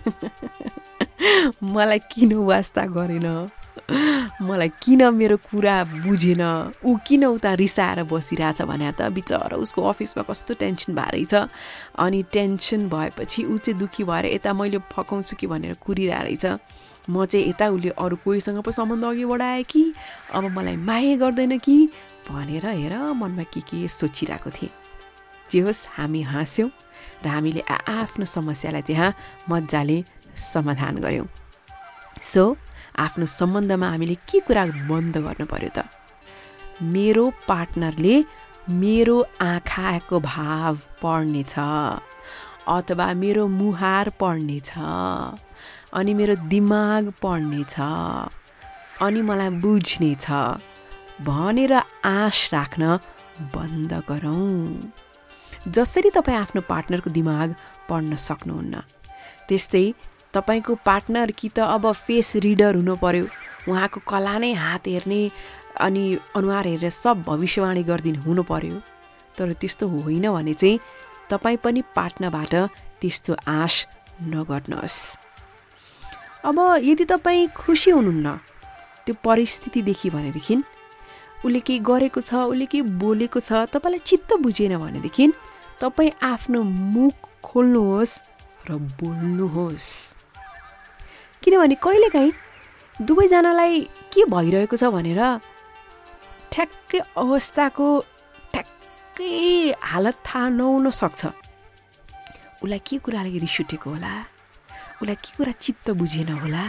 मलाई 1.64 2.00
किन 2.12 2.34
वास्ता 2.44 2.86
गरेन? 2.92 3.48
मलाई 4.44 4.70
किन 4.84 5.02
मेरो 5.14 5.38
कुरा 5.38 5.76
बुझेन? 6.04 6.42
ऊ 6.86 6.98
किन 7.08 7.26
उता 7.26 7.54
रिसाएर 7.54 8.04
बसिरहेछ 8.04 8.62
भने 8.62 8.92
त 8.92 9.08
बिचरा 9.16 9.56
उसको 9.56 9.82
अफिसमा 9.82 10.24
कस्तो 10.30 10.54
टेन्सन 10.60 10.96
भएरै 10.96 11.26
छ। 11.26 11.48
अनि 12.00 12.24
टेन्सन 12.34 12.90
भएपछि 12.90 13.44
ऊ 13.44 13.58
चाहिँ 13.58 13.80
दुःखी 13.80 14.04
भएर 14.04 14.26
यता 14.36 14.54
मैले 14.54 14.80
फकाउँछु 14.92 15.36
कि 15.40 15.48
भनेर 15.48 15.74
कुरिरहेको 15.80 16.24
रहेछ 16.24 16.46
म 17.10 17.26
चाहिँ 17.26 17.50
यता 17.50 17.68
उसले 17.68 17.90
अरू 18.00 18.16
कोहीसँग 18.24 18.60
पो 18.64 18.72
सम्बन्ध 18.72 19.04
अघि 19.04 19.26
बढाएँ 19.26 19.64
कि? 19.64 19.94
अब 20.34 20.44
मलाई 20.44 20.76
माया 20.76 21.16
गर्दैन 21.18 21.58
कि? 21.60 21.90
भनेर 22.32 22.66
हेर 22.68 22.96
मनमा 23.00 23.44
के 23.44 23.62
के 23.62 23.88
सोचिरहेको 23.88 24.50
थिएँ। 24.50 24.72
जे 25.54 25.60
होस् 25.62 25.88
हामी 25.96 26.22
हाँस्यौँ 26.34 26.70
र 27.24 27.28
हामीले 27.30 27.62
आफ्नो 27.70 28.26
समस्यालाई 28.26 28.82
त्यहाँ 28.90 29.14
मजाले 29.50 29.98
समाधान 30.34 30.98
गऱ्यौँ। 31.06 31.28
सो 32.22 32.44
आफ्नो 33.06 33.26
सम्बन्धमा 33.40 33.88
हामीले 33.90 34.16
के 34.30 34.40
कुरा 34.48 34.64
बन्द 34.90 35.16
गर्नु 35.26 35.46
पर्यो 35.54 35.72
त? 35.78 35.86
मेरो 36.82 37.26
पार्टनरले 37.48 38.16
मेरो 38.82 39.18
आँखाको 39.42 40.20
भाव 40.20 40.74
पढ्नेछ 41.04 41.56
अथवा 42.76 43.06
मेरो 43.14 43.44
मुहार 43.60 44.10
पढ्नेछ 44.20 44.72
अनि 45.94 46.14
मेरो 46.20 46.36
दिमाग 46.50 47.14
पढ्नेछ 47.24 47.76
अनि 49.04 49.22
मलाई 49.30 49.50
बुझ्नेछ 49.64 50.26
भनेर 51.28 51.74
आश 52.06 52.40
राख्न 52.54 52.84
बन्द 53.56 53.92
गरौँ। 54.10 54.92
जसरी 55.68 56.10
तपाईँ 56.10 56.38
आफ्नो 56.38 56.62
पार्टनरको 56.68 57.10
दिमाग 57.10 57.56
पढ्न 57.90 58.16
सक्नुहुन्न। 58.20 58.82
त्यस्तै 59.48 59.86
तपाईँको 60.34 60.76
पार्टनर 60.86 61.32
कि 61.32 61.50
त 61.50 61.60
अब 61.60 61.92
फेस 61.96 62.36
रिडर 62.44 62.76
हुनु 62.76 62.96
पर्यो 63.00 63.26
उहाँको 63.70 64.00
कला 64.04 64.38
नै 64.38 64.52
हात 64.54 64.88
हेर्ने 64.88 65.22
अनि 65.80 66.04
अनुहार 66.36 66.68
हेरेर 66.68 66.90
सब 66.92 67.24
भविष्यवाणी 67.24 67.84
गरिदिनु 67.84 68.22
हुनु 68.22 68.44
पर्यो। 68.44 68.76
तर 69.38 69.54
त्यस्तो 69.56 69.88
होइन 69.88 70.26
भने 70.30 70.54
चाहिँ 70.54 70.80
तपाईँ 71.32 71.58
पनि 71.64 71.82
पार्टनरबाट 71.96 72.54
त्यस्तो 73.00 73.34
आश 73.48 73.74
नगर्नुहोस्। 74.20 75.00
अब 76.44 76.58
यदि 76.84 77.06
तपाईँ 77.08 77.48
खुसी 77.56 77.92
हुनुहुन्न 77.92 78.32
त्यो 79.06 79.16
परिस्थितिदेखि 79.24 80.10
भनेदेखि 80.10 80.56
उसले 81.44 81.60
केही 81.60 81.80
गरेको 81.80 82.22
छ 82.22 82.52
उसले 82.52 82.66
केही 82.68 82.84
बोलेको 83.00 83.40
छ 83.40 83.64
तपाईँलाई 83.72 84.00
चित्त 84.04 84.30
बुझेन 84.44 84.78
भनेदेखि 84.78 85.32
तपाईँ 85.84 86.12
आफ्नो 86.24 86.60
मुख 86.96 87.16
खोल्नुहोस् 87.44 88.16
र 88.68 88.72
बोल्नुहोस्। 89.00 89.90
किनभने 91.44 91.76
कहिलेकाहीँ 91.76 92.32
दुवैजनालाई 93.04 93.80
के 94.08 94.22
भइरहेको 94.32 94.76
छ 94.80 94.84
भनेर 94.96 95.22
ठ्याक्कै 96.56 97.00
अवस्थाको 97.20 97.88
ठ्याक्कै 98.54 99.32
हालत 99.84 100.16
थाहा 100.24 100.48
नहुन 100.56 100.90
सक्छ। 100.90 101.22
उसलाई 102.64 102.80
के 102.80 103.04
कुराले 103.04 103.30
रिस 103.44 103.56
उठेको 103.68 103.90
होला? 103.90 104.14
उसलाई 105.04 105.16
के 105.20 105.30
कुरा 105.36 105.52
चित्त 105.60 105.86
बुझेन 106.00 106.30
होला? 106.40 106.64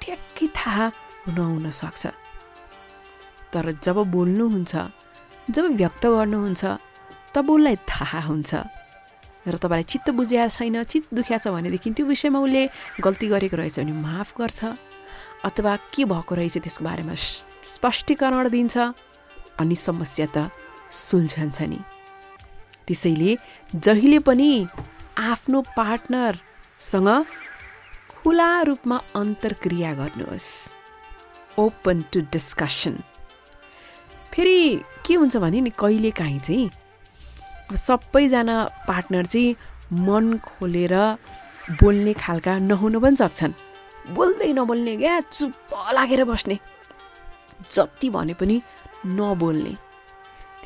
ठ्याक्कै 0.00 0.46
थाहा 0.56 0.86
नहुन 1.36 1.68
सक्छ। 1.68 2.02
तर 3.52 3.66
जब 3.84 3.96
बोल्नुहुन्छ 4.08 4.72
जब 5.52 5.64
व्यक्त 5.76 6.04
गर्नुहुन्छ 6.06 6.64
तब 7.34 7.50
उसलाई 7.50 7.76
थाहा 7.88 8.20
हुन्छ। 8.20 8.54
र 9.46 9.56
तपाईँलाई 9.56 9.86
चित्त 9.88 10.10
बुझिया 10.12 10.48
छैन 10.48 10.84
चित्त 10.84 11.14
दुख्या 11.14 11.38
छ 11.38 11.48
भनेदेखि 11.48 11.90
त्यो 11.96 12.06
विषयमा 12.06 12.38
उसले 12.38 12.62
गल्ती 13.00 13.26
गरेको 13.32 13.56
रहेछ 13.56 13.78
भने 13.80 13.92
माफ 13.92 14.36
गर्छ। 14.36 14.60
अथवा 15.48 15.76
के 15.94 16.04
भएको 16.04 16.34
रहेछ 16.34 16.56
त्यसको 16.60 16.84
बारेमा 16.84 17.14
स्पष्टीकरण 17.16 18.48
दिन्छ। 18.52 18.76
अनि 19.60 19.76
समस्या 19.76 20.26
त 20.36 20.50
सुल्झन्छ 20.92 21.58
नि। 21.62 21.80
त्यसैले 22.86 23.36
जहिले 23.74 24.18
पनि 24.20 24.66
आफ्नो 25.16 25.60
पार्टनरसँग 25.76 27.08
खुला 28.20 28.50
रूपमा 28.68 28.96
अन्तर्क्रिया 29.16 29.90
गर्नुहोस्। 29.94 30.48
Open 31.58 31.96
to 32.12 32.20
discussion. 32.32 32.94
फेरि 34.32 34.60
के 35.06 35.14
हुन्छ 35.14 35.36
भने 35.36 35.60
नि 35.60 35.70
कहिलेकाहीँ 35.70 36.40
चाहिँ 36.40 36.70
सबैजना 37.76 38.56
पार्टनर 38.88 39.26
चाहिँ 39.26 39.56
मन 39.92 40.38
खोलेर 40.38 40.94
बोल्ने 41.80 42.12
खालका 42.12 42.58
नहुन 42.58 42.98
पनि 43.00 43.16
सक्छन्। 43.16 43.52
बोल्दै 44.14 44.52
नबोल्ने 44.52 44.96
क्या 44.96 45.20
चुप्प 45.20 45.92
लागेर 45.94 46.24
बस्ने। 46.24 46.58
जति 47.70 48.08
भने 48.10 48.34
पनि 48.34 48.62
नबोल्ने। 49.06 49.74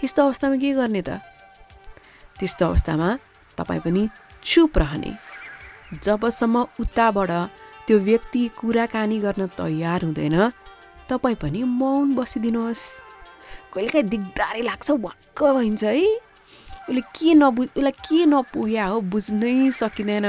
त्यस्तो 0.00 0.22
अवस्थामा 0.24 0.56
के 0.56 0.72
गर्ने 0.72 1.02
त? 1.02 1.20
त्यस्तो 2.38 2.66
अवस्थामा 2.66 3.08
तपाईँ 3.58 3.80
पनि 3.80 4.08
चुप 4.44 4.78
रहने। 4.78 5.12
जबसम्म 6.02 6.66
उताबाट 6.80 7.30
त्यो 7.86 7.98
व्यक्ति 7.98 8.48
कुराकानी 8.58 9.18
गर्न 9.18 9.46
तयार 9.46 10.04
हुँदैन 10.04 10.36
तपाईँ 11.08 11.36
पनि 11.36 11.62
मौन 11.62 12.14
बसिदिनुहोस्। 12.16 12.84
कहिलेकाहीँ 13.74 14.08
दिगदारी 14.08 14.62
लाग्छ 14.62 14.90
वाक्क 14.90 15.42
भइन्छ 15.44 15.84
है। 15.84 16.23
उसले 16.88 17.00
के 17.16 17.34
नबुझ 17.34 17.68
उसलाई 17.68 17.92
के 18.04 18.24
नपुग्या 18.26 18.84
हो 18.86 19.00
बुझ्नै 19.12 19.70
सकिँदैन। 19.72 20.28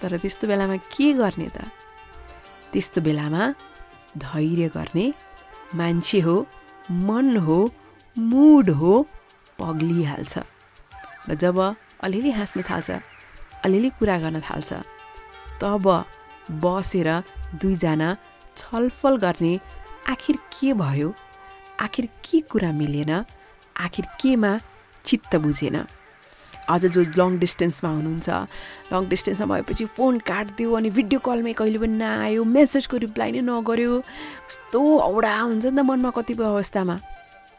तर 0.00 0.16
त्यस्तो 0.16 0.46
बेलामा 0.48 0.76
के 0.92 1.12
गर्ने 1.20 1.48
त? 1.48 1.58
त्यस्तो 2.72 3.00
बेलामा 3.00 3.42
धैर्य 4.18 4.68
गर्ने 4.76 5.06
मान्छे 5.74 6.20
हो 6.20 6.36
मन 6.90 7.36
हो 7.46 7.58
मुड 8.16 8.70
हो 8.80 8.92
पग्लिहाल्छ 9.58 10.34
र 11.28 11.34
जब 11.34 11.58
अलिअलि 12.04 12.30
हाँस्न 12.30 12.62
थाल्छ 12.70 12.90
अलिअलि 13.64 13.90
कुरा 13.98 14.16
गर्न 14.18 14.40
थाल्छ 14.40 14.70
तब 15.60 15.86
बसेर 16.62 17.08
दुईजना 17.60 18.08
छलफल 18.56 19.16
गर्ने 19.24 19.52
आखिर 20.08 20.36
के 20.52 20.72
भयो? 20.74 21.08
आखिर 21.80 22.08
के 22.24 22.40
कुरा 22.50 22.72
मिलेन? 22.72 23.12
आखिर 23.80 24.04
केमा 24.20 24.52
चित्त 25.04 25.36
बुझेन। 25.36 25.76
अझ 26.70 26.86
जो 26.86 27.02
लङ 27.18 27.38
डिस्टेन्समा 27.38 27.90
हुनुहुन्छ 27.90 28.28
लङ 28.92 29.08
डिस्टेन्समा 29.08 29.46
भएपछि 29.54 29.84
फोन 29.96 30.18
काटिदियो 30.22 30.72
अनि 30.78 30.90
भिडियो 30.90 31.18
कलमै 31.20 31.52
कहिले 31.58 31.78
पनि 31.78 31.96
नआयो 31.98 32.44
मेसेजको 32.46 32.96
रिप्लाई 33.04 33.30
नै 33.32 33.40
नगर्यो। 33.42 33.92
कस्तो 34.46 34.80
औडा 35.10 35.34
हुन्छ 35.40 35.64
नि 35.66 35.76
त 35.76 35.80
मनमा 35.82 36.10
कतिपय 36.14 36.46
अवस्थामा। 36.54 36.96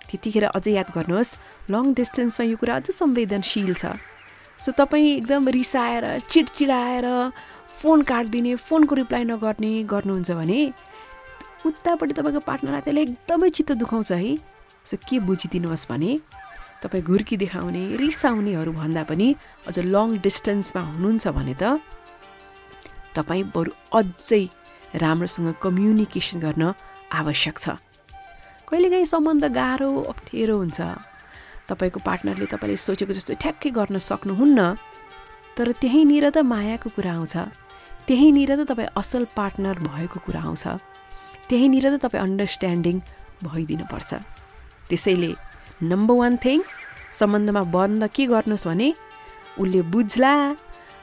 त्यतिखेर 0.08 0.46
अझै 0.56 0.72
याद 0.72 0.90
गर्नुहोस् 0.96 1.32
लङ 1.72 1.84
डिस्टेन्समा 2.00 2.44
यो 2.48 2.56
कुरा 2.62 2.76
अझ 2.80 2.88
संवेदनशील 2.92 3.74
छ। 3.76 4.00
सो 4.56 4.72
तपाईँ 4.80 5.08
एकदम 5.20 5.48
रिसाएर 5.50 6.06
चिडचिडाएर 6.32 7.08
फोन 7.82 8.02
काटिदिने 8.08 8.56
फोनको 8.56 8.96
रिप्लाई 8.96 9.24
नगर्ने 9.28 9.72
गर्नुहुन्छ 9.92 10.32
भने 10.40 10.60
उतापट्टि 11.66 12.14
तपाईँको 12.14 12.42
पार्टनरलाई 12.48 12.82
त्यसले 12.86 13.02
एकदमै 13.02 13.50
चित्त 13.50 13.72
दुखाउँछ 13.82 14.12
है। 14.12 14.36
सो 14.86 14.98
के 15.04 15.20
बुझिदिनुहोस् 15.28 15.88
भने 15.90 16.12
तपाईँ 16.82 17.04
घुर्की 17.04 17.36
देखाउने 17.38 17.82
रिसाउनेहरू 18.02 18.72
भन्दा 18.74 19.04
पनि 19.10 19.28
अझ 19.70 19.78
लङ 19.96 20.08
डिस्टेन्समा 20.26 20.82
हुनुहुन्छ 20.90 21.28
भने 21.38 21.56
त 21.62 21.78
तपाईँ 23.16 23.44
बरु 23.54 23.72
अझै 23.94 24.44
राम्रोसँग 25.04 25.50
कम्युनिकेसन 25.62 26.40
गर्न 26.46 26.64
आवश्यक 27.12 27.56
छ। 27.60 27.66
कहिलेकाहीँ 28.68 29.06
सम्बन्ध 29.14 29.44
गाह्रो 29.52 29.90
अप्ठ्यारो 30.12 30.56
हुन्छ। 30.58 30.80
तपाईँको 31.70 32.00
पार्टनरले 32.08 32.46
तपाईँले 32.52 32.78
सोचेको 32.88 33.14
जस्तो 33.14 33.34
ठ्याक्कै 33.44 33.70
गर्न 33.78 33.96
सक्नुहुन्न 34.00 34.60
तर 35.56 35.68
त्यहीँनिर 35.82 36.26
त 36.36 36.38
मायाको 36.44 36.90
कुरा 36.96 37.14
आउँछ। 37.20 37.36
त्यहीँनिर 38.08 38.52
त 38.58 38.62
तपाईँ 38.72 38.96
असल 38.96 39.24
पार्टनर 39.38 39.76
भएको 39.86 40.20
कुरा 40.26 40.42
आउँछ। 40.50 40.66
त्यहीँनिर 41.48 41.86
त 41.94 41.96
तपाईँ 42.04 42.24
अन्डरस्ट्यान्डिङ 42.26 42.96
भइदिनुपर्छ। 43.44 44.12
त्यसैले 44.90 45.32
नम्बर 45.84 46.16
वान 46.16 46.38
थिङ 46.46 46.60
सम्बन्धमा 47.20 47.62
बन्द 47.76 48.08
के 48.16 48.26
गर्नुहोस् 48.34 48.68
भने 48.68 48.90
उसले 49.60 49.82
बुझ्ला 49.94 50.34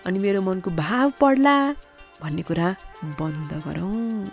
अनि 0.06 0.18
मेरो 0.18 0.40
मनको 0.42 0.70
भाव 0.70 1.06
पढ्ला 1.20 1.56
भन्ने 2.22 2.42
कुरा 2.48 2.68
बन्द 3.18 3.50
गरौँ। 3.66 4.24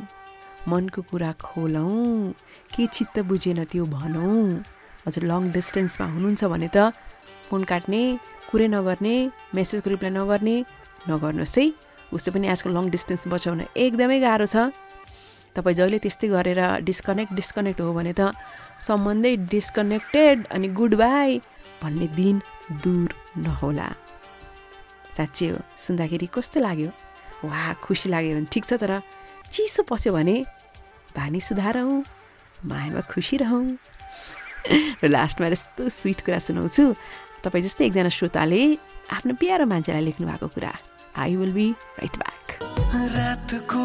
मनको 0.70 1.02
कुरा 1.10 1.32
खोलौँ 1.42 2.34
के 2.74 2.86
चित्त 2.88 3.20
बुझेन 3.30 3.64
त्यो 3.72 3.86
भनौँ। 3.86 4.62
हजुर 5.06 5.24
लङ 5.32 5.42
डिस्टेन्समा 5.52 6.06
हुनुहुन्छ 6.14 6.44
भने 6.54 6.70
त 6.76 6.94
फोन 7.50 7.62
काट्ने 7.70 8.02
कुरै 8.50 8.68
नगर्ने 8.74 9.16
मेसेजको 9.56 9.90
रिप्लाई 9.90 10.12
नगर्ने 10.14 10.56
नगर्नुहोस् 11.10 11.58
है। 11.58 11.66
उसो 12.14 12.30
पनि 12.34 12.48
आजकल 12.54 12.72
लङ 12.78 12.86
डिस्टेन्स 12.90 13.28
बचाउन 13.34 13.62
एकदमै 13.76 14.20
गाह्रो 14.26 14.46
छ। 14.46 14.74
तपाईँ 15.56 15.76
जहिले 15.78 15.98
त्यस्तै 16.04 16.28
गरेर 16.34 16.62
डिस्कनेक्ट 16.90 17.32
डिस्कनेक्ट 17.34 17.80
हो 17.82 17.94
भने 17.94 18.14
त 18.20 18.34
सम्बन्धै 18.80 19.36
डिस्कनेक्टेड 19.52 20.46
अनि 20.52 20.68
गुड 20.78 20.94
बाई 20.96 21.40
भन्ने 21.82 22.08
दिन 22.16 22.42
दूर 22.84 23.10
नहोला। 23.38 23.90
साँच्चै 25.18 25.48
हो 25.50 25.60
सुन्दाखेरि 25.78 26.28
कस्तो 26.36 26.60
लाग्यो? 26.60 26.90
वा 27.46 27.74
खुसी 27.84 28.10
लाग्यो 28.10 28.36
भने 28.36 28.48
ठिक 28.52 28.66
छ 28.66 28.74
तर 28.82 29.00
चिसो 29.54 29.84
पस्यो 29.88 30.12
भने 30.14 30.36
बानी 31.16 31.40
सुधारौँ 31.40 32.04
मायामा 32.66 33.02
खुसी 33.12 33.38
रहौँ। 33.44 33.78
र 35.04 35.08
लास्टमा 35.08 35.48
यस्तो 35.48 35.90
स्विट 35.90 36.20
कुरा 36.26 36.40
सुनाउँछु 36.42 36.84
तपाईँ 37.46 37.64
जस्तै 37.64 37.86
एकजना 37.86 38.10
श्रोताले 38.10 38.62
आफ्नो 39.14 39.34
प्यारो 39.40 39.66
मान्छेलाई 39.72 40.04
लेख्नु 40.10 40.26
भएको 40.28 40.48
कुरा। 40.52 40.74
I 41.22 41.36
will 41.40 41.54
be 41.54 41.68
right 42.02 42.16
back 42.18 42.40
रातको 43.16 43.84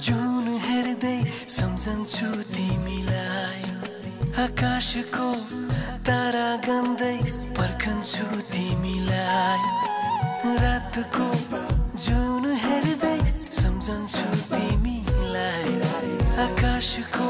जुन 0.00 0.46
हेर्दै 0.64 1.18
सम्झन्छु 1.46 2.28
तिमीलाई। 2.54 3.62
आकाशको 4.38 5.28
तारा 6.06 6.48
गन्दै 6.66 7.16
पर्खन्छु 7.56 8.26
तिमीलाई। 8.50 9.62
रातको 10.62 11.26
जुन 12.04 12.44
हेर्दै 12.64 13.18
सम्झन्छु 13.58 14.28
तिमीलाई। 14.52 15.74
आकाशको 16.46 17.28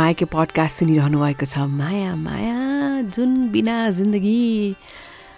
मायाको 0.00 0.26
पडकास्ट 0.32 0.76
सुनिरहनु 0.80 1.18
भएको 1.20 1.44
छ। 1.44 1.68
माया 1.68 2.16
माया 2.16 2.56
जुन 3.12 3.52
बिना 3.52 3.76
जिन्दगी 3.92 4.40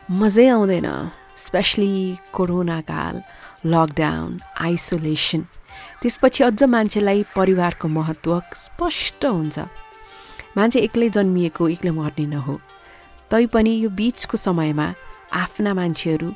मजै 0.07 0.47
आउँदैन 0.55 0.87
स्पेसली 1.35 1.95
कोरोना 2.31 2.79
काल 2.87 3.15
लकडाउन 3.67 4.31
आइसोलेसन 4.63 5.43
त्यसपछि 6.03 6.45
अझ 6.47 6.63
मान्छेलाई 6.75 7.23
परिवारको 7.35 7.89
महत्त्व 7.89 8.33
स्पष्ट 8.55 9.27
हुन्छ। 9.27 9.59
मान्छे 10.57 10.79
एक्लै 10.87 11.09
जन्मिएको 11.11 11.69
एक्लै 11.75 11.93
मर्ने 11.99 12.27
नहो। 12.31 12.55
तैपनि 13.31 13.73
यो 13.83 13.91
बिचको 13.99 14.37
समयमा 14.47 14.87
आफ्ना 15.43 15.75
मान्छेहरू 15.75 16.29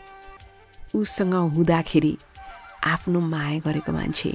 उसँग 0.99 1.35
हुँदाखेरि 1.55 2.14
आफ्नो 2.91 3.20
माया 3.20 3.59
गरेको 3.66 3.93
मान्छे 3.93 4.33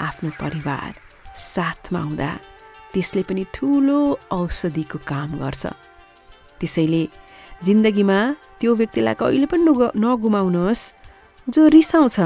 आफ्नो 0.00 0.30
परिवार 0.42 0.92
साथमा 1.34 2.00
हुँदा 2.00 2.30
त्यसले 2.96 3.22
पनि 3.28 3.44
ठुलो 3.52 4.00
औषधिको 4.32 4.98
काम 5.04 5.30
गर्छ। 5.36 5.64
त्यसैले 6.56 7.02
जिन्दगीमा 7.60 8.18
त्यो 8.56 8.70
व्यक्तिलाई 8.72 9.14
कहिले 9.20 9.46
पनि 9.52 9.62
नगु 9.68 9.86
नगुमाउनुहोस् 10.00 10.84
जो 11.44 11.62
रिसाउँछ। 11.76 12.16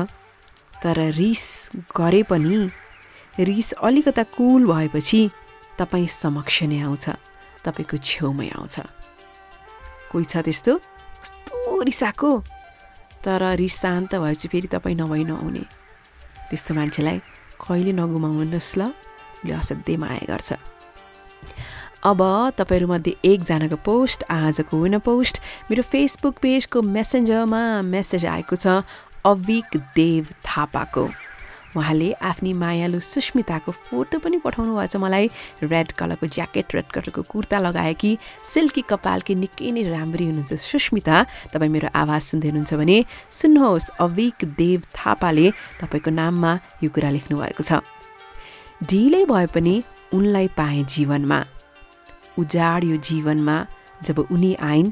तर 0.82 0.98
रिस 1.18 1.44
गरे 1.90 2.22
पनि 2.30 2.54
रिस 3.42 3.68
अलिकता 3.82 4.22
कुल 4.30 4.62
भएपछि 4.70 5.20
तपाईँ 5.78 6.06
समक्ष 6.06 6.56
नै 6.70 6.78
आउँछ 6.86 7.06
तपाईँको 7.66 7.96
छेउमै 7.98 8.48
आउँछ। 8.54 8.76
कोही 10.10 10.24
छ 10.30 10.34
त्यस्तो? 10.46 10.72
कस्तो 11.18 11.82
रिसाएको? 11.82 12.30
तर 13.26 13.42
रिस 13.58 13.74
शान्त 13.74 14.14
भएपछि 14.22 14.46
फेरि 14.48 14.68
तपाईँ 14.70 14.96
नभई 15.02 15.22
नआउने 15.26 15.64
त्यस्तो 16.48 16.72
मान्छेलाई 16.78 17.18
कहिले 17.58 17.92
नगुमाउनुहोस् 17.92 18.78
ल। 18.78 18.82
उसले 19.41 19.53
असाध्यै 19.53 19.97
माया 19.97 20.24
गर्छ। 20.28 20.53
अब 22.05 22.20
तपाईँहरूमध्ये 22.57 23.12
एकजनाको 23.24 23.76
पोस्ट 23.84 24.24
आजको 24.30 24.76
विन 24.76 24.99
पोस्ट 25.05 25.41
मेरो 25.70 25.82
फेसबुक 25.82 26.34
पेजको 26.41 26.80
मेसेन्जरमा 26.80 27.62
मेसेज 27.84 28.26
आएको 28.26 28.57
छ 28.57 28.84
अविक 29.24 29.76
देव 29.97 30.32
थापाको। 30.45 31.05
उहाँले 31.76 32.12
आफ्नी 32.18 32.53
मायालु 32.57 32.99
सुस्मिताको 32.99 33.72
फोटो 33.72 34.18
पनि 34.18 34.36
पठाउनु 34.43 34.74
भएछ 34.74 34.97
मलाई 34.97 35.28
रेड 35.62 35.93
कलरको 35.93 36.26
ज्याकेट 36.26 36.74
रेड 36.74 36.88
कलरको 36.88 37.22
कुर्ता 37.22 37.59
लगाएकी 37.61 38.16
सिल्की 38.45 38.82
कपालकी 38.91 39.34
निकै 39.45 39.70
नै 39.70 39.82
राम्री 39.86 40.24
हुनुहुन्छ 40.24 40.57
सुस्मिता 40.57 41.16
तपाईँ 41.53 41.70
मेरो 41.70 41.88
आवाज 41.95 42.22
सुन्दै 42.22 42.49
हुनुहुन्छ 42.49 42.74
भने 42.74 42.99
सुन्नुहोस् 43.30 43.91
अविक 44.01 44.38
देव 44.59 44.80
थापाले 44.99 45.47
तपाईँको 45.78 46.11
नाममा 46.11 46.59
यो 46.82 46.91
कुरा 46.91 47.11
लेख्नु 47.12 47.38
भएको 47.38 47.62
छ। 47.62 47.84
ढिलै 48.88 49.24
भए 49.24 49.46
पनि 49.54 49.74
उनलाई 50.14 50.48
पाएँ 50.56 50.84
जीवनमा। 50.84 51.38
उजाड 52.38 52.84
यो 52.84 52.96
जीवनमा 52.96 53.56
जब 54.04 54.18
उनी 54.32 54.52
आइन् 54.54 54.90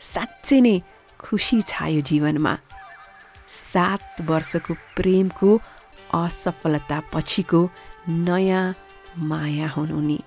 साँच्चै 0.00 0.60
नै 0.60 0.76
खुसी 1.20 1.60
छायो 1.62 2.00
जीवनमा। 2.10 2.52
सात 3.48 4.20
वर्षको 4.28 4.74
प्रेमको 4.96 5.50
असफलता 6.14 6.98
पछिको 7.12 7.60
नयाँ 8.08 8.64
माया 9.30 9.68
हुन् 9.68 9.92
उनी। 9.92 10.18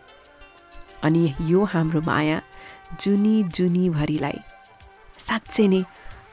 अनि 1.03 1.23
यो 1.51 1.63
हाम्रो 1.63 2.01
माया 2.01 2.41
जुनी 3.01 3.35
जुनीभरिलाई 3.55 4.39
साँच्चै 5.19 5.67
नै 5.67 5.81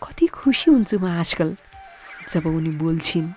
कति 0.03 0.27
खुसी 0.27 0.71
हुन्छु 0.71 0.97
म 0.99 1.07
आजकल 1.21 1.57
जब 2.31 2.47
उनी 2.47 2.71
बोल्छिन्। 2.81 3.29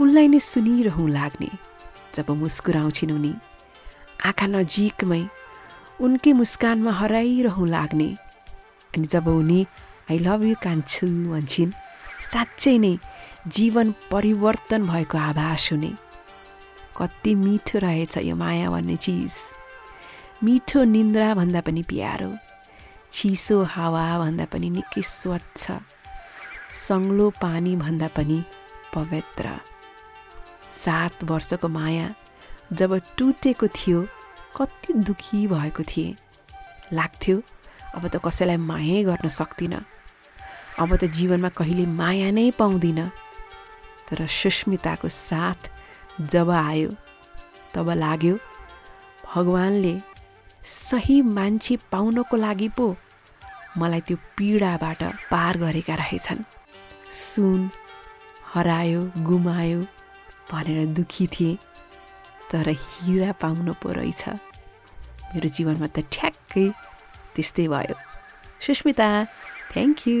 उनलाई 0.00 0.26
नै 0.28 0.40
सुनिरहँ 0.40 1.08
लाग्ने। 1.08 1.50
जब 2.14 2.30
मुस्कुराउँछिन् 2.30 3.12
उनी। 3.12 3.34
आँखा 4.26 4.46
नजिकमै 4.46 5.22
उनकै 6.00 6.32
मुस्कानमा 6.32 6.92
हराइरहँ 6.92 7.66
लाग्ने। 7.66 8.08
अनि 8.96 9.06
जब 9.06 9.28
उनी 9.28 9.66
आई 10.10 10.18
लभ 10.18 10.42
यु 10.44 10.56
कान्छु 10.62 11.06
भन्छन् 11.06 11.72
साँच्चै 12.32 12.78
नै 12.78 12.98
जीवन 13.48 13.94
परिवर्तन 14.10 14.86
भएको 14.86 15.18
आभास 15.18 15.68
हुने। 15.72 15.92
कति 16.96 17.34
मिठो 17.34 17.78
रहेछ 17.78 18.16
यो 18.18 18.36
माया 18.36 18.70
भन्ने 18.70 18.96
चिज। 18.96 19.34
मिठो 20.44 20.84
निन्द्रा 20.84 21.34
भन्दा 21.34 21.60
पनि 21.60 21.82
प्यारो। 21.82 22.30
चिसो 23.12 23.62
हावा 23.62 24.18
भन्दा 24.18 24.44
पनि 24.44 24.70
निकै 24.70 25.02
स्वच्छ। 25.02 25.62
सङ्लो 26.72 27.30
पानी 27.30 27.76
भन्दा 27.76 28.08
पनि 28.08 28.38
पवित्र। 28.94 29.71
सात 30.82 31.24
वर्षको 31.24 31.68
माया 31.68 32.14
जब 32.72 32.94
टुटेको 33.16 33.66
थियो 33.68 34.06
कति 34.56 34.92
दुखी 35.06 35.46
भएको 35.46 35.82
थिएँ। 35.82 36.14
लाग्थ्यो 36.92 37.42
अब 37.94 38.06
त 38.08 38.20
कसैलाई 38.24 38.56
मायै 38.56 39.02
गर्न 39.04 39.28
सक्दिनँ। 39.28 39.84
अब 40.80 40.96
त 40.96 41.04
जीवनमा 41.16 41.48
कहिले 41.58 41.86
माया 41.86 42.30
नै 42.30 42.50
पाउँदिनँ। 42.58 43.10
तर 44.08 44.26
सुस्मिताको 44.28 45.08
साथ 45.08 45.70
जब 46.20 46.50
आयो 46.50 46.90
तब 47.74 47.90
लाग्यो 47.96 48.34
भगवान्ले 49.24 49.94
सही 50.62 51.20
मान्छे 51.22 51.76
पाउनको 51.92 52.36
लागि 52.36 52.68
पो 52.76 52.86
मलाई 53.78 54.00
त्यो 54.06 54.16
पीडाबाट 54.36 55.02
पार 55.30 55.58
गरेका 55.58 55.94
रहेछन्। 55.94 56.44
सुन 57.12 57.70
हरायो 58.54 59.00
गुमायो 59.24 59.80
भनेर 60.52 60.86
दुखी 60.96 61.26
थिएँ 61.26 61.56
तर 62.52 62.68
हिरा 62.68 63.32
पाउनु 63.40 63.72
पो 63.82 63.88
रहेछ। 63.96 64.22
मेरो 65.32 65.48
जीवनमा 65.48 65.88
त 65.96 66.04
ठ्याक्कै 66.12 66.66
त्यस्तै 67.34 67.66
भयो। 67.72 67.96
Susmita 68.60 69.08
thank 69.72 69.96
you 70.08 70.20